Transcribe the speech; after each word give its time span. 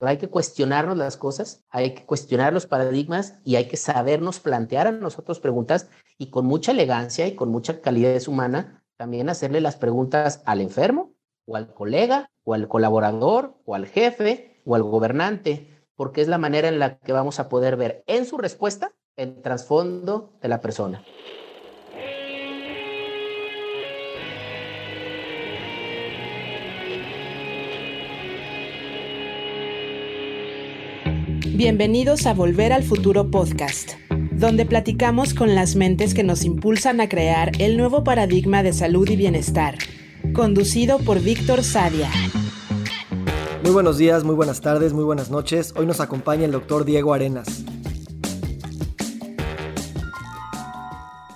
hay 0.00 0.18
que 0.18 0.28
cuestionarnos 0.28 0.96
las 0.98 1.16
cosas, 1.16 1.64
hay 1.70 1.94
que 1.94 2.04
cuestionar 2.04 2.52
los 2.52 2.66
paradigmas 2.66 3.38
y 3.44 3.56
hay 3.56 3.66
que 3.68 3.78
sabernos 3.78 4.40
plantear 4.40 4.86
a 4.86 4.92
nosotros 4.92 5.40
preguntas 5.40 5.88
y 6.18 6.30
con 6.30 6.44
mucha 6.44 6.72
elegancia 6.72 7.26
y 7.26 7.34
con 7.34 7.50
mucha 7.50 7.80
calidez 7.80 8.28
humana 8.28 8.84
también 8.96 9.28
hacerle 9.28 9.60
las 9.60 9.76
preguntas 9.76 10.42
al 10.44 10.60
enfermo 10.60 11.14
o 11.46 11.56
al 11.56 11.72
colega 11.72 12.30
o 12.44 12.54
al 12.54 12.68
colaborador 12.68 13.54
o 13.64 13.74
al 13.74 13.86
jefe 13.86 14.60
o 14.64 14.74
al 14.74 14.82
gobernante, 14.82 15.86
porque 15.94 16.20
es 16.20 16.28
la 16.28 16.38
manera 16.38 16.68
en 16.68 16.78
la 16.78 16.98
que 16.98 17.12
vamos 17.12 17.40
a 17.40 17.48
poder 17.48 17.76
ver 17.76 18.04
en 18.06 18.26
su 18.26 18.36
respuesta 18.36 18.92
el 19.16 19.40
trasfondo 19.40 20.38
de 20.42 20.48
la 20.48 20.60
persona. 20.60 21.02
Bienvenidos 31.56 32.26
a 32.26 32.34
Volver 32.34 32.74
al 32.74 32.82
Futuro 32.82 33.30
Podcast, 33.30 33.92
donde 34.32 34.66
platicamos 34.66 35.32
con 35.32 35.54
las 35.54 35.74
mentes 35.74 36.12
que 36.12 36.22
nos 36.22 36.44
impulsan 36.44 37.00
a 37.00 37.08
crear 37.08 37.50
el 37.58 37.78
nuevo 37.78 38.04
paradigma 38.04 38.62
de 38.62 38.74
salud 38.74 39.08
y 39.08 39.16
bienestar, 39.16 39.78
conducido 40.34 40.98
por 40.98 41.22
Víctor 41.22 41.64
Sadia. 41.64 42.10
Muy 43.62 43.72
buenos 43.72 43.96
días, 43.96 44.22
muy 44.22 44.34
buenas 44.34 44.60
tardes, 44.60 44.92
muy 44.92 45.04
buenas 45.04 45.30
noches. 45.30 45.72
Hoy 45.78 45.86
nos 45.86 46.00
acompaña 46.00 46.44
el 46.44 46.52
doctor 46.52 46.84
Diego 46.84 47.14
Arenas. 47.14 47.64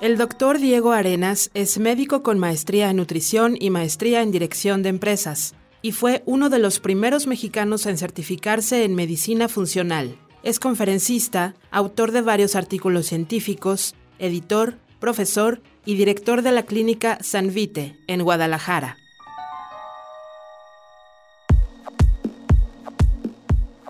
El 0.02 0.19
doctor 0.19 0.59
Diego 0.59 0.92
Arenas 0.92 1.50
es 1.55 1.78
médico 1.78 2.23
con 2.23 2.39
maestría 2.39 2.91
en 2.91 2.98
nutrición 2.98 3.56
y 3.59 3.70
maestría 3.70 4.20
en 4.20 4.33
dirección 4.33 4.83
de 4.83 4.91
empresas 4.91 5.55
y 5.83 5.93
fue 5.93 6.23
uno 6.27 6.51
de 6.51 6.59
los 6.59 6.80
primeros 6.80 7.27
mexicanos 7.27 7.87
en 7.87 7.97
certificarse 7.97 8.84
en 8.84 8.95
medicina 8.95 9.48
funcional. 9.48 10.16
Es 10.43 10.59
conferencista, 10.59 11.55
autor 11.70 12.12
de 12.12 12.23
varios 12.23 12.56
artículos 12.56 13.06
científicos, 13.06 13.95
editor, 14.19 14.77
profesor 14.98 15.61
y 15.84 15.95
director 15.95 16.42
de 16.42 16.53
la 16.53 16.64
clínica 16.64 17.19
San 17.22 17.53
Vite 17.53 17.98
en 18.06 18.22
Guadalajara. 18.22 18.97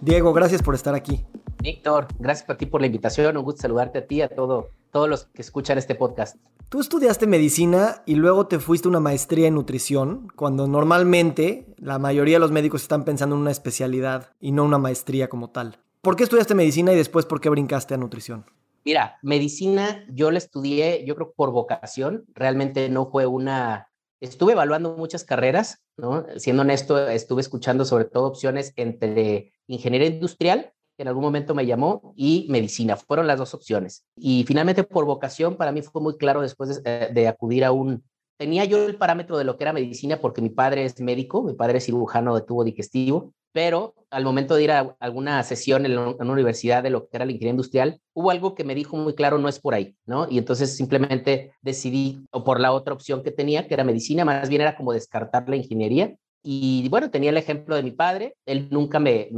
Diego, 0.01 0.33
gracias 0.33 0.63
por 0.63 0.75
estar 0.75 0.95
aquí. 0.95 1.25
Víctor, 1.63 2.09
gracias 2.19 2.49
a 2.49 2.57
ti 2.57 2.67
por 2.67 2.81
la 2.81 2.87
invitación. 2.87 3.37
Un 3.37 3.45
gusto 3.45 3.63
saludarte 3.63 3.99
a 3.99 4.07
ti 4.07 4.17
y 4.17 4.23
a 4.23 4.29
todo, 4.29 4.71
todos 4.91 5.09
los 5.09 5.27
que 5.27 5.43
escuchan 5.43 5.79
este 5.79 5.95
podcast. 5.95 6.37
Tú 6.69 6.81
estudiaste 6.81 7.27
medicina 7.27 8.03
y 8.07 8.15
luego 8.15 8.47
te 8.47 8.61
fuiste 8.61 8.87
a 8.87 8.91
una 8.91 9.01
maestría 9.01 9.49
en 9.49 9.55
nutrición, 9.55 10.29
cuando 10.37 10.69
normalmente 10.69 11.67
la 11.79 11.99
mayoría 11.99 12.37
de 12.37 12.41
los 12.41 12.53
médicos 12.53 12.83
están 12.83 13.05
pensando 13.05 13.35
en 13.35 13.43
una 13.43 13.51
especialidad 13.51 14.31
y 14.39 14.53
no 14.53 14.65
una 14.65 14.79
maestría 14.79 15.29
como 15.29 15.51
tal. 15.51 15.81
¿Por 16.01 16.15
qué 16.15 16.23
estudiaste 16.23 16.55
medicina 16.55 16.93
y 16.93 16.97
después 16.97 17.27
por 17.27 17.41
qué 17.41 17.49
brincaste 17.49 17.95
a 17.95 17.97
nutrición? 17.97 18.47
Mira, 18.85 19.19
medicina 19.23 20.07
yo 20.11 20.31
la 20.31 20.39
estudié, 20.39 21.05
yo 21.05 21.15
creo 21.17 21.33
por 21.33 21.51
vocación, 21.51 22.25
realmente 22.35 22.89
no 22.89 23.11
fue 23.11 23.27
una... 23.27 23.89
Estuve 24.21 24.53
evaluando 24.53 24.97
muchas 24.97 25.25
carreras, 25.25 25.83
¿no? 25.97 26.25
Siendo 26.37 26.63
honesto, 26.63 27.09
estuve 27.09 27.41
escuchando 27.41 27.85
sobre 27.85 28.05
todo 28.05 28.27
opciones 28.27 28.73
entre 28.77 29.53
ingeniería 29.67 30.09
industrial 30.09 30.73
en 31.01 31.09
algún 31.09 31.23
momento 31.23 31.55
me 31.55 31.67
llamó, 31.67 32.13
y 32.17 32.47
medicina. 32.51 32.97
Fueron 32.97 33.27
las 33.27 33.39
dos 33.39 33.55
opciones. 33.55 34.05
Y 34.17 34.45
finalmente, 34.47 34.85
por 34.85 35.05
vocación, 35.05 35.57
para 35.57 35.73
mí 35.73 35.83
fue 35.83 36.03
muy 36.03 36.17
claro 36.17 36.43
después 36.43 36.83
de, 36.83 37.11
eh, 37.15 37.29
acudir 37.29 37.65
a 37.65 37.73
un... 37.73 38.05
Tenía 38.37 38.65
yo 38.65 38.87
el 38.87 38.97
parámetro 38.97 39.37
de 39.37 39.45
lo 39.45 39.57
que 39.57 39.65
era 39.65 39.73
medicina 39.73 40.19
porque 40.19 40.41
mi 40.41 40.51
padre 40.51 40.85
es 40.85 41.01
médico, 41.01 41.43
mi 41.43 41.55
padre 41.55 41.79
es 41.79 41.85
cirujano 41.85 42.35
de 42.35 42.43
tubo 42.43 42.65
digestivo, 42.65 43.35
pero 43.53 43.95
al 44.11 44.25
momento 44.25 44.55
de 44.55 44.63
ir 44.65 44.71
a 44.73 44.97
alguna 45.01 45.43
sesión 45.43 45.85
en, 45.85 45.99
una 45.99 46.33
universidad 46.33 46.83
de 46.83 46.91
lo 46.91 47.09
que 47.09 47.17
era 47.17 47.25
la 47.25 47.33
ingeniería 47.33 47.51
industrial, 47.51 48.01
hubo 48.15 48.31
algo 48.31 48.55
que 48.55 48.65
me 48.65 48.75
dijo 48.75 48.97
muy 48.97 49.15
claro, 49.15 49.39
no 49.39 49.49
es 49.49 49.59
por 49.59 49.75
ahí, 49.75 49.95
¿no? 50.07 50.27
Y 50.31 50.39
entonces 50.39 50.75
simplemente 50.75 51.53
decidí, 51.61 52.27
o 52.31 52.45
por 52.45 52.61
la 52.61 52.73
otra 52.73 52.95
opción 52.95 53.23
que 53.23 53.31
tenía, 53.31 53.67
que 53.67 53.75
era 53.75 53.85
medicina, 53.85 54.25
más 54.25 54.49
bien 54.49 54.63
era 54.63 54.77
como 54.77 54.93
descartar 54.93 55.49
la 55.49 55.57
ingeniería 55.57 56.17
y 56.43 56.89
bueno, 56.89 57.11
tenía 57.11 57.31
el 57.31 57.37
ejemplo 57.37 57.77
de 57.77 57.83
mi 57.83 57.91
padre, 57.91 58.37
él 58.47 58.69
nunca 58.71 58.99
me, 58.99 59.29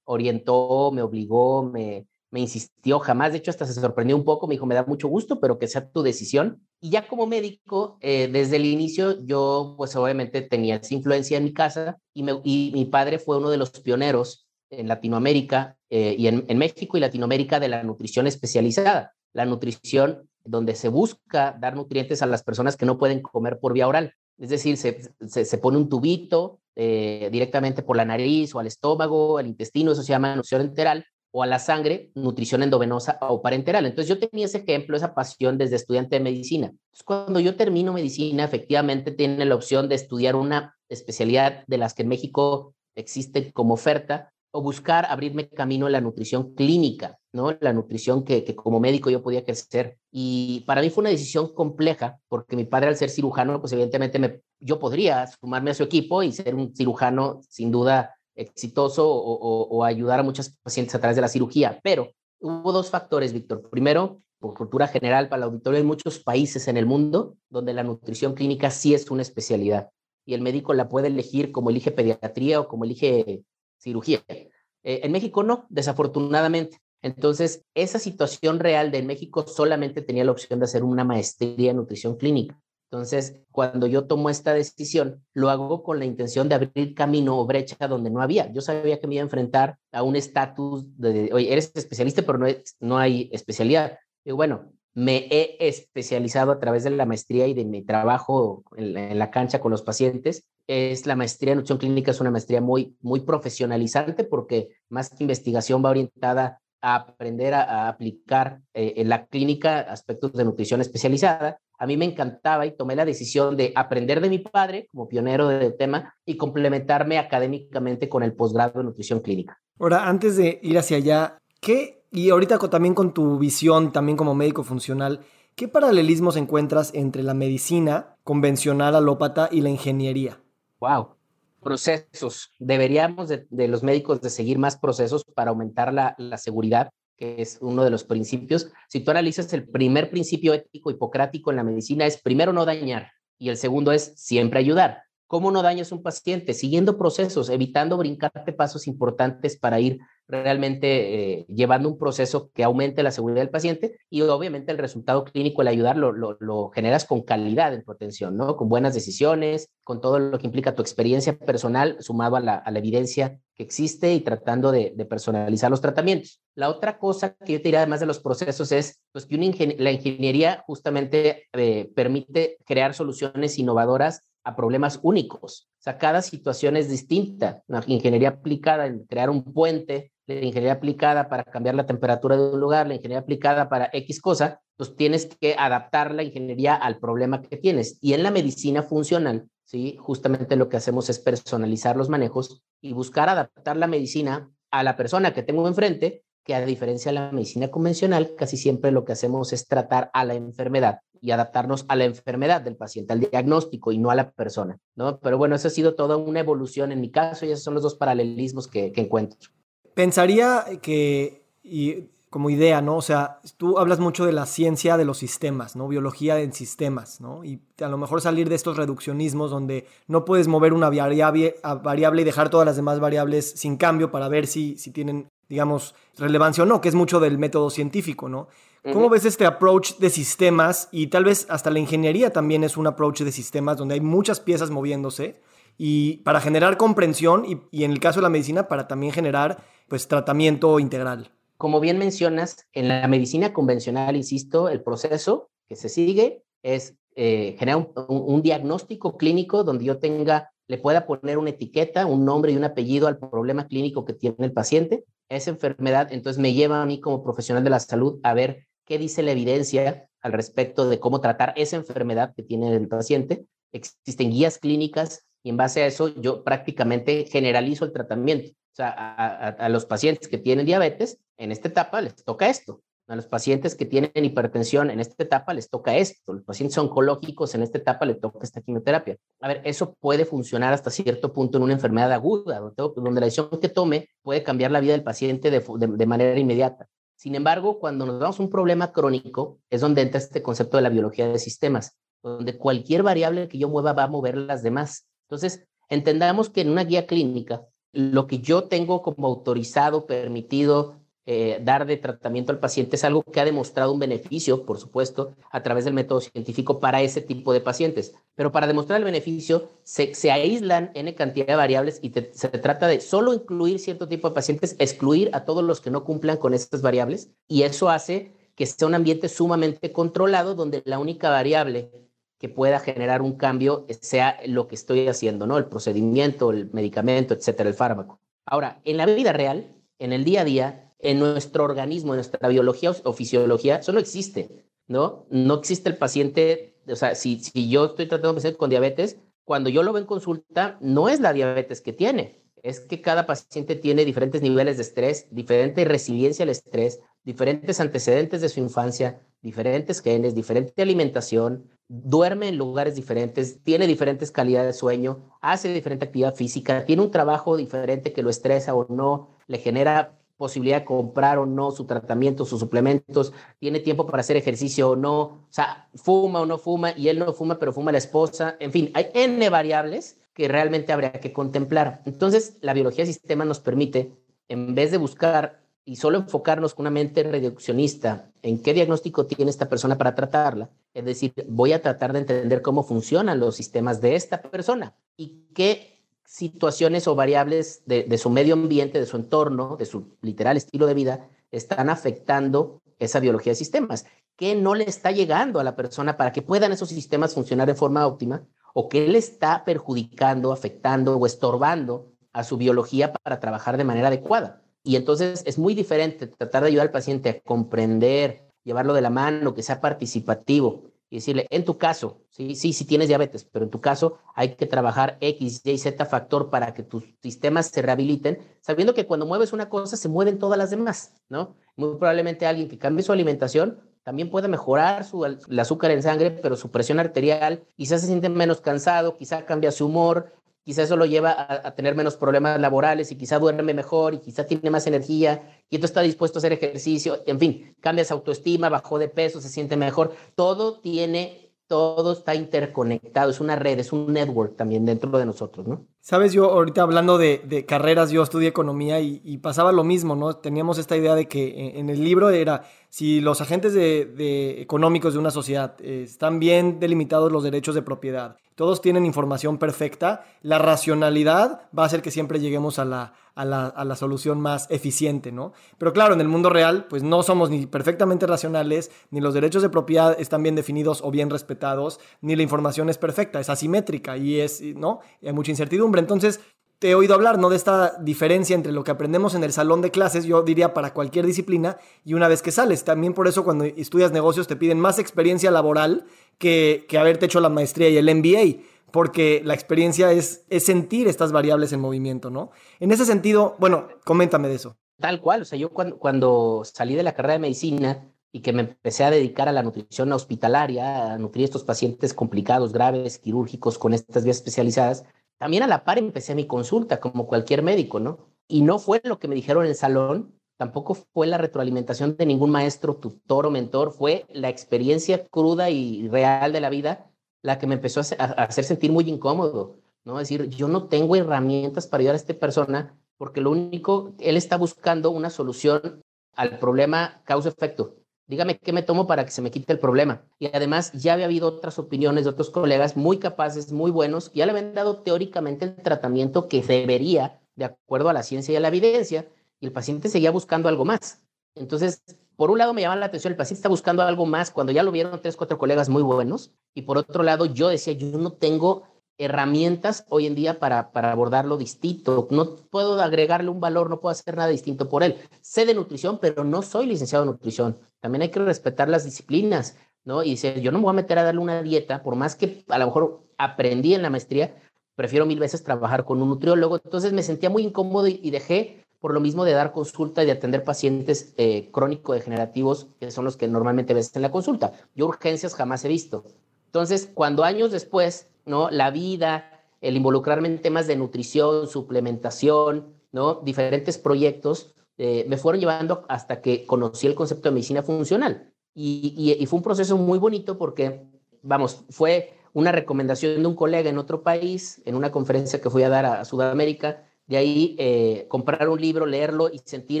orientó, 0.04 0.90
me 0.92 1.02
obligó, 1.02 1.62
me, 1.62 2.06
insistió 2.32 2.98
jamás, 2.98 3.32
de 3.32 3.38
hecho 3.38 3.50
hasta 3.50 3.64
se 3.64 3.80
sorprendió 3.80 4.14
un 4.14 4.24
poco, 4.24 4.46
me 4.46 4.54
dijo, 4.54 4.66
me 4.66 4.74
da 4.74 4.84
mucho 4.84 5.08
gusto, 5.08 5.40
pero 5.40 5.58
que 5.58 5.66
sea 5.66 5.90
tu 5.90 6.02
decisión. 6.02 6.62
Y 6.80 6.90
ya 6.90 7.08
como 7.08 7.26
médico, 7.26 7.98
eh, 8.00 8.28
desde 8.30 8.56
el 8.56 8.66
inicio 8.66 9.24
yo 9.24 9.74
pues 9.78 9.96
obviamente 9.96 10.42
tenía 10.42 10.76
esa 10.76 10.94
influencia 10.94 11.38
en 11.38 11.44
mi 11.44 11.52
casa 11.52 11.98
y, 12.12 12.22
mi 12.22 12.84
padre 12.84 13.18
fue 13.18 13.38
uno 13.38 13.48
de 13.50 13.56
los 13.56 13.70
pioneros 13.70 14.46
en 14.70 14.88
Latinoamérica 14.88 15.78
eh, 15.88 16.14
y 16.18 16.26
en 16.26 16.58
México 16.58 16.98
y 16.98 17.00
Latinoamérica 17.00 17.58
de 17.58 17.68
la 17.68 17.82
nutrición 17.82 18.26
especializada, 18.26 19.14
la 19.32 19.46
nutrición 19.46 20.28
donde 20.44 20.74
se 20.74 20.88
busca 20.88 21.56
dar 21.58 21.76
nutrientes 21.76 22.22
a 22.22 22.26
las 22.26 22.42
personas 22.42 22.76
que 22.76 22.86
no 22.86 22.98
pueden 22.98 23.22
comer 23.22 23.58
por 23.58 23.72
vía 23.72 23.88
oral. 23.88 24.14
Es 24.38 24.50
decir, 24.50 24.76
se, 24.76 25.58
pone 25.58 25.78
un 25.78 25.88
tubito 25.88 26.60
eh, 26.76 27.28
directamente 27.32 27.82
por 27.82 27.96
la 27.96 28.04
nariz 28.04 28.54
o 28.54 28.60
al 28.60 28.68
estómago, 28.68 29.38
al 29.38 29.46
intestino, 29.46 29.92
eso 29.92 30.02
se 30.02 30.10
llama 30.10 30.36
nutrición 30.36 30.60
enteral, 30.60 31.04
o 31.30 31.42
a 31.42 31.46
la 31.46 31.58
sangre, 31.58 32.10
nutrición 32.14 32.62
endovenosa 32.62 33.18
o 33.20 33.42
parenteral. 33.42 33.84
Entonces 33.84 34.08
yo 34.08 34.18
tenía 34.18 34.46
ese 34.46 34.58
ejemplo, 34.58 34.96
esa 34.96 35.14
pasión 35.14 35.58
desde 35.58 35.76
estudiante 35.76 36.16
de 36.16 36.20
medicina. 36.20 36.72
Cuando 37.04 37.40
yo 37.40 37.56
termino 37.56 37.92
medicina, 37.92 38.44
efectivamente 38.44 39.10
tiene 39.10 39.44
la 39.44 39.54
opción 39.54 39.88
de 39.88 39.96
estudiar 39.96 40.36
una 40.36 40.76
especialidad 40.88 41.64
de 41.66 41.78
las 41.78 41.94
que 41.94 42.02
en 42.02 42.08
México 42.08 42.74
existe 42.94 43.52
como 43.52 43.74
oferta, 43.74 44.32
o 44.50 44.62
buscar 44.62 45.06
abrirme 45.08 45.48
camino 45.48 45.86
en 45.86 45.92
la 45.92 46.00
nutrición 46.00 46.54
clínica, 46.54 47.18
¿no? 47.32 47.56
La 47.60 47.72
nutrición 47.72 48.24
que, 48.24 48.44
que, 48.44 48.56
como 48.56 48.80
médico 48.80 49.10
yo 49.10 49.22
podía 49.22 49.44
crecer. 49.44 49.98
Y 50.10 50.64
para 50.66 50.80
mí 50.80 50.90
fue 50.90 51.02
una 51.02 51.10
decisión 51.10 51.52
compleja, 51.54 52.18
porque 52.28 52.56
mi 52.56 52.64
padre 52.64 52.88
al 52.88 52.96
ser 52.96 53.10
cirujano, 53.10 53.60
pues 53.60 53.72
evidentemente 53.72 54.18
me, 54.18 54.40
yo 54.60 54.78
podría 54.78 55.26
sumarme 55.26 55.72
a 55.72 55.74
su 55.74 55.82
equipo 55.82 56.22
y 56.22 56.32
ser 56.32 56.54
un 56.54 56.74
cirujano 56.74 57.40
sin 57.48 57.70
duda 57.70 58.14
exitoso 58.34 59.08
o, 59.08 59.68
o, 59.68 59.84
ayudar 59.84 60.20
a 60.20 60.22
muchos 60.22 60.56
pacientes 60.62 60.94
a 60.94 61.00
través 61.00 61.16
de 61.16 61.22
la 61.22 61.28
cirugía. 61.28 61.80
Pero 61.82 62.10
hubo 62.40 62.72
dos 62.72 62.88
factores, 62.88 63.32
Víctor. 63.32 63.68
Primero, 63.68 64.22
por 64.38 64.54
cultura 64.54 64.86
general 64.86 65.28
para 65.28 65.42
el 65.42 65.50
auditorio, 65.50 65.78
hay 65.78 65.84
muchos 65.84 66.20
países 66.20 66.68
en 66.68 66.76
el 66.76 66.86
mundo 66.86 67.36
donde 67.50 67.74
la 67.74 67.82
nutrición 67.82 68.34
clínica 68.34 68.70
sí 68.70 68.94
es 68.94 69.10
una 69.10 69.22
especialidad 69.22 69.90
y 70.28 70.34
el 70.34 70.42
médico 70.42 70.74
la 70.74 70.90
puede 70.90 71.08
elegir 71.08 71.52
como 71.52 71.70
elige 71.70 71.90
pediatría 71.90 72.60
o 72.60 72.68
como 72.68 72.84
elige 72.84 73.44
cirugía. 73.78 74.22
Eh, 74.28 75.00
en 75.02 75.12
México 75.12 75.42
no, 75.42 75.66
desafortunadamente. 75.68 76.78
Entonces, 77.02 77.64
esa 77.74 77.98
situación 77.98 78.58
real 78.58 78.90
de 78.90 79.02
México 79.02 79.46
solamente 79.46 80.02
tenía 80.02 80.24
la 80.24 80.32
opción 80.32 80.58
de 80.58 80.64
hacer 80.64 80.82
una 80.82 81.04
maestría 81.04 81.70
en 81.70 81.76
nutrición 81.76 82.16
clínica. 82.16 82.60
Entonces, 82.90 83.42
cuando 83.52 83.86
yo 83.86 84.06
tomo 84.06 84.30
esta 84.30 84.54
decisión, 84.54 85.22
lo 85.34 85.50
hago 85.50 85.82
con 85.82 85.98
la 85.98 86.06
intención 86.06 86.48
de 86.48 86.54
abrir 86.54 86.94
camino 86.94 87.38
o 87.38 87.46
brecha 87.46 87.86
donde 87.86 88.10
no 88.10 88.22
había. 88.22 88.50
Yo 88.50 88.62
sabía 88.62 88.98
que 88.98 89.06
me 89.06 89.16
iba 89.16 89.22
a 89.22 89.24
enfrentar 89.24 89.78
a 89.92 90.02
un 90.02 90.16
estatus 90.16 90.86
de, 90.96 91.30
oye, 91.32 91.52
eres 91.52 91.70
especialista, 91.74 92.22
pero 92.22 92.38
no, 92.38 92.46
no 92.80 92.98
hay 92.98 93.28
especialidad. 93.32 93.98
Y 94.24 94.32
bueno, 94.32 94.72
me 94.94 95.28
he 95.30 95.68
especializado 95.68 96.50
a 96.50 96.58
través 96.58 96.82
de 96.82 96.90
la 96.90 97.06
maestría 97.06 97.46
y 97.46 97.54
de 97.54 97.64
mi 97.64 97.82
trabajo 97.82 98.64
en 98.76 99.18
la, 99.18 99.30
cancha 99.30 99.60
con 99.60 99.70
los 99.70 99.82
pacientes. 99.82 100.48
Es 100.68 101.06
la 101.06 101.16
maestría 101.16 101.52
en 101.52 101.58
nutrición 101.58 101.78
clínica, 101.78 102.12
es 102.12 102.20
una 102.20 102.30
maestría 102.30 102.60
muy, 102.60 102.96
muy 103.00 103.20
profesionalizante 103.20 104.22
porque 104.22 104.68
más 104.90 105.10
que 105.10 105.24
investigación 105.24 105.82
va 105.84 105.90
orientada 105.90 106.60
a 106.80 106.94
aprender 106.94 107.54
a, 107.54 107.88
aplicar 107.88 108.60
eh, 108.74 108.94
en 108.98 109.08
la 109.08 109.26
clínica 109.26 109.80
aspectos 109.80 110.32
de 110.34 110.44
nutrición 110.44 110.80
especializada. 110.80 111.58
A 111.78 111.86
mí 111.86 111.96
me 111.96 112.04
encantaba 112.04 112.66
y 112.66 112.76
tomé 112.76 112.94
la 112.94 113.04
decisión 113.04 113.56
de 113.56 113.72
aprender 113.74 114.20
de 114.20 114.28
mi 114.28 114.38
padre 114.38 114.88
como 114.92 115.08
pionero 115.08 115.48
del 115.48 115.76
tema 115.76 116.14
y 116.24 116.36
complementarme 116.36 117.18
académicamente 117.18 118.08
con 118.08 118.22
el 118.22 118.34
posgrado 118.34 118.78
de 118.78 118.84
nutrición 118.84 119.20
clínica. 119.20 119.58
Ahora, 119.80 120.08
antes 120.08 120.36
de 120.36 120.60
ir 120.62 120.78
hacia 120.78 120.98
allá, 120.98 121.38
¿qué 121.60 121.98
y 122.10 122.30
ahorita 122.30 122.58
también 122.70 122.94
con 122.94 123.12
tu 123.12 123.38
visión, 123.38 123.92
también 123.92 124.16
como 124.16 124.34
médico 124.34 124.64
funcional, 124.64 125.20
¿qué 125.54 125.68
paralelismos 125.68 126.36
encuentras 126.36 126.92
entre 126.94 127.22
la 127.22 127.34
medicina 127.34 128.16
convencional 128.24 128.94
alópata 128.94 129.48
y 129.52 129.60
la 129.60 129.68
ingeniería? 129.68 130.40
Wow, 130.80 131.16
procesos. 131.60 132.52
Deberíamos 132.58 133.28
de, 133.28 133.68
los 133.68 133.82
médicos 133.82 134.20
de 134.20 134.30
seguir 134.30 134.58
más 134.58 134.76
procesos 134.76 135.24
para 135.24 135.50
aumentar 135.50 135.92
la, 135.92 136.14
la, 136.18 136.38
seguridad, 136.38 136.90
que 137.16 137.42
es 137.42 137.58
uno 137.60 137.84
de 137.84 137.90
los 137.90 138.04
principios. 138.04 138.70
Si 138.88 139.00
tú 139.00 139.10
analizas 139.10 139.52
el 139.52 139.68
primer 139.68 140.10
principio 140.10 140.54
ético 140.54 140.90
hipocrático 140.90 141.50
en 141.50 141.56
la 141.56 141.64
medicina 141.64 142.06
es 142.06 142.22
primero 142.22 142.52
no 142.52 142.64
dañar 142.64 143.10
y 143.38 143.48
el 143.48 143.56
segundo 143.56 143.92
es 143.92 144.12
siempre 144.16 144.60
ayudar. 144.60 145.07
¿Cómo 145.28 145.50
no 145.50 145.60
dañas 145.60 145.92
un 145.92 146.02
paciente? 146.02 146.54
Siguiendo 146.54 146.96
procesos, 146.96 147.50
evitando 147.50 147.98
brincarte 147.98 148.54
pasos 148.54 148.86
importantes 148.86 149.58
para 149.58 149.78
ir 149.78 149.98
realmente 150.26 151.40
eh, 151.40 151.46
llevando 151.48 151.90
un 151.90 151.98
proceso 151.98 152.50
que 152.54 152.64
aumente 152.64 153.02
la 153.02 153.10
seguridad 153.10 153.40
del 153.40 153.50
paciente 153.50 153.98
y 154.08 154.22
obviamente 154.22 154.72
el 154.72 154.78
resultado 154.78 155.24
clínico, 155.24 155.60
el 155.60 155.68
ayudar, 155.68 155.98
lo, 155.98 156.70
generas 156.70 157.04
con 157.04 157.22
calidad 157.22 157.74
en 157.74 157.84
tu 157.84 158.30
¿no? 158.30 158.56
Con 158.56 158.70
buenas 158.70 158.94
decisiones, 158.94 159.68
con 159.84 160.00
todo 160.00 160.18
lo 160.18 160.38
que 160.38 160.46
implica 160.46 160.74
tu 160.74 160.80
experiencia 160.80 161.38
personal 161.38 161.98
sumado 162.00 162.36
a 162.36 162.40
la, 162.40 162.62
evidencia 162.74 163.38
que 163.54 163.64
existe 163.64 164.14
y 164.14 164.20
tratando 164.20 164.72
de, 164.72 164.94
de, 164.96 165.04
personalizar 165.04 165.70
los 165.70 165.80
tratamientos. 165.80 166.40
La 166.54 166.70
otra 166.70 166.98
cosa 166.98 167.34
que 167.34 167.52
yo 167.52 167.58
te 167.58 167.64
diría 167.64 167.80
además 167.80 168.00
de 168.00 168.06
los 168.06 168.20
procesos 168.20 168.72
es 168.72 169.00
pues, 169.12 169.26
que 169.26 169.34
una 169.34 169.46
la 169.78 169.90
ingeniería 169.90 170.62
justamente 170.66 171.48
eh, 171.52 171.90
permite 171.94 172.56
crear 172.64 172.94
soluciones 172.94 173.58
innovadoras 173.58 174.27
a 174.48 174.56
problemas 174.56 174.98
únicos. 175.02 175.68
O 175.78 175.82
sea, 175.82 175.98
cada 175.98 176.22
situación 176.22 176.76
es 176.76 176.88
distinta. 176.88 177.62
La 177.66 177.84
ingeniería 177.86 178.30
aplicada 178.30 178.86
en 178.86 179.04
crear 179.04 179.28
un 179.28 179.44
puente, 179.44 180.12
la 180.26 180.36
ingeniería 180.36 180.72
aplicada 180.72 181.28
para 181.28 181.44
cambiar 181.44 181.74
la 181.74 181.84
temperatura 181.84 182.36
de 182.36 182.54
un 182.54 182.60
lugar, 182.60 182.88
la 182.88 182.94
ingeniería 182.94 183.20
aplicada 183.20 183.68
para 183.68 183.90
X 183.92 184.22
cosa, 184.22 184.60
pues 184.76 184.96
tienes 184.96 185.26
que 185.26 185.54
adaptar 185.58 186.14
la 186.14 186.22
ingeniería 186.22 186.74
al 186.74 186.98
problema 186.98 187.42
que 187.42 187.58
tienes. 187.58 187.98
Y 188.00 188.14
en 188.14 188.22
la 188.22 188.30
medicina 188.30 188.82
funcional, 188.82 189.48
¿sí? 189.64 189.96
Justamente 190.00 190.56
lo 190.56 190.70
que 190.70 190.78
hacemos 190.78 191.10
es 191.10 191.18
personalizar 191.18 191.96
los 191.96 192.08
manejos 192.08 192.62
y 192.80 192.94
buscar 192.94 193.28
adaptar 193.28 193.76
la 193.76 193.86
medicina 193.86 194.50
a 194.70 194.82
la 194.82 194.96
persona 194.96 195.34
que 195.34 195.42
tengo 195.42 195.68
enfrente, 195.68 196.22
que 196.42 196.54
a 196.54 196.64
diferencia 196.64 197.10
de 197.10 197.16
la 197.16 197.32
medicina 197.32 197.68
convencional, 197.68 198.34
casi 198.34 198.56
siempre 198.56 198.92
lo 198.92 199.04
que 199.04 199.12
hacemos 199.12 199.52
es 199.52 199.66
tratar 199.66 200.10
a 200.14 200.24
la 200.24 200.34
enfermedad 200.34 201.00
y 201.20 201.30
adaptarnos 201.30 201.84
a 201.88 201.96
la 201.96 202.04
enfermedad 202.04 202.60
del 202.60 202.76
paciente, 202.76 203.12
al 203.12 203.20
diagnóstico 203.20 203.92
y 203.92 203.98
no 203.98 204.10
a 204.10 204.14
la 204.14 204.30
persona, 204.30 204.78
¿no? 204.96 205.18
Pero 205.18 205.38
bueno, 205.38 205.56
eso 205.56 205.68
ha 205.68 205.70
sido 205.70 205.94
toda 205.94 206.16
una 206.16 206.40
evolución 206.40 206.92
en 206.92 207.00
mi 207.00 207.10
caso 207.10 207.46
y 207.46 207.50
esos 207.50 207.64
son 207.64 207.74
los 207.74 207.82
dos 207.82 207.94
paralelismos 207.94 208.68
que, 208.68 208.92
que 208.92 209.00
encuentro. 209.00 209.50
Pensaría 209.94 210.64
que, 210.80 211.44
y 211.62 212.08
como 212.30 212.50
idea, 212.50 212.82
¿no? 212.82 212.96
O 212.96 213.02
sea, 213.02 213.40
tú 213.56 213.78
hablas 213.78 214.00
mucho 214.00 214.26
de 214.26 214.32
la 214.32 214.44
ciencia 214.44 214.96
de 214.96 215.04
los 215.04 215.18
sistemas, 215.18 215.76
¿no? 215.76 215.88
Biología 215.88 216.40
en 216.40 216.52
sistemas, 216.52 217.20
¿no? 217.20 217.44
Y 217.44 217.60
a 217.80 217.88
lo 217.88 217.96
mejor 217.96 218.20
salir 218.20 218.48
de 218.48 218.54
estos 218.54 218.76
reduccionismos 218.76 219.50
donde 219.50 219.86
no 220.06 220.24
puedes 220.24 220.46
mover 220.46 220.72
una 220.72 220.90
variable, 220.90 221.56
variable 221.82 222.22
y 222.22 222.24
dejar 222.24 222.50
todas 222.50 222.66
las 222.66 222.76
demás 222.76 223.00
variables 223.00 223.50
sin 223.52 223.76
cambio 223.76 224.10
para 224.10 224.28
ver 224.28 224.46
si, 224.46 224.76
si 224.76 224.90
tienen, 224.90 225.28
digamos, 225.48 225.94
relevancia 226.18 226.64
o 226.64 226.66
no, 226.66 226.80
que 226.80 226.90
es 226.90 226.94
mucho 226.94 227.18
del 227.18 227.38
método 227.38 227.70
científico, 227.70 228.28
¿no? 228.28 228.48
¿Cómo 228.92 229.08
ves 229.08 229.24
este 229.24 229.46
approach 229.46 229.96
de 229.98 230.10
sistemas? 230.10 230.88
Y 230.92 231.08
tal 231.08 231.24
vez 231.24 231.46
hasta 231.48 231.70
la 231.70 231.78
ingeniería 231.78 232.32
también 232.32 232.64
es 232.64 232.76
un 232.76 232.86
approach 232.86 233.22
de 233.22 233.32
sistemas 233.32 233.76
donde 233.76 233.94
hay 233.94 234.00
muchas 234.00 234.40
piezas 234.40 234.70
moviéndose 234.70 235.40
y 235.76 236.18
para 236.18 236.40
generar 236.40 236.76
comprensión 236.76 237.44
y, 237.44 237.60
y 237.70 237.84
en 237.84 237.92
el 237.92 238.00
caso 238.00 238.18
de 238.20 238.24
la 238.24 238.28
medicina 238.28 238.68
para 238.68 238.88
también 238.88 239.12
generar 239.12 239.64
pues 239.88 240.08
tratamiento 240.08 240.78
integral. 240.80 241.32
Como 241.56 241.80
bien 241.80 241.98
mencionas, 241.98 242.68
en 242.72 242.86
la 242.86 243.08
medicina 243.08 243.52
convencional, 243.52 244.14
insisto, 244.14 244.68
el 244.68 244.80
proceso 244.80 245.50
que 245.68 245.74
se 245.74 245.88
sigue 245.88 246.44
es 246.62 246.94
eh, 247.16 247.56
generar 247.58 247.90
un, 248.06 248.42
diagnóstico 248.42 249.16
clínico 249.16 249.64
donde 249.64 249.84
yo 249.84 249.98
tenga, 249.98 250.52
le 250.68 250.78
pueda 250.78 251.04
poner 251.04 251.36
una 251.36 251.50
etiqueta, 251.50 252.06
un 252.06 252.24
nombre 252.24 252.52
y 252.52 252.56
un 252.56 252.62
apellido 252.62 253.08
al 253.08 253.18
problema 253.18 253.66
clínico 253.66 254.04
que 254.04 254.12
tiene 254.12 254.36
el 254.38 254.52
paciente. 254.52 255.04
Esa 255.28 255.50
enfermedad, 255.50 256.12
entonces 256.12 256.40
me 256.40 256.54
lleva 256.54 256.80
a 256.80 256.86
mí 256.86 257.00
como 257.00 257.24
profesional 257.24 257.64
de 257.64 257.70
la 257.70 257.80
salud 257.80 258.20
a 258.22 258.34
ver 258.34 258.67
qué 258.88 258.98
dice 258.98 259.22
la 259.22 259.32
evidencia 259.32 260.08
al 260.22 260.32
respecto 260.32 260.88
de 260.88 260.98
cómo 260.98 261.20
tratar 261.20 261.52
esa 261.56 261.76
enfermedad 261.76 262.34
que 262.34 262.42
tiene 262.42 262.74
el 262.74 262.88
paciente. 262.88 263.44
Existen 263.70 264.30
guías 264.30 264.58
clínicas 264.58 265.26
y 265.42 265.50
en 265.50 265.58
base 265.58 265.82
a 265.82 265.86
eso 265.86 266.08
yo 266.20 266.42
prácticamente 266.42 267.26
generalizo 267.26 267.84
el 267.84 267.92
tratamiento. 267.92 268.50
O 268.50 268.74
sea, 268.78 268.88
a, 268.90 269.68
los 269.68 269.84
pacientes 269.84 270.28
que 270.28 270.38
tienen 270.38 270.64
diabetes, 270.64 271.18
en 271.36 271.52
esta 271.52 271.68
etapa 271.68 272.00
les 272.00 272.24
toca 272.24 272.48
esto. 272.48 272.80
A 273.08 273.16
los 273.16 273.26
pacientes 273.26 273.74
que 273.74 273.86
tienen 273.86 274.12
hipertensión 274.14 274.90
en 274.90 275.00
esta 275.00 275.22
etapa 275.22 275.52
les 275.54 275.68
toca 275.68 275.96
esto. 275.96 276.32
Los 276.32 276.44
pacientes 276.44 276.76
oncológicos 276.78 277.54
en 277.54 277.62
esta 277.62 277.78
etapa 277.78 278.06
les 278.06 278.20
toca 278.20 278.40
esta 278.42 278.60
quimioterapia. 278.60 279.16
A 279.40 279.48
ver, 279.48 279.62
eso 279.64 279.94
puede 280.00 280.24
funcionar 280.24 280.72
hasta 280.72 280.90
cierto 280.90 281.32
punto 281.32 281.58
en 281.58 281.64
una 281.64 281.72
enfermedad 281.72 282.12
aguda, 282.12 282.60
donde, 282.76 283.20
la 283.20 283.26
decisión 283.26 283.50
que 283.60 283.68
tome 283.68 284.08
puede 284.22 284.42
cambiar 284.42 284.70
la 284.70 284.80
vida 284.80 284.92
del 284.92 285.02
paciente 285.02 285.50
de, 285.50 285.60
de 285.60 286.06
manera 286.06 286.38
inmediata. 286.38 286.86
Sin 287.18 287.34
embargo, 287.34 287.80
cuando 287.80 288.06
nos 288.06 288.20
damos 288.20 288.38
un 288.38 288.48
problema 288.48 288.92
crónico, 288.92 289.58
es 289.70 289.80
donde 289.80 290.02
entra 290.02 290.18
este 290.18 290.40
concepto 290.40 290.76
de 290.76 290.84
la 290.84 290.88
biología 290.88 291.26
de 291.26 291.40
sistemas, 291.40 291.96
donde 292.22 292.56
cualquier 292.56 293.02
variable 293.02 293.48
que 293.48 293.58
yo 293.58 293.68
mueva 293.68 293.92
va 293.92 294.04
a 294.04 294.08
mover 294.08 294.36
las 294.36 294.62
demás. 294.62 295.08
Entonces, 295.26 295.66
entendamos 295.88 296.48
que 296.48 296.60
en 296.60 296.70
una 296.70 296.84
guía 296.84 297.08
clínica, 297.08 297.66
lo 297.90 298.28
que 298.28 298.38
yo 298.38 298.68
tengo 298.68 299.02
como 299.02 299.26
autorizado, 299.26 300.06
permitido 300.06 300.97
eh, 301.30 301.60
dar 301.62 301.84
de 301.84 301.98
tratamiento 301.98 302.52
al 302.52 302.58
paciente 302.58 302.96
es 302.96 303.04
algo 303.04 303.22
que 303.22 303.38
ha 303.38 303.44
demostrado 303.44 303.92
un 303.92 303.98
beneficio, 303.98 304.64
por 304.64 304.78
supuesto, 304.78 305.36
a 305.50 305.62
través 305.62 305.84
del 305.84 305.92
método 305.92 306.22
científico 306.22 306.80
para 306.80 307.02
ese 307.02 307.20
tipo 307.20 307.52
de 307.52 307.60
pacientes. 307.60 308.14
Pero 308.34 308.50
para 308.50 308.66
demostrar 308.66 308.98
el 308.98 309.04
beneficio, 309.04 309.68
se, 309.82 310.14
aíslan 310.30 310.90
N 310.94 311.14
cantidad 311.14 311.48
de 311.48 311.54
variables 311.54 311.98
y 312.00 312.14
se 312.32 312.48
trata 312.48 312.86
de 312.86 313.02
solo 313.02 313.34
incluir 313.34 313.78
cierto 313.78 314.08
tipo 314.08 314.30
de 314.30 314.34
pacientes, 314.34 314.74
excluir 314.78 315.28
a 315.34 315.44
todos 315.44 315.62
los 315.62 315.82
que 315.82 315.90
no 315.90 316.02
cumplan 316.02 316.38
con 316.38 316.54
estas 316.54 316.80
variables. 316.80 317.28
Y 317.46 317.64
eso 317.64 317.90
hace 317.90 318.32
que 318.54 318.64
sea 318.64 318.88
un 318.88 318.94
ambiente 318.94 319.28
sumamente 319.28 319.92
controlado 319.92 320.54
donde 320.54 320.80
la 320.86 320.98
única 320.98 321.28
variable 321.28 321.90
que 322.38 322.48
pueda 322.48 322.80
generar 322.80 323.20
un 323.20 323.36
cambio 323.36 323.84
sea 324.00 324.40
lo 324.46 324.66
que 324.66 324.76
estoy 324.76 325.06
haciendo, 325.08 325.46
¿no? 325.46 325.58
El 325.58 325.66
procedimiento, 325.66 326.52
el 326.52 326.70
medicamento, 326.72 327.34
etcétera, 327.34 327.68
el 327.68 327.74
fármaco. 327.74 328.18
Ahora, 328.46 328.80
en 328.86 328.96
la 328.96 329.04
vida 329.04 329.34
real, 329.34 329.74
en 329.98 330.14
el 330.14 330.24
día 330.24 330.40
a 330.40 330.44
día, 330.44 330.87
en 330.98 331.18
nuestro 331.18 331.64
organismo, 331.64 332.12
en 332.12 332.18
nuestra 332.18 332.48
biología 332.48 332.92
o 333.04 333.12
fisiología, 333.12 333.76
eso 333.76 333.92
no 333.92 334.00
existe, 334.00 334.66
¿no? 334.86 335.26
No 335.30 335.54
existe 335.54 335.88
el 335.88 335.96
paciente, 335.96 336.76
o 336.88 336.96
sea, 336.96 337.14
si, 337.14 337.38
si 337.40 337.68
yo 337.68 337.86
estoy 337.86 338.06
tratando 338.06 338.32
de 338.32 338.36
paciente 338.36 338.58
con 338.58 338.70
diabetes, 338.70 339.18
cuando 339.44 339.70
yo 339.70 339.82
lo 339.82 339.92
veo 339.92 340.00
en 340.00 340.06
consulta, 340.06 340.76
no 340.80 341.08
es 341.08 341.20
la 341.20 341.32
diabetes 341.32 341.80
que 341.80 341.92
tiene, 341.92 342.42
es 342.62 342.80
que 342.80 343.00
cada 343.00 343.26
paciente 343.26 343.76
tiene 343.76 344.04
diferentes 344.04 344.42
niveles 344.42 344.76
de 344.76 344.82
estrés, 344.82 345.26
diferente 345.30 345.84
resiliencia 345.84 346.42
al 346.42 346.50
estrés, 346.50 347.00
diferentes 347.24 347.80
antecedentes 347.80 348.40
de 348.40 348.48
su 348.48 348.60
infancia, 348.60 349.20
diferentes 349.40 350.00
genes, 350.00 350.34
diferente 350.34 350.82
alimentación, 350.82 351.68
duerme 351.88 352.48
en 352.48 352.58
lugares 352.58 352.94
diferentes, 352.94 353.62
tiene 353.62 353.86
diferentes 353.86 354.30
calidades 354.30 354.74
de 354.74 354.78
sueño, 354.78 355.30
hace 355.40 355.72
diferente 355.72 356.06
actividad 356.06 356.34
física, 356.34 356.84
tiene 356.84 357.02
un 357.02 357.10
trabajo 357.10 357.56
diferente 357.56 358.12
que 358.12 358.22
lo 358.22 358.30
estresa 358.30 358.74
o 358.74 358.86
no, 358.92 359.38
le 359.46 359.58
genera 359.58 360.17
posibilidad 360.38 360.78
de 360.78 360.84
comprar 360.86 361.36
o 361.38 361.44
no 361.44 361.70
su 361.72 361.84
tratamiento, 361.84 362.46
sus 362.46 362.60
suplementos, 362.60 363.34
tiene 363.58 363.80
tiempo 363.80 364.06
para 364.06 364.20
hacer 364.20 364.36
ejercicio 364.36 364.90
o 364.90 364.96
no, 364.96 365.20
o 365.20 365.46
sea, 365.50 365.88
fuma 365.94 366.40
o 366.40 366.46
no 366.46 366.56
fuma, 366.56 366.96
y 366.96 367.08
él 367.08 367.18
no 367.18 367.34
fuma, 367.34 367.58
pero 367.58 367.72
fuma 367.72 367.92
la 367.92 367.98
esposa, 367.98 368.56
en 368.60 368.72
fin, 368.72 368.90
hay 368.94 369.08
N 369.12 369.50
variables 369.50 370.18
que 370.32 370.48
realmente 370.48 370.92
habría 370.92 371.12
que 371.12 371.32
contemplar. 371.32 372.00
Entonces, 372.06 372.56
la 372.60 372.72
biología 372.72 373.04
del 373.04 373.12
sistema 373.12 373.44
nos 373.44 373.58
permite, 373.58 374.12
en 374.48 374.74
vez 374.74 374.92
de 374.92 374.96
buscar 374.96 375.60
y 375.84 375.96
solo 375.96 376.18
enfocarnos 376.18 376.74
con 376.74 376.84
una 376.84 376.90
mente 376.90 377.24
reduccionista 377.24 378.30
en 378.42 378.62
qué 378.62 378.72
diagnóstico 378.74 379.26
tiene 379.26 379.50
esta 379.50 379.68
persona 379.68 379.98
para 379.98 380.14
tratarla, 380.14 380.70
es 380.94 381.04
decir, 381.04 381.32
voy 381.48 381.72
a 381.72 381.82
tratar 381.82 382.12
de 382.12 382.20
entender 382.20 382.62
cómo 382.62 382.84
funcionan 382.84 383.40
los 383.40 383.56
sistemas 383.56 384.00
de 384.00 384.14
esta 384.14 384.40
persona 384.40 384.94
y 385.16 385.46
qué 385.54 385.97
situaciones 386.28 387.08
o 387.08 387.14
variables 387.14 387.82
de, 387.86 388.18
su 388.18 388.28
medio 388.28 388.52
ambiente, 388.52 389.00
de 389.00 389.06
su 389.06 389.16
entorno, 389.16 389.76
de 389.78 389.86
su 389.86 390.14
literal 390.20 390.58
estilo 390.58 390.86
de 390.86 390.92
vida, 390.92 391.26
están 391.50 391.88
afectando 391.88 392.82
esa 392.98 393.18
biología 393.18 393.52
de 393.52 393.56
sistemas, 393.56 394.04
qué 394.36 394.54
no 394.54 394.74
le 394.74 394.84
está 394.84 395.10
llegando 395.10 395.58
a 395.58 395.64
la 395.64 395.74
persona 395.74 396.18
para 396.18 396.30
que 396.32 396.42
puedan 396.42 396.70
esos 396.70 396.90
sistemas 396.90 397.32
funcionar 397.32 397.66
de 397.66 397.74
forma 397.74 398.06
óptima 398.06 398.46
o 398.74 398.90
qué 398.90 399.08
le 399.08 399.16
está 399.16 399.64
perjudicando, 399.64 400.52
afectando 400.52 401.16
o 401.16 401.24
estorbando 401.24 402.12
a 402.34 402.44
su 402.44 402.58
biología 402.58 403.14
para 403.14 403.40
trabajar 403.40 403.78
de 403.78 403.84
manera 403.84 404.08
adecuada. 404.08 404.62
Y 404.82 404.96
entonces 404.96 405.42
es 405.46 405.56
muy 405.56 405.74
diferente 405.74 406.26
tratar 406.26 406.62
de 406.62 406.68
ayudar 406.68 406.88
al 406.88 406.92
paciente 406.92 407.30
a 407.30 407.40
comprender, 407.40 408.44
llevarlo 408.64 408.92
de 408.92 409.00
la 409.00 409.10
mano, 409.10 409.54
que 409.54 409.62
sea 409.62 409.80
participativo 409.80 410.87
y 411.10 411.16
decirle, 411.16 411.46
en 411.50 411.64
tu 411.64 411.78
caso, 411.78 412.20
sí, 412.30 412.54
sí, 412.54 412.72
sí 412.72 412.84
tienes 412.84 413.08
diabetes, 413.08 413.44
pero 413.44 413.64
en 413.64 413.70
tu 413.70 413.80
caso 413.80 414.18
hay 414.34 414.54
que 414.54 414.66
trabajar 414.66 415.16
X, 415.20 415.62
Y, 415.64 415.78
Z 415.78 416.04
factor 416.06 416.50
para 416.50 416.74
que 416.74 416.82
tus 416.82 417.04
sistemas 417.22 417.66
se 417.68 417.82
rehabiliten, 417.82 418.38
sabiendo 418.60 418.94
que 418.94 419.06
cuando 419.06 419.26
mueves 419.26 419.52
una 419.52 419.68
cosa 419.68 419.96
se 419.96 420.08
mueven 420.08 420.38
todas 420.38 420.58
las 420.58 420.70
demás, 420.70 421.14
¿no? 421.28 421.56
Muy 421.76 421.96
probablemente 421.96 422.46
alguien 422.46 422.68
que 422.68 422.78
cambie 422.78 423.02
su 423.02 423.12
alimentación 423.12 423.80
también 424.02 424.30
puede 424.30 424.48
mejorar 424.48 425.04
su, 425.04 425.26
el 425.26 425.60
azúcar 425.60 425.90
en 425.90 426.02
sangre, 426.02 426.30
pero 426.30 426.56
su 426.56 426.70
presión 426.70 426.98
arterial, 426.98 427.62
quizás 427.76 428.00
se 428.00 428.06
siente 428.06 428.30
menos 428.30 428.62
cansado, 428.62 429.16
quizás 429.16 429.44
cambia 429.44 429.70
su 429.70 429.84
humor, 429.84 430.32
quizá 430.68 430.82
eso 430.82 430.98
lo 430.98 431.06
lleva 431.06 431.34
a, 431.66 431.74
tener 431.74 431.94
menos 431.94 432.16
problemas 432.16 432.60
laborales 432.60 433.10
y 433.10 433.16
quizá 433.16 433.38
duerme 433.38 433.72
mejor 433.72 434.12
y 434.12 434.18
quizá 434.18 434.44
tiene 434.44 434.68
más 434.68 434.86
energía 434.86 435.62
y 435.70 435.76
entonces 435.76 435.92
está 435.92 436.02
dispuesto 436.02 436.36
a 436.36 436.40
hacer 436.40 436.52
ejercicio, 436.52 437.22
en 437.24 437.38
fin, 437.38 437.74
cambia 437.80 438.04
su 438.04 438.12
autoestima, 438.12 438.68
bajó 438.68 438.98
de 438.98 439.08
peso, 439.08 439.40
se 439.40 439.48
siente 439.48 439.78
mejor. 439.78 440.12
Todo 440.34 440.78
tiene, 440.80 441.54
todo 441.66 442.12
está 442.12 442.34
interconectado, 442.34 443.30
es 443.30 443.40
una 443.40 443.56
red, 443.56 443.78
es 443.78 443.94
un 443.94 444.12
network 444.12 444.56
también 444.56 444.84
dentro 444.84 445.18
de 445.18 445.24
nosotros, 445.24 445.66
¿no? 445.66 445.86
Sabes, 446.00 446.32
yo 446.32 446.50
ahorita 446.50 446.82
hablando 446.82 447.18
de, 447.18 447.64
carreras, 447.66 448.10
yo 448.10 448.22
estudié 448.22 448.48
economía 448.48 449.00
y, 449.00 449.38
pasaba 449.38 449.72
lo 449.72 449.84
mismo, 449.84 450.16
¿no? 450.16 450.36
Teníamos 450.36 450.78
esta 450.78 450.96
idea 450.96 451.14
de 451.14 451.28
que 451.28 451.72
en, 451.78 451.90
el 451.90 452.02
libro 452.02 452.30
era, 452.30 452.62
si 452.88 453.20
los 453.20 453.40
agentes 453.40 453.74
económicos 453.76 455.12
de 455.12 455.18
una 455.18 455.30
sociedad 455.30 455.74
eh, 455.80 456.04
están 456.04 456.38
bien 456.38 456.80
delimitados 456.80 457.30
los 457.30 457.42
derechos 457.42 457.74
de 457.74 457.82
propiedad, 457.82 458.36
todos 458.54 458.80
tienen 458.80 459.06
información 459.06 459.58
perfecta, 459.58 460.24
la 460.42 460.58
racionalidad 460.58 461.68
va 461.78 461.84
a 461.84 461.86
hacer 461.86 462.02
que 462.02 462.10
siempre 462.10 462.40
lleguemos 462.40 462.78
a 462.78 462.84
la, 462.84 463.12
a 463.38 463.84
la, 463.84 463.94
solución 463.94 464.40
más 464.40 464.66
eficiente, 464.68 465.30
¿no? 465.30 465.52
Pero 465.78 465.92
claro, 465.92 466.12
en 466.12 466.20
el 466.20 466.26
mundo 466.26 466.50
real, 466.50 466.86
pues 466.90 467.04
no 467.04 467.22
somos 467.22 467.50
ni 467.50 467.66
perfectamente 467.66 468.26
racionales, 468.26 468.90
ni 469.12 469.20
los 469.20 469.32
derechos 469.32 469.62
de 469.62 469.68
propiedad 469.68 470.18
están 470.18 470.42
bien 470.42 470.56
definidos 470.56 471.02
o 471.04 471.12
bien 471.12 471.30
respetados, 471.30 472.00
ni 472.20 472.34
la 472.34 472.42
información 472.42 472.88
es 472.88 472.98
perfecta, 472.98 473.38
es 473.38 473.48
asimétrica 473.48 474.16
y 474.16 474.40
es, 474.40 474.60
¿no? 474.60 474.98
hay 475.24 475.32
mucha 475.32 475.52
incertidumbre. 475.52 475.87
Entonces, 475.96 476.40
te 476.78 476.90
he 476.90 476.94
oído 476.94 477.14
hablar, 477.14 477.38
¿no? 477.38 477.50
De 477.50 477.56
esta 477.56 477.96
diferencia 478.00 478.54
entre 478.54 478.72
lo 478.72 478.84
que 478.84 478.90
aprendemos 478.90 479.34
en 479.34 479.42
el 479.42 479.52
salón 479.52 479.82
de 479.82 479.90
clases, 479.90 480.24
yo 480.24 480.42
diría 480.42 480.74
para 480.74 480.92
cualquier 480.94 481.26
disciplina, 481.26 481.78
y 482.04 482.14
una 482.14 482.28
vez 482.28 482.42
que 482.42 482.52
sales. 482.52 482.84
También 482.84 483.14
por 483.14 483.26
eso 483.26 483.44
cuando 483.44 483.64
estudias 483.64 484.12
negocios 484.12 484.46
te 484.46 484.56
piden 484.56 484.78
más 484.78 484.98
experiencia 484.98 485.50
laboral 485.50 486.04
que, 486.38 486.86
que 486.88 486.98
haberte 486.98 487.26
hecho 487.26 487.40
la 487.40 487.48
maestría 487.48 487.88
y 487.88 487.96
el 487.96 488.14
MBA 488.14 488.62
porque 488.90 489.42
la 489.44 489.54
experiencia 489.54 490.12
es, 490.12 490.44
es 490.48 490.64
sentir 490.64 491.08
estas 491.08 491.32
variables 491.32 491.72
en 491.72 491.80
movimiento, 491.80 492.30
¿no? 492.30 492.50
En 492.80 492.90
ese 492.90 493.04
sentido, 493.04 493.56
bueno, 493.58 493.88
coméntame 494.04 494.48
de 494.48 494.54
eso. 494.54 494.76
Tal 494.98 495.20
cual, 495.20 495.42
o 495.42 495.44
sea, 495.44 495.58
yo 495.58 495.70
cuando, 495.70 495.98
cuando 495.98 496.62
salí 496.64 496.94
de 496.94 497.02
la 497.02 497.12
carrera 497.12 497.34
de 497.34 497.40
medicina 497.40 498.10
y 498.32 498.40
que 498.40 498.52
me 498.52 498.62
empecé 498.62 499.04
a 499.04 499.10
dedicar 499.10 499.48
a 499.48 499.52
la 499.52 499.62
nutrición 499.62 500.12
hospitalaria, 500.12 501.12
a 501.12 501.18
nutrir 501.18 501.44
estos 501.44 501.64
pacientes 501.64 502.14
complicados, 502.14 502.72
graves, 502.72 503.18
quirúrgicos 503.18 503.78
con 503.78 503.94
estas 503.94 504.24
vías 504.24 504.38
especializadas, 504.38 505.04
también 505.38 505.62
a 505.62 505.66
la 505.66 505.84
par 505.84 505.98
empecé 505.98 506.34
mi 506.34 506.46
consulta 506.46 507.00
como 507.00 507.26
cualquier 507.26 507.62
médico, 507.62 508.00
¿no? 508.00 508.18
Y 508.48 508.62
no 508.62 508.78
fue 508.78 509.00
lo 509.04 509.18
que 509.18 509.28
me 509.28 509.34
dijeron 509.34 509.64
en 509.64 509.70
el 509.70 509.76
salón, 509.76 510.34
tampoco 510.58 510.94
fue 510.94 511.26
la 511.26 511.38
retroalimentación 511.38 512.16
de 512.16 512.26
ningún 512.26 512.50
maestro, 512.50 512.96
tutor 512.96 513.46
o 513.46 513.50
mentor, 513.50 513.92
fue 513.92 514.26
la 514.30 514.48
experiencia 514.48 515.26
cruda 515.26 515.70
y 515.70 516.08
real 516.08 516.52
de 516.52 516.60
la 516.60 516.70
vida 516.70 517.10
la 517.42 517.58
que 517.58 517.66
me 517.66 517.74
empezó 517.74 518.00
a 518.00 518.24
hacer 518.24 518.64
sentir 518.64 518.90
muy 518.90 519.08
incómodo, 519.08 519.76
¿no? 520.04 520.20
Es 520.20 520.28
decir, 520.28 520.48
yo 520.48 520.68
no 520.68 520.88
tengo 520.88 521.14
herramientas 521.14 521.86
para 521.86 522.00
ayudar 522.00 522.14
a 522.14 522.18
esta 522.18 522.34
persona 522.34 522.98
porque 523.16 523.40
lo 523.40 523.50
único, 523.50 524.14
él 524.20 524.36
está 524.36 524.56
buscando 524.56 525.10
una 525.10 525.28
solución 525.28 526.02
al 526.34 526.58
problema 526.58 527.20
causa-efecto. 527.24 527.96
Dígame 528.28 528.58
qué 528.58 528.74
me 528.74 528.82
tomo 528.82 529.06
para 529.06 529.24
que 529.24 529.30
se 529.30 529.40
me 529.40 529.50
quite 529.50 529.72
el 529.72 529.78
problema. 529.78 530.22
Y 530.38 530.46
además 530.54 530.92
ya 530.92 531.14
había 531.14 531.24
habido 531.24 531.48
otras 531.48 531.78
opiniones 531.78 532.24
de 532.24 532.30
otros 532.30 532.50
colegas 532.50 532.94
muy 532.94 533.18
capaces, 533.18 533.72
muy 533.72 533.90
buenos, 533.90 534.28
que 534.28 534.40
ya 534.40 534.46
le 534.46 534.52
habían 534.52 534.74
dado 534.74 534.98
teóricamente 534.98 535.64
el 535.64 535.74
tratamiento 535.76 536.46
que 536.46 536.62
debería, 536.62 537.40
de 537.56 537.64
acuerdo 537.64 538.10
a 538.10 538.12
la 538.12 538.22
ciencia 538.22 538.52
y 538.52 538.56
a 538.56 538.60
la 538.60 538.68
evidencia, 538.68 539.26
y 539.60 539.66
el 539.66 539.72
paciente 539.72 540.10
seguía 540.10 540.30
buscando 540.30 540.68
algo 540.68 540.84
más. 540.84 541.22
Entonces, 541.54 542.02
por 542.36 542.50
un 542.50 542.58
lado 542.58 542.74
me 542.74 542.82
llama 542.82 542.96
la 542.96 543.06
atención, 543.06 543.32
el 543.32 543.36
paciente 543.36 543.60
está 543.60 543.70
buscando 543.70 544.02
algo 544.02 544.26
más 544.26 544.50
cuando 544.50 544.72
ya 544.72 544.82
lo 544.82 544.92
vieron 544.92 545.20
tres, 545.22 545.34
cuatro 545.34 545.56
colegas 545.56 545.88
muy 545.88 546.02
buenos. 546.02 546.52
Y 546.74 546.82
por 546.82 546.98
otro 546.98 547.22
lado, 547.22 547.46
yo 547.46 547.68
decía, 547.68 547.94
yo 547.94 548.18
no 548.18 548.34
tengo 548.34 548.84
herramientas 549.18 550.06
hoy 550.08 550.26
en 550.26 550.34
día 550.34 550.58
para, 550.58 550.92
para 550.92 551.12
abordarlo 551.12 551.56
distinto. 551.56 552.28
No 552.30 552.56
puedo 552.56 553.00
agregarle 553.00 553.50
un 553.50 553.60
valor, 553.60 553.90
no 553.90 554.00
puedo 554.00 554.12
hacer 554.12 554.36
nada 554.36 554.48
distinto 554.48 554.88
por 554.88 555.02
él. 555.02 555.16
Sé 555.40 555.66
de 555.66 555.74
nutrición, 555.74 556.18
pero 556.18 556.44
no 556.44 556.62
soy 556.62 556.86
licenciado 556.86 557.24
en 557.24 557.32
nutrición. 557.32 557.76
También 558.00 558.22
hay 558.22 558.30
que 558.30 558.40
respetar 558.40 558.88
las 558.88 559.04
disciplinas, 559.04 559.76
¿no? 560.04 560.22
Y 560.22 560.30
dice, 560.30 560.60
yo 560.60 560.72
no 560.72 560.78
me 560.78 560.84
voy 560.84 560.90
a 560.92 560.94
meter 560.94 561.18
a 561.18 561.24
darle 561.24 561.40
una 561.40 561.62
dieta, 561.62 562.02
por 562.02 562.14
más 562.14 562.36
que 562.36 562.64
a 562.68 562.78
lo 562.78 562.86
mejor 562.86 563.20
aprendí 563.36 563.94
en 563.94 564.02
la 564.02 564.10
maestría, 564.10 564.54
prefiero 564.94 565.26
mil 565.26 565.38
veces 565.38 565.62
trabajar 565.62 566.04
con 566.04 566.22
un 566.22 566.28
nutriólogo. 566.28 566.80
Entonces 566.82 567.12
me 567.12 567.22
sentía 567.22 567.50
muy 567.50 567.64
incómodo 567.64 568.06
y 568.06 568.30
dejé 568.30 568.84
por 569.00 569.14
lo 569.14 569.20
mismo 569.20 569.44
de 569.44 569.52
dar 569.52 569.72
consulta 569.72 570.22
y 570.22 570.26
de 570.26 570.32
atender 570.32 570.64
pacientes 570.64 571.34
eh, 571.36 571.70
crónico-degenerativos, 571.70 572.88
que 572.98 573.10
son 573.10 573.24
los 573.24 573.36
que 573.36 573.46
normalmente 573.48 573.94
ves 573.94 574.14
en 574.16 574.22
la 574.22 574.30
consulta. 574.30 574.72
Yo 574.94 575.06
urgencias 575.06 575.54
jamás 575.54 575.84
he 575.84 575.88
visto. 575.88 576.24
Entonces, 576.66 577.08
cuando 577.14 577.44
años 577.44 577.70
después, 577.70 578.26
¿no? 578.48 578.70
La 578.70 578.90
vida, 578.90 579.62
el 579.80 579.96
involucrarme 579.96 580.48
en 580.48 580.60
temas 580.60 580.86
de 580.86 580.96
nutrición, 580.96 581.68
suplementación, 581.68 582.94
¿no? 583.12 583.34
Diferentes 583.36 583.98
proyectos, 583.98 584.74
eh, 584.96 585.24
me 585.28 585.36
fueron 585.36 585.60
llevando 585.60 586.04
hasta 586.08 586.40
que 586.40 586.66
conocí 586.66 587.06
el 587.06 587.14
concepto 587.14 587.48
de 587.48 587.54
medicina 587.54 587.82
funcional. 587.82 588.52
Y, 588.74 589.36
y, 589.38 589.46
fue 589.46 589.58
un 589.58 589.62
proceso 589.62 589.96
muy 589.96 590.18
bonito 590.18 590.56
porque, 590.56 591.04
vamos, 591.42 591.84
fue 591.90 592.34
una 592.52 592.70
recomendación 592.70 593.40
de 593.40 593.46
un 593.46 593.56
colega 593.56 593.90
en 593.90 593.98
otro 593.98 594.22
país, 594.22 594.82
en 594.84 594.94
una 594.94 595.10
conferencia 595.10 595.60
que 595.60 595.70
fui 595.70 595.82
a 595.82 595.88
dar 595.88 596.06
a 596.06 596.24
Sudamérica, 596.24 597.04
de 597.28 597.36
ahí 597.36 597.76
eh, 597.78 598.26
comprar 598.28 598.68
un 598.68 598.80
libro, 598.80 599.04
leerlo 599.04 599.50
y 599.52 599.60
sentir 599.64 600.00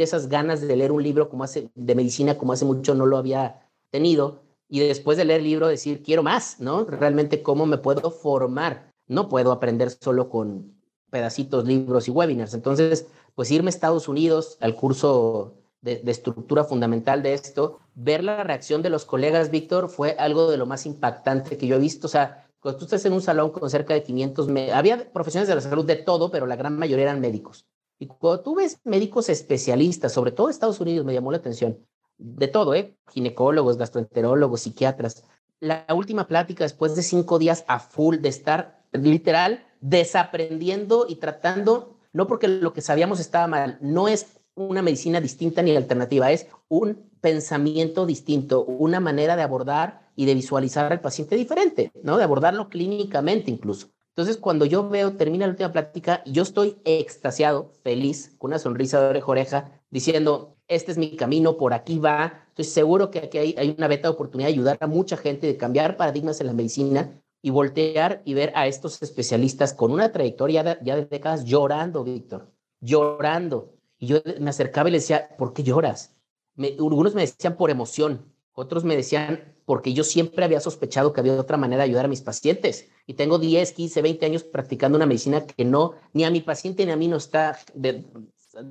esas 0.00 0.28
ganas 0.28 0.60
de 0.60 0.76
leer 0.76 0.92
un 0.92 1.02
libro 1.02 1.28
como 1.28 1.44
hace, 1.44 1.70
de 1.74 1.94
medicina 1.94 2.38
como 2.38 2.52
hace 2.52 2.64
mucho 2.64 2.94
no 2.94 3.04
lo 3.04 3.18
había 3.18 3.68
tenido. 3.90 4.42
Y 4.68 4.80
después 4.80 5.16
de 5.16 5.24
leer 5.24 5.40
el 5.40 5.46
libro 5.46 5.68
decir, 5.68 6.02
quiero 6.02 6.22
más, 6.22 6.60
¿no? 6.60 6.84
Realmente 6.84 7.42
cómo 7.42 7.66
me 7.66 7.78
puedo 7.78 8.10
formar. 8.10 8.92
No 9.06 9.28
puedo 9.28 9.52
aprender 9.52 9.90
solo 9.90 10.28
con 10.28 10.74
pedacitos, 11.10 11.64
libros 11.64 12.06
y 12.08 12.10
webinars. 12.10 12.52
Entonces, 12.54 13.06
pues 13.34 13.50
irme 13.50 13.68
a 13.68 13.70
Estados 13.70 14.08
Unidos 14.08 14.58
al 14.60 14.74
curso 14.74 15.54
de, 15.80 15.96
de, 15.96 16.10
estructura 16.10 16.64
fundamental 16.64 17.22
de 17.22 17.32
esto, 17.32 17.78
ver 17.94 18.22
la 18.24 18.42
reacción 18.44 18.82
de 18.82 18.90
los 18.90 19.04
colegas, 19.04 19.50
Víctor, 19.50 19.88
fue 19.88 20.16
algo 20.18 20.50
de 20.50 20.58
lo 20.58 20.66
más 20.66 20.84
impactante 20.84 21.56
que 21.56 21.66
yo 21.66 21.76
he 21.76 21.80
visto. 21.80 22.08
O 22.08 22.10
sea, 22.10 22.48
cuando 22.60 22.78
tú 22.78 22.84
estás 22.84 23.04
en 23.04 23.12
un 23.12 23.22
salón 23.22 23.50
con 23.50 23.70
cerca 23.70 23.94
de 23.94 24.02
500, 24.02 24.48
había 24.72 25.10
profesionales 25.12 25.48
de 25.48 25.54
la 25.54 25.60
salud 25.60 25.84
de 25.84 25.96
todo, 25.96 26.30
pero 26.30 26.46
la 26.46 26.56
gran 26.56 26.76
mayoría 26.76 27.04
eran 27.04 27.20
médicos. 27.20 27.66
Y 27.98 28.06
cuando 28.06 28.42
tú 28.42 28.56
ves 28.56 28.80
médicos 28.84 29.28
especialistas, 29.28 30.12
sobre 30.12 30.32
todo 30.32 30.48
Estados 30.48 30.80
Unidos, 30.80 31.06
me 31.06 31.14
llamó 31.14 31.30
la 31.30 31.38
atención, 31.38 31.78
de 32.18 32.48
todo, 32.48 32.74
¿eh? 32.74 32.96
Ginecólogos, 33.12 33.78
gastroenterólogos, 33.78 34.60
psiquiatras. 34.60 35.24
La 35.60 35.86
última 35.94 36.26
plática 36.26 36.64
después 36.64 36.94
de 36.94 37.02
cinco 37.02 37.38
días 37.38 37.64
a 37.68 37.78
full 37.78 38.16
de 38.18 38.28
estar 38.28 38.82
literal 38.92 39.64
desaprendiendo 39.80 41.06
y 41.08 41.16
tratando, 41.16 41.96
no 42.12 42.26
porque 42.26 42.48
lo 42.48 42.72
que 42.72 42.80
sabíamos 42.80 43.20
estaba 43.20 43.46
mal, 43.46 43.78
no 43.80 44.08
es 44.08 44.26
una 44.54 44.82
medicina 44.82 45.20
distinta 45.20 45.62
ni 45.62 45.74
alternativa, 45.74 46.32
es 46.32 46.48
un 46.68 47.08
pensamiento 47.20 48.06
distinto, 48.06 48.64
una 48.64 49.00
manera 49.00 49.36
de 49.36 49.42
abordar 49.42 50.08
y 50.16 50.26
de 50.26 50.34
visualizar 50.34 50.92
al 50.92 51.00
paciente 51.00 51.36
diferente, 51.36 51.92
¿no? 52.02 52.16
De 52.16 52.24
abordarlo 52.24 52.68
clínicamente 52.68 53.50
incluso. 53.50 53.88
Entonces, 54.10 54.36
cuando 54.36 54.64
yo 54.64 54.88
veo, 54.88 55.12
termina 55.12 55.46
la 55.46 55.52
última 55.52 55.70
plática, 55.70 56.24
yo 56.26 56.42
estoy 56.42 56.76
extasiado, 56.84 57.70
feliz, 57.84 58.34
con 58.38 58.48
una 58.48 58.58
sonrisa 58.58 59.00
de 59.00 59.06
oreja 59.06 59.26
a 59.26 59.30
oreja, 59.30 59.72
diciendo, 59.90 60.57
este 60.68 60.92
es 60.92 60.98
mi 60.98 61.16
camino, 61.16 61.56
por 61.56 61.72
aquí 61.72 61.98
va. 61.98 62.44
Estoy 62.50 62.66
seguro 62.66 63.10
que 63.10 63.20
aquí 63.20 63.38
hay, 63.38 63.54
hay 63.58 63.74
una 63.76 63.88
beta 63.88 64.08
de 64.08 64.14
oportunidad 64.14 64.48
de 64.48 64.54
ayudar 64.54 64.78
a 64.80 64.86
mucha 64.86 65.16
gente, 65.16 65.46
de 65.46 65.56
cambiar 65.56 65.96
paradigmas 65.96 66.40
en 66.40 66.46
la 66.46 66.52
medicina 66.52 67.20
y 67.40 67.50
voltear 67.50 68.22
y 68.24 68.34
ver 68.34 68.52
a 68.54 68.66
estos 68.66 69.00
especialistas 69.02 69.72
con 69.72 69.92
una 69.92 70.12
trayectoria 70.12 70.78
ya 70.82 70.96
de 70.96 71.06
décadas 71.06 71.44
llorando, 71.44 72.04
Víctor, 72.04 72.52
llorando. 72.80 73.74
Y 73.98 74.06
yo 74.06 74.18
me 74.40 74.50
acercaba 74.50 74.88
y 74.88 74.92
le 74.92 74.98
decía, 74.98 75.36
¿por 75.36 75.52
qué 75.52 75.62
lloras? 75.62 76.14
algunos 76.56 77.14
me 77.14 77.20
decían 77.20 77.56
por 77.56 77.70
emoción, 77.70 78.32
otros 78.52 78.82
me 78.82 78.96
decían 78.96 79.54
porque 79.64 79.92
yo 79.92 80.02
siempre 80.02 80.44
había 80.44 80.60
sospechado 80.60 81.12
que 81.12 81.20
había 81.20 81.38
otra 81.38 81.56
manera 81.56 81.82
de 81.82 81.90
ayudar 81.90 82.06
a 82.06 82.08
mis 82.08 82.22
pacientes. 82.22 82.88
Y 83.06 83.14
tengo 83.14 83.38
10, 83.38 83.72
15, 83.72 84.02
20 84.02 84.26
años 84.26 84.42
practicando 84.42 84.96
una 84.96 85.06
medicina 85.06 85.46
que 85.46 85.64
no, 85.64 85.92
ni 86.12 86.24
a 86.24 86.30
mi 86.30 86.40
paciente 86.40 86.84
ni 86.84 86.90
a 86.90 86.96
mí 86.96 87.06
no 87.06 87.18
está, 87.18 87.58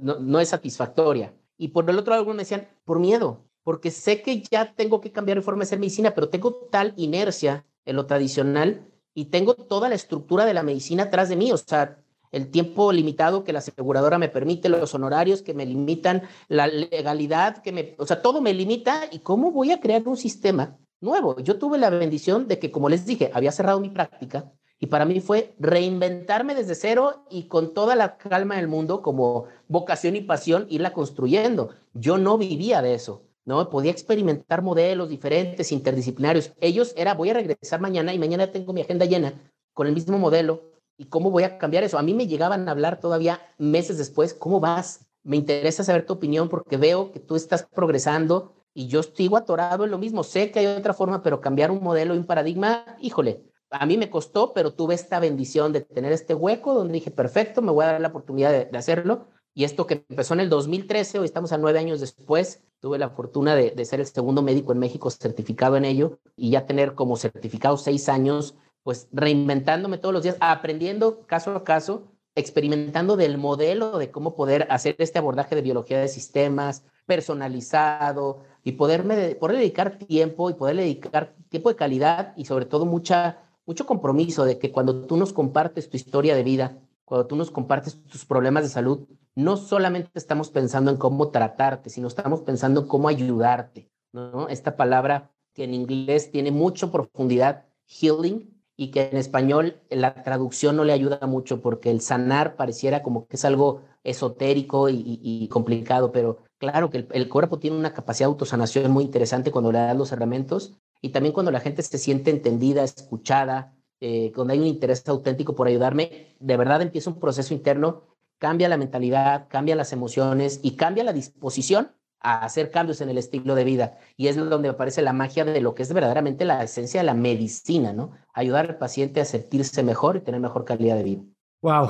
no, 0.01 0.19
no 0.19 0.39
es 0.39 0.49
satisfactoria. 0.49 1.33
Y 1.57 1.69
por 1.69 1.89
el 1.89 1.97
otro 1.97 2.11
lado, 2.11 2.21
algunos 2.21 2.37
me 2.37 2.43
decían, 2.43 2.67
por 2.85 2.99
miedo, 2.99 3.45
porque 3.63 3.91
sé 3.91 4.21
que 4.21 4.41
ya 4.41 4.73
tengo 4.73 5.01
que 5.01 5.11
cambiar 5.11 5.37
de 5.37 5.43
forma 5.43 5.59
de 5.59 5.65
hacer 5.65 5.79
medicina, 5.79 6.13
pero 6.13 6.29
tengo 6.29 6.53
tal 6.71 6.93
inercia 6.95 7.65
en 7.85 7.95
lo 7.95 8.05
tradicional 8.05 8.87
y 9.13 9.25
tengo 9.25 9.55
toda 9.55 9.89
la 9.89 9.95
estructura 9.95 10.45
de 10.45 10.53
la 10.53 10.63
medicina 10.63 11.03
atrás 11.03 11.29
de 11.29 11.35
mí. 11.35 11.51
O 11.51 11.57
sea, 11.57 11.97
el 12.31 12.51
tiempo 12.51 12.91
limitado 12.91 13.43
que 13.43 13.53
la 13.53 13.59
aseguradora 13.59 14.17
me 14.19 14.29
permite, 14.29 14.69
los 14.69 14.93
honorarios 14.93 15.41
que 15.41 15.53
me 15.53 15.65
limitan, 15.65 16.23
la 16.47 16.67
legalidad 16.67 17.61
que 17.63 17.71
me, 17.71 17.95
o 17.97 18.05
sea, 18.05 18.21
todo 18.21 18.41
me 18.41 18.53
limita 18.53 19.03
y 19.11 19.19
cómo 19.19 19.51
voy 19.51 19.71
a 19.71 19.79
crear 19.79 20.07
un 20.07 20.17
sistema 20.17 20.77
nuevo. 20.99 21.39
Yo 21.39 21.57
tuve 21.57 21.77
la 21.77 21.89
bendición 21.89 22.47
de 22.47 22.59
que, 22.59 22.71
como 22.71 22.89
les 22.89 23.05
dije, 23.05 23.31
había 23.33 23.51
cerrado 23.51 23.79
mi 23.79 23.89
práctica 23.89 24.51
y 24.79 24.87
para 24.87 25.05
mí 25.05 25.19
fue 25.19 25.55
reinventarme 25.59 26.55
desde 26.55 26.75
cero 26.75 27.25
y 27.29 27.47
con 27.47 27.73
toda 27.73 27.95
la 27.95 28.17
calma 28.17 28.57
del 28.57 28.67
mundo 28.67 29.01
como 29.01 29.45
vocación 29.67 30.15
y 30.15 30.21
pasión 30.21 30.67
irla 30.69 30.93
construyendo. 30.93 31.69
Yo 31.93 32.17
no 32.17 32.37
vivía 32.37 32.81
de 32.81 32.93
eso. 32.93 33.23
¿no? 33.45 33.69
Podía 33.69 33.91
experimentar 33.91 34.61
modelos 34.61 35.09
diferentes, 35.09 35.71
interdisciplinarios. 35.71 36.51
Ellos 36.59 36.93
era, 36.97 37.13
voy 37.13 37.29
a 37.29 37.33
regresar 37.33 37.79
mañana 37.79 38.13
y 38.13 38.19
mañana 38.19 38.51
tengo 38.51 38.73
mi 38.73 38.81
agenda 38.81 39.05
llena 39.05 39.33
con 39.73 39.87
el 39.87 39.93
mismo 39.93 40.17
modelo, 40.17 40.77
¿Y 40.99 41.05
cómo 41.05 41.29
voy 41.29 41.43
a 41.43 41.59
cambiar 41.59 41.83
eso? 41.83 41.99
A 41.99 42.01
mí 42.01 42.15
me 42.15 42.25
llegaban 42.25 42.67
a 42.67 42.71
hablar 42.71 42.99
todavía 42.99 43.39
meses 43.59 43.99
después, 43.99 44.33
¿cómo 44.33 44.59
vas? 44.59 45.05
Me 45.23 45.37
interesa 45.37 45.83
saber 45.83 46.07
tu 46.07 46.13
opinión 46.13 46.49
porque 46.49 46.77
veo 46.77 47.11
que 47.11 47.19
tú 47.19 47.35
estás 47.35 47.63
progresando 47.63 48.55
y 48.73 48.87
yo 48.87 49.03
sigo 49.03 49.37
atorado 49.37 49.83
en 49.83 49.91
lo 49.91 49.99
mismo. 49.99 50.23
Sé 50.23 50.49
que 50.49 50.59
hay 50.59 50.65
otra 50.65 50.95
forma, 50.95 51.21
pero 51.21 51.39
cambiar 51.39 51.69
un 51.69 51.83
modelo 51.83 52.15
y 52.15 52.17
un 52.17 52.25
paradigma, 52.25 52.97
híjole, 52.99 53.43
a 53.69 53.85
mí 53.85 53.97
me 53.97 54.09
costó, 54.09 54.53
pero 54.53 54.73
tuve 54.73 54.95
esta 54.95 55.19
bendición 55.19 55.73
de 55.73 55.81
tener 55.81 56.11
este 56.11 56.33
hueco 56.33 56.73
donde 56.73 56.93
dije, 56.93 57.11
perfecto, 57.11 57.61
me 57.61 57.71
voy 57.71 57.83
a 57.83 57.93
dar 57.93 58.01
la 58.01 58.07
oportunidad 58.09 58.51
de, 58.51 58.77
hacerlo. 58.77 59.27
Y 59.53 59.63
esto 59.63 59.87
que 59.87 60.05
empezó 60.09 60.33
en 60.33 60.41
el 60.41 60.49
2013, 60.49 61.19
hoy 61.19 61.25
estamos 61.25 61.51
a 61.51 61.57
nueve 61.57 61.79
años 61.79 61.99
después, 61.99 62.63
tuve 62.79 62.99
la 62.99 63.09
fortuna 63.09 63.55
de, 63.55 63.85
ser 63.85 63.99
el 63.99 64.05
segundo 64.05 64.41
médico 64.41 64.71
en 64.71 64.79
México 64.79 65.09
certificado 65.09 65.77
en 65.77 65.85
ello 65.85 66.19
y 66.35 66.51
ya 66.51 66.65
tener 66.65 66.93
como 66.93 67.17
certificado 67.17 67.77
seis 67.77 68.07
años, 68.07 68.55
pues 68.83 69.09
reinventándome 69.11 69.97
todos 69.97 70.13
los 70.13 70.23
días, 70.23 70.37
aprendiendo 70.39 71.25
caso 71.25 71.51
a 71.55 71.63
caso, 71.63 72.11
experimentando 72.35 73.17
del 73.17 73.39
modelo 73.39 73.97
de 73.97 74.11
cómo 74.11 74.35
poder 74.35 74.67
hacer 74.69 74.95
este 74.99 75.17
abordaje 75.17 75.55
de 75.55 75.63
biología 75.63 75.99
de 75.99 76.07
sistemas 76.07 76.83
personalizado 77.07 78.43
y 78.63 78.73
poderme 78.73 79.33
poder 79.35 79.57
dedicar 79.57 79.97
tiempo 79.97 80.49
y 80.51 80.53
poder 80.53 80.75
dedicar 80.75 81.33
tiempo 81.49 81.69
de 81.69 81.75
calidad 81.75 82.33
y 82.35 82.45
sobre 82.45 82.65
todo 82.65 82.85
mucha 82.85 83.46
mucho 83.67 83.85
compromiso 83.85 84.45
de 84.45 84.57
que 84.57 84.71
cuando 84.71 85.05
tú 85.05 85.17
nos 85.17 85.33
compartes 85.33 85.89
tu 85.89 85.97
historia 85.97 86.35
de 86.35 86.43
vida, 86.43 86.79
cuando 87.05 87.27
tú 87.27 87.35
nos 87.35 87.51
compartes 87.51 88.01
tus 88.05 88.25
problemas 88.25 88.63
de 88.63 88.69
salud, 88.69 89.07
no 89.35 89.57
solamente 89.57 90.09
estamos 90.15 90.49
pensando 90.49 90.89
en 90.89 90.97
cómo 90.97 91.29
tratarte, 91.29 91.89
sino 91.89 92.07
estamos 92.07 92.41
pensando 92.41 92.81
en 92.81 92.87
cómo 92.87 93.09
ayudarte, 93.09 93.91
¿no? 94.13 94.47
Esta 94.47 94.75
palabra 94.77 95.31
que 95.53 95.65
en 95.65 95.73
inglés 95.73 96.31
tiene 96.31 96.51
mucha 96.51 96.91
profundidad, 96.91 97.65
healing, 97.85 98.57
y 98.77 98.91
que 98.91 99.09
en 99.09 99.17
español 99.17 99.81
la 99.89 100.21
traducción 100.23 100.75
no 100.75 100.83
le 100.83 100.93
ayuda 100.93 101.19
mucho 101.25 101.61
porque 101.61 101.89
el 101.89 101.99
sanar 101.99 102.55
pareciera 102.55 103.01
como 103.01 103.27
que 103.27 103.35
es 103.35 103.43
algo 103.43 103.81
esotérico 104.03 104.87
y, 104.87 105.49
complicado, 105.51 106.11
pero 106.11 106.37
claro 106.59 106.91
que 106.91 106.99
el, 106.99 107.07
el, 107.11 107.27
cuerpo 107.27 107.57
tiene 107.57 107.75
una 107.75 107.93
capacidad 107.93 108.27
de 108.27 108.33
autosanación 108.33 108.91
muy 108.91 109.03
interesante 109.03 109.51
cuando 109.51 109.71
le 109.71 109.79
das 109.79 109.97
los 109.97 110.11
herramientas 110.11 110.77
y 111.01 111.09
también 111.09 111.33
cuando 111.33 111.51
la 111.51 111.59
gente 111.59 111.81
se 111.83 111.97
siente 111.97 112.31
entendida, 112.31 112.83
escuchada, 112.83 113.73
eh, 113.99 114.31
cuando 114.35 114.53
hay 114.53 114.59
un 114.59 114.67
interés 114.67 115.07
auténtico 115.07 115.55
por 115.55 115.67
ayudarme, 115.67 116.35
de 116.39 116.57
verdad 116.57 116.81
empieza 116.81 117.09
un 117.09 117.19
proceso 117.19 117.53
interno, 117.53 118.03
cambia 118.37 118.69
la 118.69 118.77
mentalidad, 118.77 119.47
cambia 119.49 119.75
las 119.75 119.93
emociones 119.93 120.59
y 120.61 120.75
cambia 120.75 121.03
la 121.03 121.13
disposición 121.13 121.91
a 122.19 122.45
hacer 122.45 122.71
cambios 122.71 123.01
en 123.01 123.09
el 123.09 123.17
estilo 123.17 123.55
de 123.55 123.63
vida. 123.63 123.97
Y 124.15 124.27
es 124.27 124.35
donde 124.35 124.69
aparece 124.69 125.01
la 125.01 125.13
magia 125.13 125.45
de 125.45 125.61
lo 125.61 125.75
que 125.75 125.83
es 125.83 125.93
verdaderamente 125.93 126.45
la 126.45 126.63
esencia 126.63 126.99
de 127.01 127.05
la 127.05 127.13
medicina, 127.13 127.93
¿no? 127.93 128.11
Ayudar 128.33 128.69
al 128.69 128.77
paciente 128.77 129.21
a 129.21 129.25
sentirse 129.25 129.83
mejor 129.83 130.17
y 130.17 130.21
tener 130.21 130.41
mejor 130.41 130.65
calidad 130.65 130.95
de 130.95 131.03
vida. 131.03 131.21
Wow, 131.61 131.89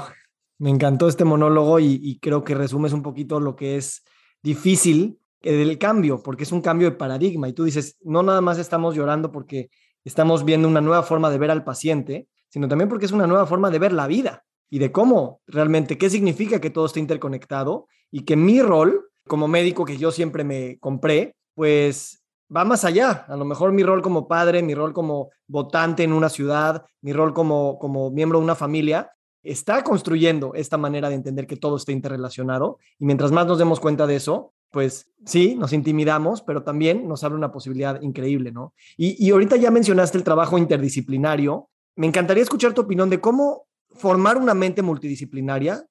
me 0.60 0.70
encantó 0.70 1.08
este 1.08 1.26
monólogo 1.26 1.80
y, 1.80 2.00
y 2.02 2.20
creo 2.20 2.44
que 2.44 2.56
resumes 2.56 2.94
un 2.94 3.04
poquito 3.04 3.40
lo 3.40 3.56
que 3.56 3.78
es 3.78 4.04
difícil 4.44 5.20
del 5.42 5.78
cambio, 5.78 6.22
porque 6.22 6.44
es 6.44 6.52
un 6.52 6.62
cambio 6.62 6.90
de 6.90 6.98
paradigma. 6.98 7.48
Y 7.48 7.54
tú 7.54 7.64
dices, 7.64 7.98
no 8.02 8.24
nada 8.24 8.42
más 8.42 8.58
estamos 8.58 8.96
llorando 8.96 9.32
porque 9.32 9.70
estamos 10.04 10.46
viendo 10.46 10.68
una 10.68 10.82
nueva 10.82 11.04
forma 11.04 11.30
de 11.30 11.38
ver 11.38 11.52
al 11.52 11.64
paciente, 11.64 12.28
sino 12.50 12.68
también 12.68 12.90
porque 12.90 13.06
es 13.06 13.12
una 13.12 13.28
nueva 13.28 13.46
forma 13.46 13.70
de 13.70 13.80
ver 13.80 13.94
la 13.94 14.08
vida 14.08 14.46
y 14.70 14.80
de 14.80 14.92
cómo 14.92 15.42
realmente, 15.48 15.98
qué 15.98 16.10
significa 16.10 16.60
que 16.60 16.70
todo 16.70 16.86
esté 16.86 17.00
interconectado 17.00 17.88
y 18.12 18.22
que 18.22 18.36
mi 18.36 18.62
rol 18.62 19.10
como 19.28 19.48
médico 19.48 19.86
que 19.86 19.98
yo 19.98 20.12
siempre 20.12 20.44
me 20.44 20.78
compré, 20.80 21.36
pues 21.54 22.24
va 22.56 22.64
más 22.66 22.86
allá. 22.86 23.26
A 23.28 23.36
lo 23.36 23.46
mejor 23.46 23.72
mi 23.72 23.84
rol 23.84 24.02
como 24.02 24.28
padre, 24.28 24.64
mi 24.64 24.74
rol 24.74 24.94
como 24.94 25.30
votante 25.48 26.04
en 26.04 26.14
una 26.14 26.30
ciudad, 26.30 26.86
mi 27.02 27.14
rol 27.14 27.34
como, 27.34 27.78
como 27.80 28.10
miembro 28.10 28.40
de 28.40 28.46
una 28.46 28.56
familia, 28.56 29.12
está 29.44 29.84
construyendo 29.84 30.54
esta 30.56 30.78
manera 30.78 31.10
de 31.10 31.16
entender 31.16 31.48
que 31.48 31.58
todo 31.58 31.78
está 31.78 31.92
interrelacionado. 31.92 32.80
Y 33.00 33.06
mientras 33.06 33.32
más 33.32 33.48
nos 33.48 33.58
demos 33.58 33.80
cuenta 33.80 34.08
de 34.08 34.16
eso, 34.16 34.54
pues 34.78 35.10
sí, 35.26 35.56
nos 35.56 35.74
intimidamos, 35.74 36.44
pero 36.44 36.62
también 36.62 37.08
nos 37.08 37.24
abre 37.24 37.36
una 37.36 37.52
posibilidad 37.52 38.00
increíble, 38.00 38.52
¿no? 38.52 38.76
Y, 38.96 39.32
ahorita 39.32 39.56
ya 39.56 39.72
mencionaste 39.72 40.20
el 40.20 40.24
trabajo 40.24 40.60
interdisciplinario. 40.60 41.72
Me 41.96 42.06
encantaría 42.06 42.44
escuchar 42.44 42.76
tu 42.76 42.82
opinión 42.82 43.10
de 43.10 43.20
cómo 43.20 43.66
formar 43.90 44.38
una 44.38 44.54
mente 44.54 44.84
multidisciplinaria 44.84 45.84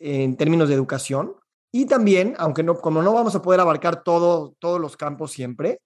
en 0.00 0.36
términos 0.36 0.68
de 0.68 0.74
educación 0.74 1.36
y 1.70 1.86
también, 1.86 2.34
aunque 2.36 2.64
no, 2.64 2.80
como 2.80 3.00
no 3.00 3.12
vamos 3.12 3.36
a 3.36 3.42
poder 3.42 3.60
abarcar 3.60 4.02
todo, 4.02 4.56
todos 4.58 4.80
los 4.80 4.96
campos 4.96 5.30
siempre, 5.30 5.78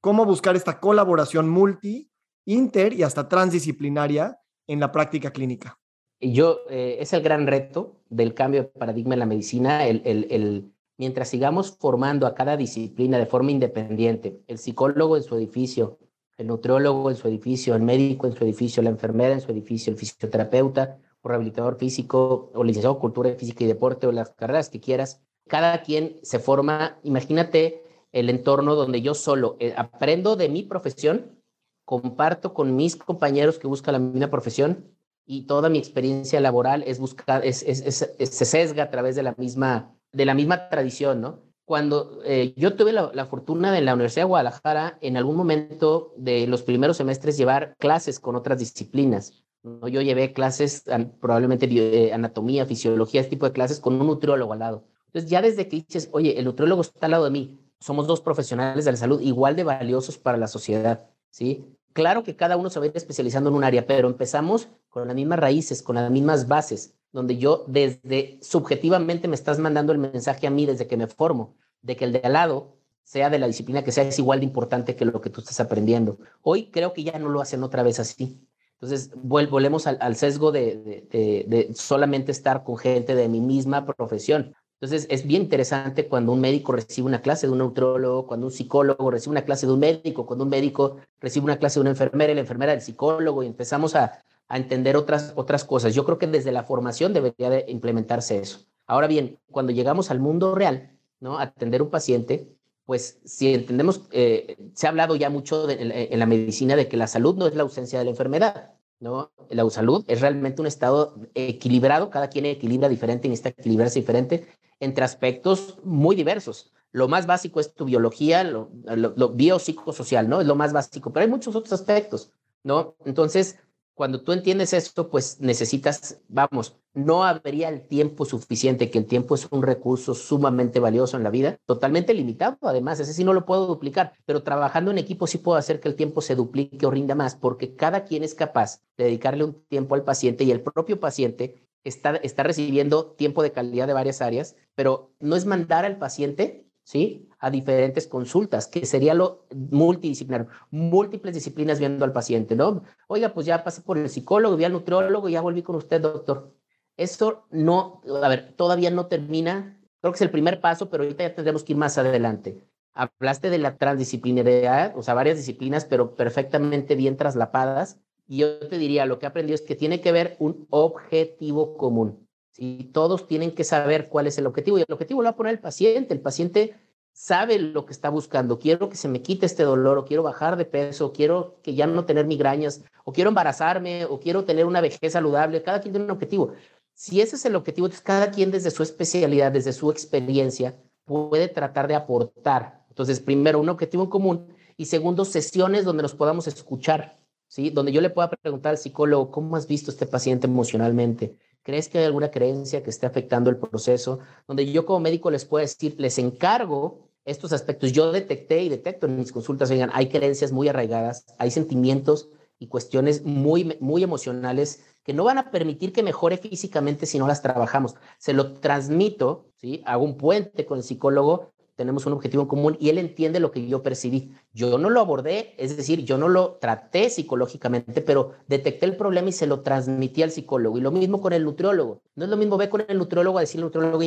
cómo 0.00 0.24
buscar 0.24 0.54
esta 0.54 0.78
colaboración 0.78 1.48
multi, 1.48 2.08
inter 2.44 2.92
y 2.92 3.02
hasta 3.02 3.28
transdisciplinaria 3.28 4.38
en 4.68 4.78
la 4.78 4.92
práctica 4.92 5.32
clínica. 5.32 5.80
Yo, 6.20 6.60
eh, 6.70 6.98
es 7.00 7.12
el 7.12 7.22
gran 7.22 7.48
reto 7.48 7.96
del 8.08 8.34
cambio 8.34 8.62
de 8.62 8.68
paradigma 8.68 9.14
en 9.14 9.18
la 9.18 9.26
medicina, 9.26 9.84
el, 9.84 10.00
el 10.04 10.73
mientras 10.96 11.28
sigamos 11.28 11.76
formando 11.78 12.26
a 12.26 12.34
cada 12.34 12.56
disciplina 12.56 13.18
de 13.18 13.26
forma 13.26 13.50
independiente, 13.50 14.42
el 14.46 14.58
psicólogo 14.58 15.16
en 15.16 15.22
su 15.22 15.36
edificio, 15.36 15.98
el 16.36 16.48
nutriólogo 16.48 17.10
en 17.10 17.16
su 17.16 17.28
edificio, 17.28 17.74
el 17.74 17.82
médico 17.82 18.26
en 18.26 18.34
su 18.34 18.44
edificio, 18.44 18.82
la 18.82 18.90
enfermera 18.90 19.34
en 19.34 19.40
su 19.40 19.50
edificio, 19.52 19.92
el 19.92 19.98
fisioterapeuta 19.98 20.98
o 21.22 21.28
rehabilitador 21.28 21.76
físico 21.76 22.50
o 22.54 22.64
licenciado 22.64 22.94
en 22.94 23.00
cultura 23.00 23.34
física 23.34 23.64
y 23.64 23.66
deporte 23.66 24.06
o 24.06 24.12
las 24.12 24.30
carreras 24.30 24.68
que 24.68 24.80
quieras, 24.80 25.22
cada 25.46 25.82
quien 25.82 26.18
se 26.22 26.38
forma, 26.38 26.98
imagínate 27.02 27.84
el 28.12 28.30
entorno 28.30 28.74
donde 28.74 29.02
yo 29.02 29.14
solo 29.14 29.56
eh, 29.58 29.74
aprendo 29.76 30.36
de 30.36 30.48
mi 30.48 30.62
profesión, 30.62 31.40
comparto 31.84 32.54
con 32.54 32.76
mis 32.76 32.96
compañeros 32.96 33.58
que 33.58 33.66
buscan 33.66 33.92
la 33.92 33.98
misma 33.98 34.30
profesión 34.30 34.94
y 35.26 35.46
toda 35.46 35.68
mi 35.68 35.78
experiencia 35.78 36.40
laboral 36.40 36.82
es 36.86 36.98
buscar, 36.98 37.44
es, 37.44 37.58
se 37.58 38.44
sesga 38.44 38.84
a 38.84 38.90
través 38.90 39.16
de 39.16 39.22
la 39.22 39.34
misma 39.36 39.93
de 40.14 40.24
la 40.24 40.34
misma 40.34 40.68
tradición, 40.68 41.20
¿no? 41.20 41.40
Cuando 41.64 42.20
eh, 42.24 42.52
yo 42.56 42.76
tuve 42.76 42.92
la, 42.92 43.26
fortuna 43.26 43.72
de 43.72 43.80
la 43.80 43.94
Universidad 43.94 44.24
de 44.24 44.28
Guadalajara, 44.28 44.98
en 45.00 45.16
algún 45.16 45.36
momento 45.36 46.12
de 46.16 46.46
los 46.46 46.62
primeros 46.62 46.98
semestres 46.98 47.38
llevar 47.38 47.74
clases 47.78 48.20
con 48.20 48.36
otras 48.36 48.58
disciplinas. 48.58 49.44
Yo 49.62 50.02
llevé 50.02 50.34
clases, 50.34 50.84
probablemente 51.20 51.66
eh, 51.70 52.12
anatomía, 52.12 52.66
fisiología, 52.66 53.22
este 53.22 53.30
tipo 53.30 53.46
de 53.46 53.52
clases 53.52 53.80
con 53.80 53.98
un 53.98 54.06
nutriólogo 54.06 54.52
al 54.52 54.58
lado. 54.58 54.84
Entonces 55.06 55.30
ya 55.30 55.40
desde 55.40 55.68
que 55.68 55.76
dices, 55.76 56.10
oye, 56.12 56.38
el 56.38 56.44
nutriólogo 56.44 56.82
está 56.82 57.06
al 57.06 57.12
lado 57.12 57.24
de 57.24 57.30
mí, 57.30 57.58
somos 57.80 58.06
dos 58.06 58.20
profesionales 58.20 58.84
de 58.84 58.90
la 58.90 58.98
salud 58.98 59.22
igual 59.22 59.56
de 59.56 59.64
valiosos 59.64 60.18
para 60.18 60.36
la 60.36 60.48
sociedad, 60.48 61.06
¿sí? 61.30 61.64
Claro 61.94 62.24
que 62.24 62.36
cada 62.36 62.58
uno 62.58 62.68
se 62.68 62.78
va 62.78 62.84
a 62.84 62.88
ir 62.88 62.92
especializando 62.96 63.48
en 63.48 63.56
un 63.56 63.64
área, 63.64 63.86
pero 63.86 64.08
empezamos 64.08 64.68
con 64.90 65.06
las 65.06 65.16
mismas 65.16 65.38
raíces, 65.38 65.82
con 65.82 65.96
las 65.96 66.10
mismas 66.10 66.46
bases 66.46 66.94
donde 67.14 67.38
yo 67.38 67.64
desde 67.68 68.40
subjetivamente 68.42 69.28
me 69.28 69.36
estás 69.36 69.60
mandando 69.60 69.92
el 69.92 69.98
mensaje 69.98 70.48
a 70.48 70.50
mí 70.50 70.66
desde 70.66 70.88
que 70.88 70.96
me 70.96 71.06
formo, 71.06 71.54
de 71.80 71.94
que 71.94 72.06
el 72.06 72.12
de 72.12 72.18
al 72.24 72.32
lado, 72.32 72.76
sea 73.04 73.30
de 73.30 73.38
la 73.38 73.46
disciplina 73.46 73.84
que 73.84 73.92
sea, 73.92 74.02
es 74.02 74.18
igual 74.18 74.40
de 74.40 74.46
importante 74.46 74.96
que 74.96 75.04
lo 75.04 75.20
que 75.20 75.30
tú 75.30 75.40
estás 75.40 75.60
aprendiendo. 75.60 76.18
Hoy 76.42 76.72
creo 76.72 76.92
que 76.92 77.04
ya 77.04 77.16
no 77.20 77.28
lo 77.28 77.40
hacen 77.40 77.62
otra 77.62 77.84
vez 77.84 78.00
así. 78.00 78.44
Entonces, 78.80 79.12
volvemos 79.14 79.86
al, 79.86 80.16
sesgo 80.16 80.50
de, 80.50 81.06
de, 81.46 81.70
solamente 81.74 82.32
estar 82.32 82.64
con 82.64 82.76
gente 82.78 83.14
de 83.14 83.28
mi 83.28 83.40
misma 83.40 83.86
profesión. 83.86 84.52
Entonces, 84.80 85.06
es 85.08 85.24
bien 85.24 85.42
interesante 85.42 86.08
cuando 86.08 86.32
un 86.32 86.40
médico 86.40 86.72
recibe 86.72 87.06
una 87.06 87.22
clase 87.22 87.46
de 87.46 87.52
un 87.52 87.58
neutrólogo, 87.58 88.26
cuando 88.26 88.46
un 88.46 88.52
psicólogo 88.52 89.12
recibe 89.12 89.30
una 89.30 89.44
clase 89.44 89.66
de 89.66 89.72
un 89.72 89.78
médico, 89.78 90.26
cuando 90.26 90.44
un 90.44 90.50
médico 90.50 90.96
recibe 91.20 91.44
una 91.44 91.58
clase 91.58 91.78
de 91.78 91.82
una 91.82 91.90
enfermera 91.90 92.32
y 92.32 92.34
la 92.34 92.40
enfermera 92.40 92.72
del 92.72 92.82
psicólogo 92.82 93.44
y 93.44 93.46
empezamos 93.46 93.94
a, 93.94 94.20
a 94.48 94.56
entender 94.56 94.96
otras, 94.96 95.32
otras 95.36 95.64
cosas. 95.64 95.94
Yo 95.94 96.04
creo 96.04 96.18
que 96.18 96.26
desde 96.26 96.52
la 96.52 96.64
formación 96.64 97.12
debería 97.12 97.50
de 97.50 97.64
implementarse 97.68 98.38
eso. 98.38 98.66
Ahora 98.86 99.06
bien, 99.06 99.38
cuando 99.50 99.72
llegamos 99.72 100.10
al 100.10 100.20
mundo 100.20 100.54
real, 100.54 100.98
¿no? 101.20 101.38
atender 101.38 101.82
un 101.82 101.90
paciente, 101.90 102.54
pues 102.84 103.20
si 103.24 103.54
entendemos, 103.54 104.02
eh, 104.10 104.56
se 104.74 104.86
ha 104.86 104.90
hablado 104.90 105.16
ya 105.16 105.30
mucho 105.30 105.68
en, 105.70 106.18
la 106.18 106.26
medicina 106.26 106.76
de 106.76 106.88
que 106.88 106.96
la 106.96 107.06
salud 107.06 107.34
no 107.36 107.46
es 107.46 107.54
la 107.54 107.62
ausencia 107.62 107.98
de 107.98 108.04
la 108.04 108.10
enfermedad, 108.10 108.74
¿no? 109.00 109.32
La 109.48 109.68
salud 109.70 110.04
es 110.06 110.20
realmente 110.20 110.60
un 110.60 110.66
estado 110.66 111.16
equilibrado, 111.34 112.10
cada 112.10 112.28
quien 112.28 112.44
equilibra 112.44 112.88
diferente 112.88 113.26
y 113.26 113.30
necesita 113.30 113.58
equilibrarse 113.58 114.00
diferente 114.00 114.46
entre 114.80 115.04
aspectos 115.04 115.78
muy 115.82 116.14
diversos. 116.14 116.72
Lo 116.92 117.08
más 117.08 117.26
básico 117.26 117.58
es 117.58 117.74
tu 117.74 117.86
biología, 117.86 118.44
lo, 118.44 118.70
lo, 118.84 119.14
lo 119.16 119.30
biopsicosocial, 119.30 120.28
¿no? 120.28 120.42
Es 120.42 120.46
lo 120.46 120.54
más 120.54 120.74
básico, 120.74 121.12
pero 121.12 121.24
hay 121.24 121.30
muchos 121.30 121.56
otros 121.56 121.72
aspectos, 121.72 122.32
¿no? 122.62 122.96
Entonces, 123.06 123.58
cuando 123.94 124.22
tú 124.22 124.32
entiendes 124.32 124.72
esto, 124.72 125.08
pues 125.08 125.40
necesitas, 125.40 126.20
vamos, 126.28 126.76
no 126.94 127.24
habría 127.24 127.68
el 127.68 127.86
tiempo 127.86 128.24
suficiente, 128.24 128.90
que 128.90 128.98
el 128.98 129.06
tiempo 129.06 129.34
es 129.34 129.46
un 129.50 129.62
recurso 129.62 130.14
sumamente 130.14 130.80
valioso 130.80 131.16
en 131.16 131.22
la 131.22 131.30
vida, 131.30 131.58
totalmente 131.64 132.12
limitado, 132.12 132.58
además, 132.62 132.98
ese 133.00 133.12
sí 133.12 133.24
no 133.24 133.32
lo 133.32 133.46
puedo 133.46 133.66
duplicar, 133.66 134.12
pero 134.26 134.42
trabajando 134.42 134.90
en 134.90 134.98
equipo 134.98 135.26
sí 135.26 135.38
puedo 135.38 135.56
hacer 135.56 135.80
que 135.80 135.88
el 135.88 135.94
tiempo 135.94 136.20
se 136.20 136.34
duplique 136.34 136.86
o 136.86 136.90
rinda 136.90 137.14
más, 137.14 137.36
porque 137.36 137.76
cada 137.76 138.04
quien 138.04 138.24
es 138.24 138.34
capaz 138.34 138.80
de 138.96 139.04
dedicarle 139.04 139.44
un 139.44 139.64
tiempo 139.68 139.94
al 139.94 140.04
paciente 140.04 140.44
y 140.44 140.50
el 140.50 140.60
propio 140.60 140.98
paciente 140.98 141.68
está, 141.84 142.16
está 142.16 142.42
recibiendo 142.42 143.12
tiempo 143.12 143.42
de 143.42 143.52
calidad 143.52 143.86
de 143.86 143.92
varias 143.92 144.20
áreas, 144.20 144.56
pero 144.74 145.12
no 145.20 145.36
es 145.36 145.46
mandar 145.46 145.84
al 145.84 145.98
paciente 145.98 146.66
¿sí? 146.84 147.28
A 147.38 147.50
diferentes 147.50 148.06
consultas, 148.06 148.66
que 148.68 148.86
sería 148.86 149.14
lo 149.14 149.46
multidisciplinario, 149.54 150.48
múltiples 150.70 151.34
disciplinas 151.34 151.78
viendo 151.78 152.04
al 152.04 152.12
paciente, 152.12 152.56
¿no? 152.56 152.84
Oiga, 153.08 153.34
pues 153.34 153.46
ya 153.46 153.64
pasé 153.64 153.82
por 153.82 153.98
el 153.98 154.08
psicólogo, 154.08 154.56
vi 154.56 154.64
al 154.64 154.72
nutriólogo 154.72 155.28
ya 155.28 155.40
volví 155.40 155.62
con 155.62 155.76
usted, 155.76 156.00
doctor. 156.00 156.54
Eso 156.96 157.46
no, 157.50 158.02
a 158.22 158.28
ver, 158.28 158.54
todavía 158.56 158.90
no 158.90 159.06
termina, 159.06 159.80
creo 160.00 160.12
que 160.12 160.16
es 160.16 160.22
el 160.22 160.30
primer 160.30 160.60
paso, 160.60 160.90
pero 160.90 161.02
ahorita 161.02 161.24
ya 161.24 161.34
tendremos 161.34 161.64
que 161.64 161.72
ir 161.72 161.78
más 161.78 161.98
adelante. 161.98 162.64
Hablaste 162.92 163.50
de 163.50 163.58
la 163.58 163.76
transdisciplinaridad, 163.76 164.96
o 164.96 165.02
sea, 165.02 165.14
varias 165.14 165.36
disciplinas, 165.36 165.84
pero 165.84 166.14
perfectamente 166.14 166.94
bien 166.94 167.16
traslapadas 167.16 168.00
Y 168.26 168.38
yo 168.38 168.60
te 168.68 168.78
diría, 168.78 169.06
lo 169.06 169.18
que 169.18 169.26
he 169.26 169.28
aprendido 169.28 169.54
es 169.56 169.62
que 169.62 169.74
tiene 169.74 170.00
que 170.00 170.10
haber 170.10 170.36
un 170.38 170.66
objetivo 170.70 171.76
común. 171.76 172.23
¿Sí? 172.54 172.90
Todos 172.92 173.26
tienen 173.26 173.54
que 173.54 173.64
saber 173.64 174.08
cuál 174.08 174.26
es 174.26 174.38
el 174.38 174.46
objetivo 174.46 174.78
y 174.78 174.82
el 174.82 174.92
objetivo 174.92 175.22
lo 175.22 175.26
va 175.26 175.30
a 175.30 175.36
poner 175.36 175.52
el 175.54 175.60
paciente. 175.60 176.14
El 176.14 176.20
paciente 176.20 176.74
sabe 177.12 177.58
lo 177.58 177.84
que 177.86 177.92
está 177.92 178.08
buscando. 178.08 178.58
Quiero 178.58 178.88
que 178.88 178.96
se 178.96 179.08
me 179.08 179.22
quite 179.22 179.46
este 179.46 179.62
dolor, 179.62 179.98
o 179.98 180.04
quiero 180.04 180.22
bajar 180.22 180.56
de 180.56 180.64
peso, 180.64 181.06
o 181.06 181.12
quiero 181.12 181.56
que 181.62 181.74
ya 181.74 181.86
no 181.86 182.04
tener 182.04 182.26
migrañas, 182.26 182.82
o 183.04 183.12
quiero 183.12 183.28
embarazarme, 183.28 184.04
o 184.04 184.20
quiero 184.20 184.44
tener 184.44 184.66
una 184.66 184.80
vejez 184.80 185.12
saludable. 185.12 185.62
Cada 185.62 185.80
quien 185.80 185.92
tiene 185.92 186.04
un 186.04 186.10
objetivo. 186.10 186.52
Si 186.94 187.20
ese 187.20 187.36
es 187.36 187.44
el 187.44 187.56
objetivo, 187.56 187.86
entonces 187.86 188.04
cada 188.04 188.30
quien 188.30 188.50
desde 188.50 188.70
su 188.70 188.82
especialidad, 188.82 189.52
desde 189.52 189.72
su 189.72 189.90
experiencia, 189.90 190.76
puede 191.04 191.48
tratar 191.48 191.88
de 191.88 191.94
aportar. 191.94 192.84
Entonces, 192.88 193.20
primero, 193.20 193.60
un 193.60 193.68
objetivo 193.68 194.04
en 194.04 194.10
común 194.10 194.46
y 194.76 194.86
segundo, 194.86 195.24
sesiones 195.24 195.84
donde 195.84 196.02
nos 196.02 196.14
podamos 196.14 196.46
escuchar, 196.46 197.18
¿sí? 197.48 197.70
Donde 197.70 197.92
yo 197.92 198.00
le 198.00 198.10
pueda 198.10 198.30
preguntar 198.30 198.70
al 198.70 198.78
psicólogo, 198.78 199.30
¿cómo 199.30 199.56
has 199.56 199.66
visto 199.66 199.90
este 199.90 200.06
paciente 200.06 200.46
emocionalmente? 200.46 201.36
¿Crees 201.64 201.88
que 201.88 201.98
hay 201.98 202.04
alguna 202.04 202.30
creencia 202.30 202.82
que 202.82 202.90
esté 202.90 203.06
afectando 203.06 203.48
el 203.48 203.56
proceso? 203.56 204.18
Donde 204.46 204.70
yo 204.70 204.84
como 204.84 205.00
médico 205.00 205.30
les 205.30 205.46
puedo 205.46 205.62
decir, 205.62 205.96
les 205.98 206.18
encargo 206.18 207.08
estos 207.24 207.54
aspectos. 207.54 207.90
Yo 207.92 208.12
detecté 208.12 208.62
y 208.62 208.68
detecto 208.68 209.06
en 209.06 209.16
mis 209.16 209.32
consultas, 209.32 209.70
oigan, 209.70 209.90
hay 209.94 210.10
creencias 210.10 210.52
muy 210.52 210.68
arraigadas, 210.68 211.24
hay 211.38 211.50
sentimientos 211.50 212.28
y 212.58 212.68
cuestiones 212.68 213.24
muy, 213.24 213.78
muy 213.80 214.02
emocionales 214.02 214.84
que 215.04 215.14
no 215.14 215.24
van 215.24 215.38
a 215.38 215.50
permitir 215.50 215.94
que 215.94 216.02
mejore 216.02 216.36
físicamente 216.36 217.06
si 217.06 217.18
no 217.18 217.26
las 217.26 217.40
trabajamos. 217.40 217.94
Se 218.18 218.34
lo 218.34 218.52
transmito, 218.52 219.46
¿sí? 219.56 219.82
Hago 219.86 220.04
un 220.04 220.18
puente 220.18 220.66
con 220.66 220.78
el 220.78 220.84
psicólogo, 220.84 221.53
tenemos 221.76 222.06
un 222.06 222.12
objetivo 222.12 222.42
en 222.42 222.48
común 222.48 222.76
y 222.80 222.88
él 222.88 222.98
entiende 222.98 223.40
lo 223.40 223.50
que 223.50 223.66
yo 223.66 223.82
percibí. 223.82 224.32
Yo 224.52 224.78
no 224.78 224.90
lo 224.90 225.00
abordé, 225.00 225.54
es 225.58 225.76
decir, 225.76 226.04
yo 226.04 226.18
no 226.18 226.28
lo 226.28 226.52
traté 226.60 227.10
psicológicamente, 227.10 228.00
pero 228.00 228.32
detecté 228.46 228.86
el 228.86 228.96
problema 228.96 229.28
y 229.28 229.32
se 229.32 229.46
lo 229.46 229.60
transmití 229.60 230.22
al 230.22 230.30
psicólogo. 230.30 230.78
Y 230.78 230.80
lo 230.80 230.90
mismo 230.90 231.20
con 231.20 231.32
el 231.32 231.44
nutriólogo. 231.44 232.00
No 232.14 232.24
es 232.24 232.30
lo 232.30 232.36
mismo 232.36 232.56
ver 232.56 232.68
con 232.68 232.84
el 232.86 232.98
nutriólogo 232.98 233.38
a 233.38 233.40
decirle 233.40 233.62
al 233.62 233.72
nutriólogo, 233.72 234.04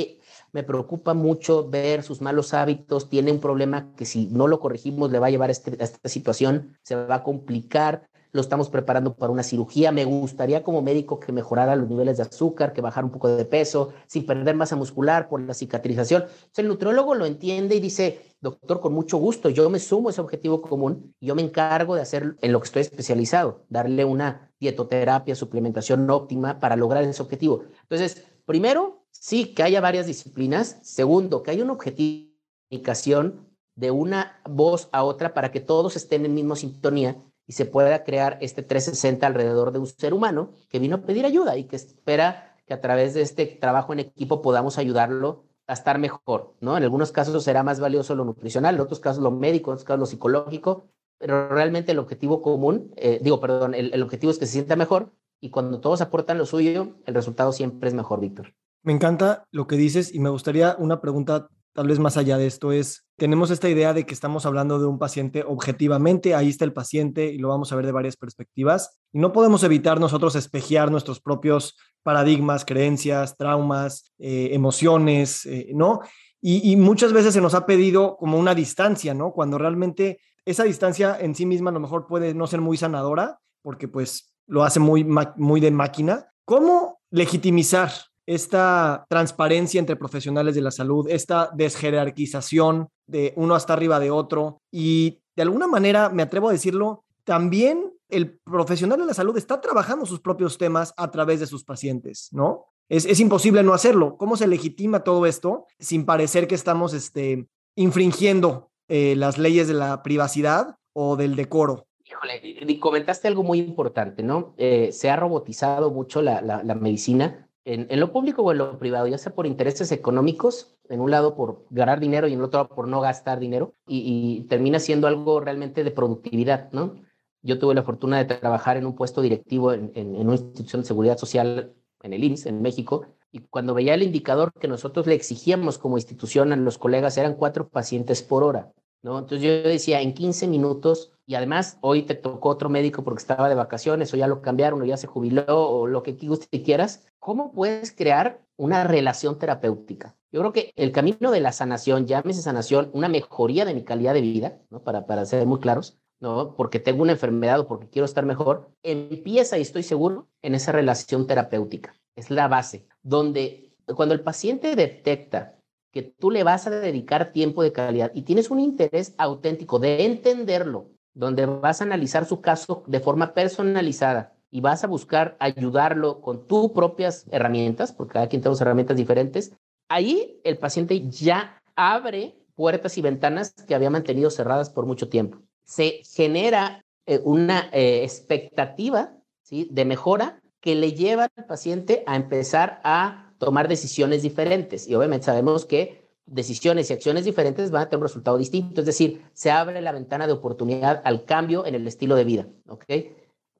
me 0.54 0.64
preocupa 0.64 1.14
mucho 1.14 1.68
ver 1.70 2.04
sus 2.04 2.22
malos 2.22 2.54
hábitos, 2.54 3.10
tiene 3.10 3.32
un 3.32 3.40
problema 3.40 3.94
que 3.96 4.06
si 4.06 4.28
no 4.28 4.48
lo 4.48 4.60
corregimos 4.60 5.12
le 5.12 5.20
va 5.20 5.28
a 5.28 5.32
llevar 5.32 5.50
a, 5.50 5.52
este, 5.52 5.82
esta 5.84 6.10
situación, 6.10 6.78
se 6.84 6.96
va 6.96 7.16
a 7.16 7.24
complicar 7.24 8.08
lo 8.32 8.42
estamos 8.42 8.70
preparando 8.70 9.16
para 9.16 9.32
una 9.32 9.44
cirugía. 9.44 9.92
Me 9.92 10.06
gustaría 10.06 10.64
como 10.64 10.82
médico 10.82 11.20
que 11.20 11.32
mejorara 11.32 11.76
los 11.76 11.90
niveles 11.90 12.18
de 12.18 12.24
azúcar, 12.24 12.74
que 12.74 12.82
bajara 12.82 13.06
un 13.06 13.12
poco 13.12 13.30
de 13.30 13.46
peso, 13.46 13.94
sin 14.08 14.26
perder 14.26 14.56
masa 14.56 14.76
muscular 14.76 15.30
por 15.30 15.42
la 15.42 15.54
cicatrización. 15.54 16.26
el 16.56 16.68
nutriólogo 16.68 17.16
lo 17.16 17.26
entiende 17.26 17.76
y 17.76 17.80
dice, 17.80 18.22
doctor, 18.42 18.80
con 18.80 18.94
mucho 18.94 19.18
gusto, 19.18 19.50
yo 19.50 19.70
me 19.70 19.80
sumo 19.80 20.10
a 20.10 20.12
ese 20.12 20.22
objetivo 20.22 20.62
común 20.62 21.16
yo 21.20 21.36
me 21.36 21.42
encargo 21.42 21.96
de 21.96 22.02
hacer 22.02 22.36
en 22.42 22.52
lo 22.52 22.60
que 22.60 22.66
estoy 22.66 22.82
especializado, 22.82 23.66
darle 23.70 24.06
una 24.06 24.52
dietoterapia, 24.60 25.36
suplementación 25.36 26.10
óptima 26.10 26.60
para 26.60 26.76
lograr 26.76 27.04
ese 27.04 27.22
objetivo. 27.22 27.64
Entonces, 27.84 28.26
primero, 28.46 29.06
sí, 29.12 29.54
que 29.54 29.64
haya 29.64 29.82
varias 29.82 30.06
disciplinas. 30.06 30.80
Segundo, 30.84 31.44
que 31.44 31.52
haya 31.52 31.64
un 31.64 31.72
objetivo 31.72 32.32
de 32.70 33.34
de 33.76 33.92
una 33.92 34.42
voz 34.50 34.90
a 34.92 35.04
otra 35.04 35.34
para 35.34 35.52
que 35.52 35.60
todos 35.60 35.96
estén 35.96 36.26
en 36.26 36.34
misma 36.34 36.56
sintonía 36.56 37.16
y 37.48 37.54
se 37.54 37.66
pueda 37.66 38.04
crear 38.04 38.38
este 38.42 38.62
360 38.62 39.26
alrededor 39.26 39.72
de 39.72 39.80
un 39.80 39.88
ser 39.88 40.14
humano 40.14 40.52
que 40.70 40.80
vino 40.80 40.98
a 40.98 41.02
pedir 41.02 41.26
ayuda 41.26 41.58
y 41.58 41.64
que 41.64 41.78
espera 41.78 42.58
que 42.68 42.74
a 42.74 42.82
través 42.82 43.14
de 43.14 43.22
este 43.22 43.46
trabajo 43.46 43.94
en 43.94 44.00
equipo 44.00 44.42
podamos 44.42 44.78
ayudarlo 44.78 45.46
a 45.66 45.74
estar 45.74 45.98
mejor, 45.98 46.56
¿no? 46.60 46.78
En 46.78 46.84
algunos 46.84 47.12
casos 47.12 47.44
será 47.44 47.64
más 47.64 47.80
valioso 47.80 48.16
lo 48.16 48.26
nutricional, 48.26 48.76
en 48.76 48.82
otros 48.82 49.00
casos 49.00 49.24
lo 49.24 49.32
médico, 49.32 49.72
en 49.72 49.76
otros 49.76 49.86
casos 49.86 50.00
lo 50.00 50.06
psicológico, 50.06 50.88
pero 51.18 51.50
realmente 51.50 51.94
el 51.94 52.00
objetivo 52.00 52.42
común, 52.42 52.92
eh, 52.98 53.20
digo, 53.22 53.40
perdón, 53.40 53.74
el, 53.74 53.94
el 53.94 54.04
objetivo 54.04 54.32
es 54.32 54.38
que 54.38 54.46
se 54.46 54.54
sienta 54.54 54.76
mejor 54.76 55.14
y 55.40 55.50
cuando 55.50 55.80
todos 55.80 56.02
aportan 56.02 56.38
lo 56.38 56.46
suyo, 56.46 56.96
el 57.06 57.16
resultado 57.16 57.52
siempre 57.54 57.90
es 57.90 57.96
mejor, 57.96 58.20
Víctor. 58.20 58.54
Me 58.84 58.94
encanta 58.94 59.46
lo 59.52 59.68
que 59.68 59.76
dices 59.76 60.14
y 60.14 60.20
me 60.20 60.30
gustaría 60.30 60.76
una 60.80 61.02
pregunta 61.02 61.50
tal 61.78 61.88
vez 61.88 62.00
más 62.00 62.18
allá 62.18 62.40
de 62.40 62.48
esto 62.48 62.72
es, 62.72 63.06
tenemos 63.18 63.52
esta 63.52 63.70
idea 63.70 63.94
de 63.94 64.08
que 64.08 64.16
estamos 64.16 64.48
hablando 64.48 64.80
de 64.80 64.88
un 64.88 64.98
paciente 64.98 65.44
objetivamente, 65.46 66.34
ahí 66.34 66.50
está 66.50 66.66
el 66.66 66.74
paciente 66.74 67.28
y 67.28 67.38
lo 67.38 67.50
vamos 67.50 67.72
a 67.72 67.76
ver 67.76 67.86
de 67.86 67.92
varias 67.92 68.18
perspectivas. 68.18 68.98
Y 69.14 69.20
no 69.20 69.32
podemos 69.32 69.64
evitar 69.64 70.00
nosotros 70.00 70.36
espejear 70.36 70.90
nuestros 70.90 71.20
propios 71.20 71.78
paradigmas, 72.02 72.66
creencias, 72.66 73.38
traumas, 73.38 74.12
eh, 74.18 74.50
emociones, 74.54 75.46
eh, 75.46 75.70
¿no? 75.76 76.00
Y, 76.42 76.76
muchas 76.78 77.14
veces 77.14 77.36
se 77.36 77.42
nos 77.42 77.54
ha 77.54 77.68
pedido 77.68 78.18
como 78.18 78.40
una 78.40 78.56
distancia, 78.56 79.14
¿no? 79.14 79.32
Cuando 79.32 79.60
realmente 79.60 80.20
esa 80.46 80.64
distancia 80.64 81.16
en 81.20 81.36
sí 81.36 81.46
misma 81.46 81.70
a 81.70 81.74
lo 81.74 81.80
mejor 81.80 82.08
puede 82.08 82.34
no 82.34 82.48
ser 82.48 82.60
muy 82.60 82.78
sanadora, 82.78 83.38
porque 83.62 83.88
pues 83.88 84.34
lo 84.48 84.64
hace 84.64 84.80
muy, 84.80 85.06
muy 85.36 85.62
de 85.62 85.70
máquina. 85.70 86.34
¿Cómo 86.44 87.02
legitimizar 87.12 87.92
esta 88.28 89.06
transparencia 89.10 89.80
entre 89.80 89.96
profesionales 89.96 90.54
de 90.54 90.62
la 90.62 90.72
salud, 90.72 91.08
esta 91.10 91.50
desjerarquización 91.56 92.90
de 93.08 93.34
uno 93.38 93.56
hasta 93.56 93.74
arriba 93.74 94.00
de 94.00 94.12
otro 94.12 94.62
y 94.70 95.22
de 95.36 95.44
alguna 95.44 95.68
manera, 95.68 96.10
me 96.10 96.24
atrevo 96.24 96.50
a 96.50 96.52
decirlo, 96.52 97.06
también 97.24 97.94
el 98.10 98.38
profesional 98.40 99.00
de 99.00 99.06
la 99.06 99.14
salud 99.14 99.38
está 99.38 99.62
trabajando 99.62 100.06
sus 100.06 100.20
propios 100.20 100.58
temas 100.58 100.94
a 100.98 101.10
través 101.10 101.40
de 101.40 101.48
sus 101.48 101.64
pacientes, 101.64 102.30
¿no? 102.32 102.66
Es, 102.90 103.20
imposible 103.20 103.64
no 103.64 103.74
hacerlo. 103.74 104.18
¿Cómo 104.18 104.38
se 104.38 104.48
legitima 104.48 105.04
todo 105.04 105.26
esto 105.26 105.66
sin 105.78 106.06
parecer 106.06 106.48
que 106.48 106.56
estamos 106.56 106.94
este, 106.94 107.48
infringiendo 107.76 108.72
eh, 108.88 109.16
las 109.18 109.38
leyes 109.38 109.68
de 109.68 109.74
la 109.74 110.04
privacidad 110.04 110.78
o 110.94 111.18
del 111.18 111.36
decoro? 111.36 111.86
Híjole, 112.06 112.80
comentaste 112.80 113.28
algo 113.28 113.44
muy 113.44 113.60
importante, 113.60 114.24
¿no? 114.24 114.56
Eh, 114.58 114.94
se 114.94 115.10
ha 115.10 115.18
robotizado 115.18 115.92
mucho 115.92 116.22
la, 116.22 116.42
la 116.42 116.76
medicina 116.76 117.47
en, 117.68 118.00
lo 118.00 118.14
público 118.14 118.42
o 118.44 118.52
en 118.52 118.60
lo 118.60 118.80
privado, 118.80 119.08
ya 119.08 119.18
sea 119.18 119.36
por 119.36 119.46
intereses 119.46 119.92
económicos, 119.92 120.78
en 120.88 121.02
un 121.02 121.12
lado 121.12 121.36
por 121.36 121.66
ganar 121.70 122.00
dinero 122.00 122.28
y 122.28 122.34
en 122.34 122.40
el 122.40 122.46
otro 122.46 122.68
por 122.70 122.88
no 122.88 123.02
gastar 123.02 123.40
dinero, 123.40 123.76
y, 123.86 124.46
termina 124.50 124.80
siendo 124.80 125.08
algo 125.08 125.42
realmente 125.42 125.84
de 125.84 125.92
productividad, 125.92 126.72
¿no? 126.72 126.96
Yo 127.42 127.60
tuve 127.60 127.76
la 127.76 127.84
fortuna 127.84 128.18
de 128.24 128.36
trabajar 128.36 128.78
en 128.78 128.86
un 128.86 128.96
puesto 128.96 129.22
directivo 129.22 129.74
en, 129.74 129.92
en, 129.96 130.16
una 130.16 130.36
institución 130.36 130.82
de 130.82 130.88
seguridad 130.88 131.18
social 131.18 131.74
en 132.04 132.14
el 132.14 132.24
IMSS, 132.24 132.46
en 132.46 132.62
México, 132.62 133.06
y 133.32 133.40
cuando 133.40 133.74
veía 133.74 133.94
el 133.94 134.04
indicador 134.04 134.54
que 134.54 134.70
nosotros 134.70 135.06
le 135.06 135.16
exigíamos 135.16 135.78
como 135.78 135.98
institución 135.98 136.54
a 136.54 136.56
los 136.56 136.78
colegas, 136.78 137.18
eran 137.18 137.36
cuatro 137.36 137.68
pacientes 137.68 138.24
por 138.24 138.44
hora. 138.44 138.72
¿no? 139.04 139.20
Entonces 139.20 139.42
yo 139.42 139.70
decía, 139.70 140.02
en 140.02 140.14
15 140.14 140.48
minutos, 140.48 141.12
y 141.28 141.36
además 141.36 141.78
hoy 141.82 142.04
te 142.04 142.16
tocó 142.16 142.50
otro 142.50 142.70
médico 142.70 143.04
porque 143.04 143.20
estaba 143.20 143.50
de 143.50 143.56
vacaciones, 143.56 144.14
o 144.14 144.18
ya 144.18 144.28
lo 144.28 144.42
cambiaron, 144.42 144.82
o 144.82 144.86
ya 144.86 144.96
se 144.96 145.08
jubiló, 145.08 145.44
o 145.48 145.86
lo 145.86 146.02
que 146.02 146.16
quieras, 146.16 147.06
¿cómo 147.20 147.52
puedes 147.52 147.92
crear 147.92 148.42
una 148.56 148.86
relación 148.86 149.38
terapéutica? 149.38 150.16
Yo 150.32 150.40
creo 150.40 150.54
que 150.54 150.72
el 150.76 150.94
camino 150.94 151.32
de 151.32 151.42
la 151.42 151.52
sanación, 151.52 152.08
llámese 152.08 152.42
sanación, 152.42 152.90
una 152.94 153.10
mejoría 153.10 153.66
de 153.66 153.74
mi 153.74 153.84
calidad 153.84 154.14
de 154.14 154.22
vida, 154.22 154.62
¿no? 154.70 154.82
Para, 154.82 155.06
para 155.06 155.26
ser 155.26 155.46
muy 155.46 155.60
claros, 155.60 156.00
¿no? 156.22 156.56
Porque 156.56 156.80
tengo 156.80 157.02
una 157.02 157.12
enfermedad 157.12 157.60
o 157.60 157.68
porque 157.68 157.90
quiero 157.90 158.06
estar 158.06 158.26
mejor, 158.26 158.72
empieza, 158.82 159.58
y 159.58 159.62
estoy 159.62 159.84
seguro, 159.84 160.30
en 160.42 160.56
esa 160.56 160.72
relación 160.72 161.28
terapéutica. 161.28 161.94
Es 162.16 162.32
la 162.32 162.48
base, 162.48 162.88
donde 163.04 163.76
cuando 163.96 164.16
el 164.16 164.22
paciente 164.22 164.76
detecta 164.76 165.56
que 165.92 166.04
tú 166.04 166.32
le 166.32 166.44
vas 166.44 166.68
a 166.68 166.70
dedicar 166.70 167.32
tiempo 167.32 167.64
de 167.64 167.72
calidad 167.74 168.12
y 168.14 168.22
tienes 168.22 168.50
un 168.50 168.60
interés 168.60 169.14
auténtico 169.18 169.80
de 169.80 170.06
entenderlo, 170.06 170.92
donde 171.18 171.46
vas 171.46 171.82
a 171.82 171.84
analizar 171.84 172.26
su 172.26 172.42
caso 172.42 172.84
de 172.88 173.00
forma 173.00 173.34
personalizada 173.34 174.36
y 174.52 174.62
vas 174.62 174.84
a 174.84 174.88
buscar 174.88 175.36
ayudarlo 175.40 176.22
con 176.22 176.48
tus 176.48 176.72
propias 176.72 177.26
herramientas, 177.32 177.92
porque 177.92 178.14
cada 178.14 178.28
quien 178.28 178.42
tenemos 178.42 178.62
herramientas 178.62 178.96
diferentes, 178.96 179.52
ahí 179.90 180.40
el 180.44 180.58
paciente 180.58 181.10
ya 181.10 181.62
abre 181.76 182.36
puertas 182.56 182.98
y 182.98 183.02
ventanas 183.02 183.54
que 183.68 183.76
había 183.76 183.90
mantenido 183.90 184.30
cerradas 184.30 184.70
por 184.70 184.86
mucho 184.86 185.10
tiempo. 185.10 185.40
Se 185.64 186.02
genera 186.16 186.86
eh, 187.06 187.20
una 187.24 187.70
eh, 187.72 188.04
expectativa 188.04 189.14
¿sí? 189.42 189.68
de 189.72 189.86
mejora 189.86 190.40
que 190.62 190.76
le 190.76 190.94
lleva 190.94 191.30
al 191.36 191.46
paciente 191.46 192.04
a 192.06 192.16
empezar 192.16 192.80
a 192.84 193.34
tomar 193.38 193.68
decisiones 193.68 194.22
diferentes. 194.22 194.88
Y 194.88 194.96
obviamente 194.96 195.26
sabemos 195.26 195.66
que 195.66 196.07
decisiones 196.28 196.90
y 196.90 196.94
acciones 196.94 197.26
diferentes 197.26 197.72
van 197.72 197.84
a 197.84 197.86
tener 197.90 198.02
un 198.02 198.08
resultado 198.08 198.38
distinto. 198.38 198.82
Es 198.82 198.86
decir, 198.86 199.24
se 199.34 199.50
abre 199.50 199.82
la 199.82 199.92
ventana 199.92 200.28
de 200.28 200.34
oportunidad 200.34 201.02
al 201.06 201.26
cambio 201.26 201.66
en 201.66 201.76
el 201.76 201.88
estilo 201.88 202.16
de 202.16 202.26
vida. 202.26 202.48
¿ok? 202.68 202.84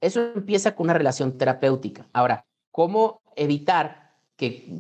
Eso 0.02 0.22
empieza 0.36 0.76
con 0.76 0.86
una 0.86 0.94
relación 0.94 1.38
terapéutica. 1.38 2.08
Ahora, 2.14 2.46
¿cómo 2.72 3.22
evitar 3.36 4.14
que 4.36 4.72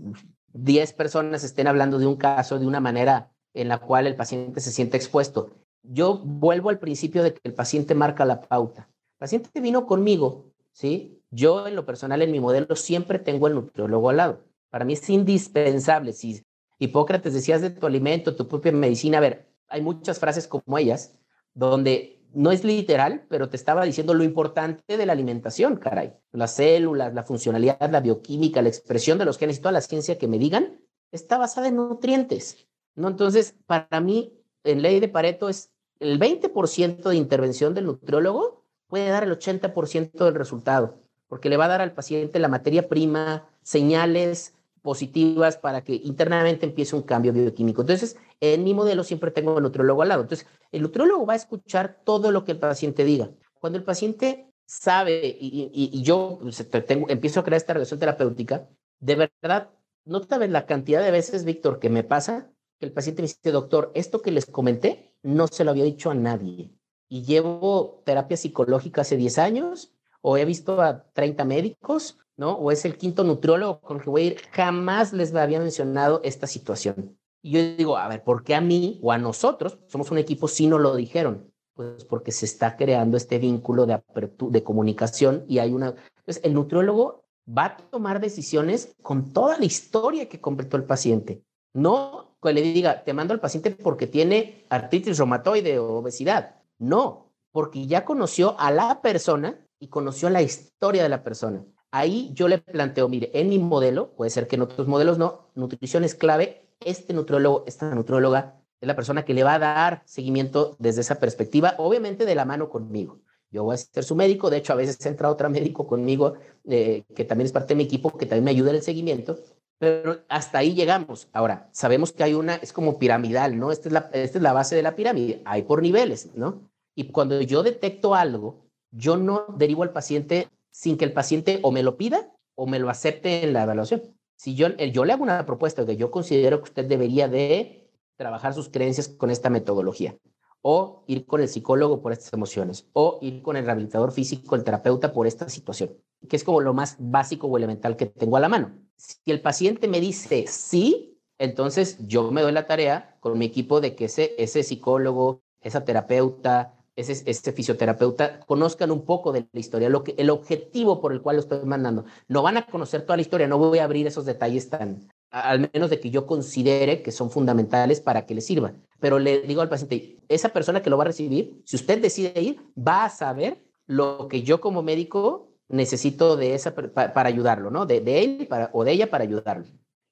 10 0.54 0.94
personas 0.94 1.44
estén 1.44 1.68
hablando 1.68 1.98
de 1.98 2.06
un 2.06 2.18
caso 2.18 2.60
de 2.60 2.68
una 2.68 2.80
manera 2.80 3.32
en 3.54 3.70
la 3.70 3.80
cual 3.80 4.06
el 4.06 4.16
paciente 4.16 4.60
se 4.60 4.72
siente 4.72 4.98
expuesto? 4.98 5.52
Yo 5.82 6.20
vuelvo 6.20 6.70
al 6.70 6.80
principio 6.80 7.24
de 7.24 7.34
que 7.34 7.42
el 7.44 7.54
paciente 7.54 7.96
marca 7.96 8.26
la 8.26 8.42
pauta. 8.42 8.90
El 9.14 9.20
paciente 9.20 9.62
vino 9.62 9.86
conmigo, 9.88 10.52
¿sí? 10.74 11.24
Yo 11.32 11.68
en 11.68 11.76
lo 11.76 11.86
personal, 11.86 12.22
en 12.22 12.32
mi 12.32 12.40
modelo, 12.40 12.76
siempre 12.76 13.20
tengo 13.20 13.48
el 13.48 13.56
nutriólogo 13.56 14.10
al 14.10 14.18
lado. 14.18 14.44
Para 14.70 14.86
mí 14.86 14.94
es 14.94 15.10
indispensable. 15.10 16.14
Si 16.14 16.44
Hipócrates 16.80 17.34
decías 17.34 17.62
de 17.62 17.70
tu 17.70 17.86
alimento, 17.86 18.36
tu 18.36 18.48
propia 18.48 18.72
medicina, 18.72 19.18
a 19.18 19.22
ver, 19.22 19.48
hay 19.68 19.82
muchas 19.82 20.20
frases 20.20 20.48
como 20.48 20.78
ellas, 20.78 21.18
donde 21.54 22.22
no 22.34 22.52
es 22.52 22.64
literal, 22.64 23.26
pero 23.30 23.50
te 23.50 23.58
estaba 23.58 23.84
diciendo 23.84 24.14
lo 24.14 24.24
importante 24.24 24.98
de 24.98 25.06
la 25.06 25.14
alimentación, 25.14 25.78
caray. 25.78 26.14
Las 26.32 26.56
células, 26.56 27.14
la 27.14 27.24
funcionalidad, 27.24 27.90
la 27.90 28.02
bioquímica, 28.02 28.62
la 28.62 28.70
expresión 28.70 29.18
de 29.18 29.26
los 29.26 29.38
genes, 29.38 29.60
toda 29.60 29.72
la 29.72 29.82
ciencia 29.82 30.18
que 30.18 30.28
me 30.28 30.38
digan, 30.38 30.80
está 31.12 31.38
basada 31.38 31.68
en 31.68 31.78
nutrientes, 31.78 32.68
¿no? 32.96 33.08
Entonces, 33.08 33.56
para 33.66 34.00
mí, 34.02 34.34
en 34.64 34.82
ley 34.82 35.00
de 35.00 35.08
Pareto 35.08 35.50
es 35.50 35.72
el 36.00 36.20
20% 36.20 37.10
de 37.10 37.16
intervención 37.16 37.74
del 37.74 37.86
nutriólogo 37.86 38.66
puede 38.88 39.10
dar 39.10 39.24
el 39.24 39.32
80% 39.32 40.26
del 40.26 40.36
resultado, 40.36 41.00
porque 41.28 41.50
le 41.50 41.58
va 41.58 41.66
a 41.66 41.70
dar 41.70 41.82
al 41.82 41.94
paciente 41.94 42.40
la 42.40 42.48
materia 42.48 42.88
prima, 42.88 43.50
señales 43.62 44.54
positivas 44.88 45.58
para 45.58 45.84
que 45.84 45.96
internamente 45.96 46.66
empiece 46.66 46.96
un 46.96 47.02
cambio 47.02 47.34
bioquímico. 47.34 47.82
Entonces, 47.82 48.16
en 48.40 48.64
mi 48.64 48.74
modelo 48.74 49.04
siempre 49.04 49.32
tengo 49.32 49.58
el 49.58 49.64
nutriólogo 49.64 50.02
al 50.02 50.08
lado. 50.08 50.22
Entonces, 50.22 50.48
el 50.72 50.82
nutriólogo 50.82 51.26
va 51.26 51.34
a 51.34 51.36
escuchar 51.36 52.00
todo 52.06 52.32
lo 52.32 52.46
que 52.46 52.54
el 52.54 52.60
paciente 52.60 53.04
diga. 53.04 53.30
Cuando 53.60 53.78
el 53.78 53.84
paciente 53.84 54.50
sabe 54.66 55.36
y, 55.38 56.02
yo 56.04 56.40
pues, 56.42 56.66
tengo, 56.88 57.10
empiezo 57.10 57.42
a 57.42 57.44
crear 57.44 57.58
esta 57.58 57.74
relación 57.74 58.00
terapéutica, 58.00 58.70
de 59.02 59.30
verdad, 59.42 59.72
no 60.06 60.24
sabes 60.24 60.52
la 60.52 60.66
cantidad 60.66 61.04
de 61.04 61.12
veces, 61.12 61.44
Víctor, 61.44 61.80
que 61.80 61.90
me 61.90 62.06
pasa 62.06 62.50
que 62.80 62.86
el 62.86 62.94
paciente 62.94 63.22
me 63.22 63.28
dice, 63.28 63.52
doctor, 63.52 63.92
esto 63.94 64.22
que 64.22 64.32
les 64.32 64.46
comenté 64.46 65.14
no 65.22 65.48
se 65.48 65.66
lo 65.66 65.72
había 65.72 65.84
dicho 65.84 66.12
a 66.12 66.16
nadie. 66.16 66.72
Y 67.10 67.24
llevo 67.24 68.04
terapia 68.06 68.38
psicológica 68.38 69.02
hace 69.02 69.18
10 69.18 69.38
años, 69.38 69.92
o 70.22 70.38
he 70.38 70.46
visto 70.46 70.82
a 70.82 71.04
30 71.12 71.44
médicos, 71.44 72.20
¿no? 72.38 72.54
O 72.54 72.72
es 72.72 72.86
el 72.86 72.98
quinto 72.98 73.24
nutriólogo 73.24 73.82
con 73.82 73.98
el 73.98 74.04
que 74.04 74.10
voy 74.10 74.22
a 74.22 74.26
ir. 74.26 74.38
Jamás 74.52 75.14
les 75.14 75.34
había 75.36 75.60
mencionado 75.60 76.22
esta 76.24 76.48
situación. 76.48 77.18
Y 77.42 77.52
yo 77.52 77.76
digo, 77.76 77.98
a 77.98 78.08
ver, 78.08 78.24
¿por 78.24 78.44
qué 78.44 78.56
a 78.56 78.62
mí 78.62 79.00
o 79.04 79.12
a 79.12 79.18
nosotros, 79.18 79.80
somos 79.88 80.12
un 80.12 80.18
equipo, 80.18 80.48
si 80.48 80.68
no 80.68 80.80
lo 80.80 80.96
dijeron? 80.96 81.52
Pues 81.74 82.06
porque 82.06 82.32
se 82.32 82.46
está 82.46 82.76
creando 82.78 83.18
este 83.18 83.38
vínculo 83.40 83.86
de, 83.86 84.02
de 84.50 84.64
comunicación 84.64 85.44
y 85.48 85.60
hay 85.60 85.74
una... 85.74 85.96
Entonces, 86.18 86.44
el 86.44 86.54
nutriólogo 86.54 87.26
va 87.48 87.66
a 87.66 87.78
tomar 87.78 88.20
decisiones 88.20 88.96
con 89.02 89.34
toda 89.34 89.58
la 89.58 89.66
historia 89.66 90.28
que 90.28 90.42
completó 90.42 90.78
el 90.78 90.84
paciente. 90.84 91.44
No 91.74 92.28
que 92.42 92.54
le 92.54 92.62
diga, 92.62 93.04
te 93.04 93.14
mando 93.14 93.34
al 93.34 93.40
paciente 93.40 93.72
porque 93.72 94.08
tiene 94.08 94.66
artritis 94.70 95.18
reumatoide 95.18 95.80
o 95.80 95.98
obesidad. 95.98 96.56
No, 96.78 97.34
porque 97.52 97.88
ya 97.88 98.06
conoció 98.06 98.60
a 98.60 98.72
la 98.72 99.02
persona 99.02 99.60
y 99.80 99.88
conoció 99.88 100.30
la 100.30 100.42
historia 100.42 101.04
de 101.04 101.10
la 101.10 101.24
persona. 101.24 101.66
Ahí 101.98 102.30
yo 102.36 102.48
le 102.48 102.60
planteo, 102.60 103.10
mire, 103.10 103.32
en 103.34 103.50
mi 103.50 103.58
modelo, 103.58 104.12
puede 104.12 104.30
ser 104.30 104.48
que 104.48 104.56
en 104.56 104.62
otros 104.62 104.88
modelos 104.88 105.18
no, 105.18 105.50
nutrición 105.56 106.04
es 106.04 106.14
clave. 106.14 106.62
Este 106.80 107.12
nutriólogo, 107.12 107.64
esta 107.66 107.96
nutrióloga 107.96 108.62
es 108.80 108.88
la 108.88 108.96
persona 108.96 109.26
que 109.26 109.34
le 109.34 109.44
va 109.44 109.56
a 109.56 109.60
dar 109.60 110.04
seguimiento 110.06 110.76
desde 110.78 111.02
esa 111.02 111.20
perspectiva, 111.20 111.74
obviamente 111.80 112.28
de 112.28 112.36
la 112.36 112.46
mano 112.46 112.70
conmigo. 112.70 113.18
Yo 113.50 113.64
voy 113.64 113.74
a 113.74 113.78
ser 113.78 114.04
su 114.04 114.16
médico, 114.16 114.52
de 114.52 114.58
hecho 114.58 114.74
a 114.74 114.76
veces 114.76 115.04
entra 115.08 115.32
otro 115.32 115.50
médico 115.50 115.88
conmigo, 115.88 116.36
eh, 116.66 117.04
que 117.16 117.26
también 117.26 117.48
es 117.48 117.52
parte 117.52 117.70
de 117.70 117.78
mi 117.78 117.86
equipo, 117.86 118.16
que 118.16 118.28
también 118.28 118.44
me 118.44 118.52
ayuda 118.52 118.70
en 118.70 118.76
el 118.76 118.84
seguimiento, 118.84 119.40
pero 119.80 120.20
hasta 120.30 120.60
ahí 120.60 120.76
llegamos. 120.76 121.30
Ahora, 121.34 121.68
sabemos 121.72 122.12
que 122.12 122.24
hay 122.24 122.36
una, 122.36 122.58
es 122.58 122.74
como 122.74 123.00
piramidal, 123.00 123.58
¿no? 123.58 123.72
Esta 123.72 123.90
es 123.90 123.94
la, 123.94 124.10
esta 124.14 124.38
es 124.38 124.44
la 124.44 124.54
base 124.54 124.76
de 124.76 124.84
la 124.84 124.96
pirámide, 124.96 125.42
hay 125.46 125.64
por 125.64 125.82
niveles, 125.82 126.30
¿no? 126.36 126.62
Y 126.94 127.12
cuando 127.12 127.42
yo 127.42 127.64
detecto 127.64 128.14
algo, 128.14 128.68
yo 128.92 129.18
no 129.18 129.46
derivo 129.58 129.82
al 129.82 129.94
paciente 129.94 130.48
sin 130.78 130.96
que 130.96 131.06
el 131.06 131.12
paciente 131.12 131.60
o 131.64 131.72
me 131.72 131.82
lo 131.82 131.98
pida 131.98 132.32
o 132.54 132.68
me 132.68 132.78
lo 132.78 132.92
acepte 132.92 133.44
en 133.44 133.54
la 133.54 133.64
evaluación. 133.64 134.04
Si 134.36 134.54
yo, 134.54 134.70
yo 134.76 135.06
le 135.06 135.14
hago 135.14 135.24
una 135.24 135.44
propuesta 135.44 135.86
de 135.86 135.98
yo 135.98 136.12
considero 136.12 136.60
que 136.60 136.66
usted 136.66 136.86
debería 136.86 137.28
de 137.28 137.90
trabajar 138.16 138.54
sus 138.54 138.70
creencias 138.70 139.08
con 139.08 139.32
esta 139.32 139.50
metodología, 139.50 140.16
o 140.62 141.04
ir 141.08 141.26
con 141.26 141.42
el 141.42 141.48
psicólogo 141.48 142.00
por 142.00 142.12
estas 142.12 142.32
emociones, 142.32 142.88
o 142.94 143.18
ir 143.24 143.42
con 143.42 143.58
el 143.58 143.66
rehabilitador 143.66 144.12
físico, 144.12 144.56
el 144.56 144.64
terapeuta 144.64 145.14
por 145.14 145.26
esta 145.26 145.50
situación, 145.50 145.98
que 146.30 146.36
es 146.36 146.44
como 146.44 146.62
lo 146.62 146.76
más 146.76 146.96
básico 147.00 147.48
o 147.48 147.58
elemental 147.58 147.96
que 147.96 148.06
tengo 148.06 148.38
a 148.38 148.40
la 148.40 148.50
mano. 148.50 148.78
Si 148.98 149.32
el 149.32 149.42
paciente 149.42 149.88
me 149.88 150.00
dice 150.00 150.46
sí, 150.48 151.20
entonces 151.40 151.98
yo 152.08 152.30
me 152.32 152.44
doy 152.44 152.52
la 152.52 152.68
tarea 152.68 153.18
con 153.20 153.36
mi 153.40 153.46
equipo 153.46 153.82
de 153.82 153.96
que 153.96 154.06
ese, 154.06 154.36
ese 154.38 154.62
psicólogo, 154.62 155.42
esa 155.60 155.86
terapeuta, 155.86 156.77
ese, 156.98 157.24
ese, 157.30 157.54
fisioterapeuta 157.54 158.42
conozcan 158.42 158.92
un 158.92 159.06
poco 159.06 159.32
de 159.32 159.48
la 159.52 159.60
historia, 159.60 159.88
lo 159.88 160.04
que, 160.04 160.16
el 160.18 160.30
objetivo 160.30 161.00
por 161.00 161.14
el 161.14 161.22
cual 161.22 161.38
lo 161.38 161.42
estoy 161.42 161.64
mandando. 161.64 162.06
No 162.28 162.42
van 162.42 162.58
a 162.58 162.66
conocer 162.66 163.04
toda 163.04 163.16
la 163.16 163.22
historia, 163.22 163.48
no 163.48 163.58
voy 163.58 163.80
a 163.80 163.86
abrir 163.86 164.08
esos 164.08 164.26
detalles 164.26 164.70
tan, 164.70 165.08
al 165.30 165.70
menos 165.72 165.90
de 165.90 166.00
que 166.00 166.10
yo 166.10 166.26
considere 166.26 167.02
que 167.04 167.12
son 167.12 167.30
fundamentales 167.30 168.02
para 168.02 168.26
que 168.26 168.36
le 168.36 168.42
sirva. 168.42 168.74
Pero 169.00 169.20
le 169.20 169.42
digo 169.42 169.62
al 169.62 169.70
paciente, 169.70 170.18
esa 170.28 170.50
persona 170.50 170.82
que 170.82 170.90
lo 170.90 170.98
va 170.98 171.04
a 171.04 171.08
recibir, 171.08 171.62
si 171.66 171.76
usted 171.76 172.02
decide 172.02 172.42
ir, 172.42 172.60
va 172.76 173.06
a 173.06 173.10
saber 173.10 173.64
lo 173.86 174.28
que 174.28 174.42
yo 174.42 174.60
como 174.60 174.82
médico 174.82 175.48
necesito 175.70 176.36
de 176.36 176.56
esa 176.56 176.74
para, 176.74 177.30
ayudarlo, 177.30 177.72
¿no? 177.72 177.86
De, 177.86 178.02
de 178.02 178.24
él 178.24 178.48
para, 178.50 178.70
o 178.74 178.84
de 178.84 178.92
ella 178.94 179.10
para 179.10 179.24
ayudarlo. 179.24 179.66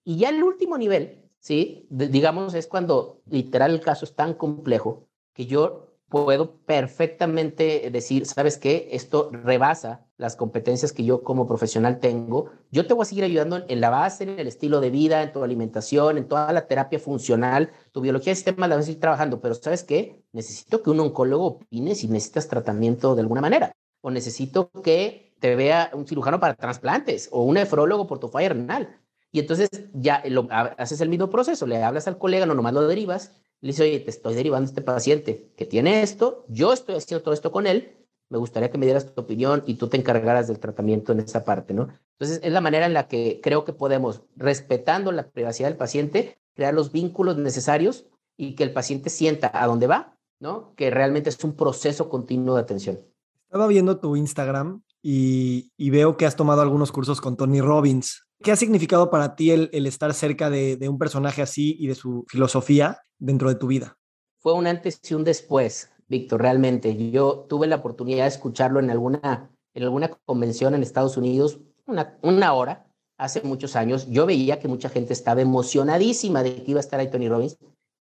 Y 0.03 0.17
ya 0.17 0.29
el 0.29 0.43
último 0.43 0.77
nivel, 0.77 1.25
¿sí? 1.39 1.87
digamos, 1.89 2.53
es 2.53 2.67
cuando 2.67 3.21
literal 3.25 3.71
el 3.71 3.81
caso 3.81 4.05
es 4.05 4.13
tan 4.13 4.33
complejo 4.35 5.07
que 5.33 5.45
yo 5.45 5.94
puedo 6.09 6.57
perfectamente 6.65 7.89
decir, 7.91 8.25
¿sabes 8.25 8.57
qué? 8.57 8.89
Esto 8.91 9.29
rebasa 9.31 10.05
las 10.17 10.35
competencias 10.35 10.93
que 10.93 11.03
yo 11.03 11.23
como 11.23 11.47
profesional 11.47 11.99
tengo. 11.99 12.51
Yo 12.71 12.87
te 12.87 12.93
voy 12.93 13.03
a 13.03 13.05
seguir 13.05 13.23
ayudando 13.23 13.65
en 13.67 13.81
la 13.81 13.89
base, 13.89 14.23
en 14.23 14.39
el 14.39 14.47
estilo 14.47 14.79
de 14.79 14.89
vida, 14.91 15.23
en 15.23 15.33
tu 15.33 15.43
alimentación, 15.43 16.17
en 16.17 16.27
toda 16.27 16.51
la 16.53 16.67
terapia 16.67 16.99
funcional, 16.99 17.71
tu 17.91 18.01
biología 18.01 18.31
de 18.31 18.35
sistema 18.35 18.67
la 18.67 18.77
vas 18.77 18.87
a 18.87 18.91
ir 18.91 18.99
trabajando, 18.99 19.41
pero 19.41 19.55
¿sabes 19.55 19.83
qué? 19.83 20.23
Necesito 20.31 20.81
que 20.81 20.89
un 20.89 20.99
oncólogo 20.99 21.45
opine 21.45 21.95
si 21.95 22.07
necesitas 22.07 22.47
tratamiento 22.47 23.15
de 23.15 23.21
alguna 23.21 23.41
manera, 23.41 23.75
o 24.01 24.11
necesito 24.11 24.69
que 24.83 25.35
te 25.39 25.55
vea 25.55 25.91
un 25.93 26.07
cirujano 26.07 26.39
para 26.39 26.55
trasplantes, 26.55 27.29
o 27.31 27.43
un 27.43 27.55
nefrólogo 27.55 28.07
por 28.07 28.19
tu 28.19 28.29
falla 28.29 28.49
renal. 28.49 29.01
Y 29.31 29.39
entonces 29.39 29.69
ya 29.93 30.23
lo, 30.29 30.47
haces 30.49 31.01
el 31.01 31.09
mismo 31.09 31.29
proceso, 31.29 31.67
le 31.67 31.83
hablas 31.83 32.07
al 32.07 32.17
colega, 32.17 32.45
no 32.45 32.53
nomás 32.53 32.73
lo 32.73 32.87
derivas, 32.87 33.33
le 33.65 33.71
dice, 33.71 33.81
oye, 33.81 33.99
te 33.99 34.11
estoy 34.11 34.35
derivando 34.35 34.67
a 34.67 34.69
este 34.69 34.83
paciente 34.83 35.51
que 35.57 35.65
tiene 35.65 36.03
esto, 36.03 36.45
yo 36.47 36.71
estoy 36.71 36.97
haciendo 36.97 37.23
todo 37.23 37.33
esto 37.33 37.51
con 37.51 37.65
él, 37.65 37.97
me 38.29 38.37
gustaría 38.37 38.69
que 38.69 38.77
me 38.77 38.85
dieras 38.85 39.11
tu 39.11 39.19
opinión 39.19 39.63
y 39.65 39.73
tú 39.73 39.87
te 39.87 39.97
encargaras 39.97 40.47
del 40.47 40.59
tratamiento 40.59 41.13
en 41.13 41.21
esa 41.21 41.43
parte, 41.43 41.73
¿no? 41.73 41.87
Entonces, 42.11 42.41
es 42.43 42.51
la 42.51 42.61
manera 42.61 42.85
en 42.85 42.93
la 42.93 43.07
que 43.07 43.39
creo 43.41 43.65
que 43.65 43.73
podemos, 43.73 44.21
respetando 44.35 45.11
la 45.11 45.31
privacidad 45.31 45.69
del 45.69 45.77
paciente, 45.77 46.37
crear 46.53 46.75
los 46.75 46.91
vínculos 46.91 47.37
necesarios 47.37 48.05
y 48.37 48.53
que 48.53 48.63
el 48.63 48.71
paciente 48.71 49.09
sienta 49.09 49.49
a 49.51 49.65
dónde 49.65 49.87
va, 49.87 50.15
¿no? 50.39 50.75
Que 50.75 50.91
realmente 50.91 51.29
es 51.29 51.43
un 51.43 51.55
proceso 51.55 52.07
continuo 52.07 52.55
de 52.55 52.61
atención. 52.61 52.99
Estaba 53.45 53.65
viendo 53.65 53.97
tu 53.97 54.15
Instagram 54.15 54.83
y, 55.01 55.71
veo 55.89 56.17
que 56.17 56.27
has 56.27 56.35
tomado 56.35 56.61
algunos 56.61 56.91
cursos 56.91 57.19
con 57.19 57.35
Tony 57.35 57.61
Robbins. 57.61 58.24
¿Qué 58.43 58.51
ha 58.51 58.55
significado 58.55 59.09
para 59.09 59.35
ti 59.35 59.51
el, 59.51 59.69
estar 59.87 60.13
cerca 60.13 60.49
de, 60.49 60.77
un 60.89 60.97
personaje 60.97 61.41
así 61.41 61.75
y 61.79 61.87
de 61.87 61.95
su 61.95 62.25
filosofía 62.27 63.01
dentro 63.17 63.49
de 63.49 63.55
tu 63.55 63.67
vida? 63.67 63.97
Fue 64.37 64.53
un 64.53 64.67
antes 64.67 64.99
y 65.09 65.13
un 65.13 65.23
después, 65.23 65.91
Víctor, 66.07 66.41
realmente. 66.41 67.11
Yo 67.11 67.45
tuve 67.49 67.67
la 67.67 67.77
oportunidad 67.77 68.23
de 68.23 68.29
escucharlo 68.29 68.79
en 68.79 68.89
alguna, 68.89 69.49
en 69.73 69.83
alguna 69.83 70.09
convención 70.25 70.75
en 70.75 70.83
Estados 70.83 71.17
Unidos, 71.17 71.59
una, 71.85 72.17
una 72.21 72.53
hora, 72.53 72.87
hace 73.17 73.41
muchos 73.41 73.75
años. 73.75 74.07
Yo 74.09 74.25
veía 74.25 74.59
que 74.59 74.67
mucha 74.67 74.89
gente 74.89 75.13
estaba 75.13 75.41
emocionadísima 75.41 76.43
de 76.43 76.63
que 76.63 76.71
iba 76.71 76.79
a 76.79 76.83
estar 76.83 76.99
ahí 76.99 77.09
Tony 77.09 77.29
Robbins. 77.29 77.57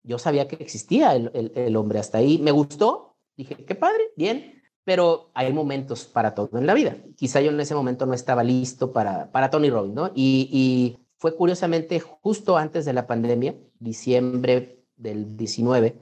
Yo 0.04 0.18
sabía 0.18 0.46
que 0.46 0.56
existía 0.56 1.16
el, 1.16 1.30
el, 1.34 1.52
el 1.54 1.76
hombre 1.76 1.98
hasta 1.98 2.18
ahí. 2.18 2.38
Me 2.38 2.50
gustó. 2.50 3.16
Dije, 3.36 3.56
qué 3.64 3.74
padre, 3.74 4.10
bien 4.16 4.57
pero 4.88 5.28
hay 5.34 5.52
momentos 5.52 6.06
para 6.06 6.34
todo 6.34 6.56
en 6.56 6.66
la 6.66 6.72
vida. 6.72 6.96
Quizá 7.14 7.42
yo 7.42 7.50
en 7.50 7.60
ese 7.60 7.74
momento 7.74 8.06
no 8.06 8.14
estaba 8.14 8.42
listo 8.42 8.90
para, 8.90 9.30
para 9.30 9.50
Tony 9.50 9.68
Robbins, 9.68 9.94
¿no? 9.94 10.10
Y, 10.14 10.96
fue 11.18 11.36
curiosamente 11.36 12.00
justo 12.00 12.56
antes 12.56 12.86
de 12.86 12.94
la 12.94 13.06
pandemia, 13.06 13.54
diciembre 13.78 14.78
del 14.96 15.36
19, 15.36 15.94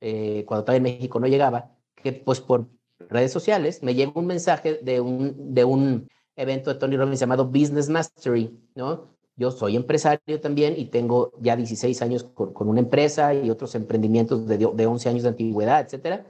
eh, 0.00 0.44
cuando 0.46 0.64
todavía 0.64 0.78
en 0.78 0.94
México 0.94 1.20
no 1.20 1.26
llegaba, 1.26 1.72
que 1.94 2.12
pues 2.14 2.40
por 2.40 2.66
redes 3.10 3.30
sociales 3.30 3.82
me 3.82 3.94
llegó 3.94 4.20
un 4.20 4.26
mensaje 4.26 4.80
de 4.80 5.02
un, 5.02 5.52
de 5.52 5.64
un 5.64 6.08
evento 6.34 6.72
de 6.72 6.78
Tony 6.78 6.96
Robbins 6.96 7.20
llamado 7.20 7.44
Business 7.44 7.90
Mastery, 7.90 8.58
¿no? 8.74 9.08
Yo 9.36 9.50
soy 9.50 9.76
empresario 9.76 10.40
también 10.40 10.74
y 10.78 10.86
tengo 10.86 11.32
ya 11.42 11.56
16 11.56 12.00
años 12.00 12.24
con, 12.24 12.54
con 12.54 12.68
una 12.68 12.80
empresa 12.80 13.34
y 13.34 13.50
otros 13.50 13.74
emprendimientos 13.74 14.46
de, 14.46 14.56
de 14.56 14.86
11 14.86 15.08
años 15.10 15.22
de 15.24 15.28
antigüedad, 15.28 15.82
etcétera 15.82 16.24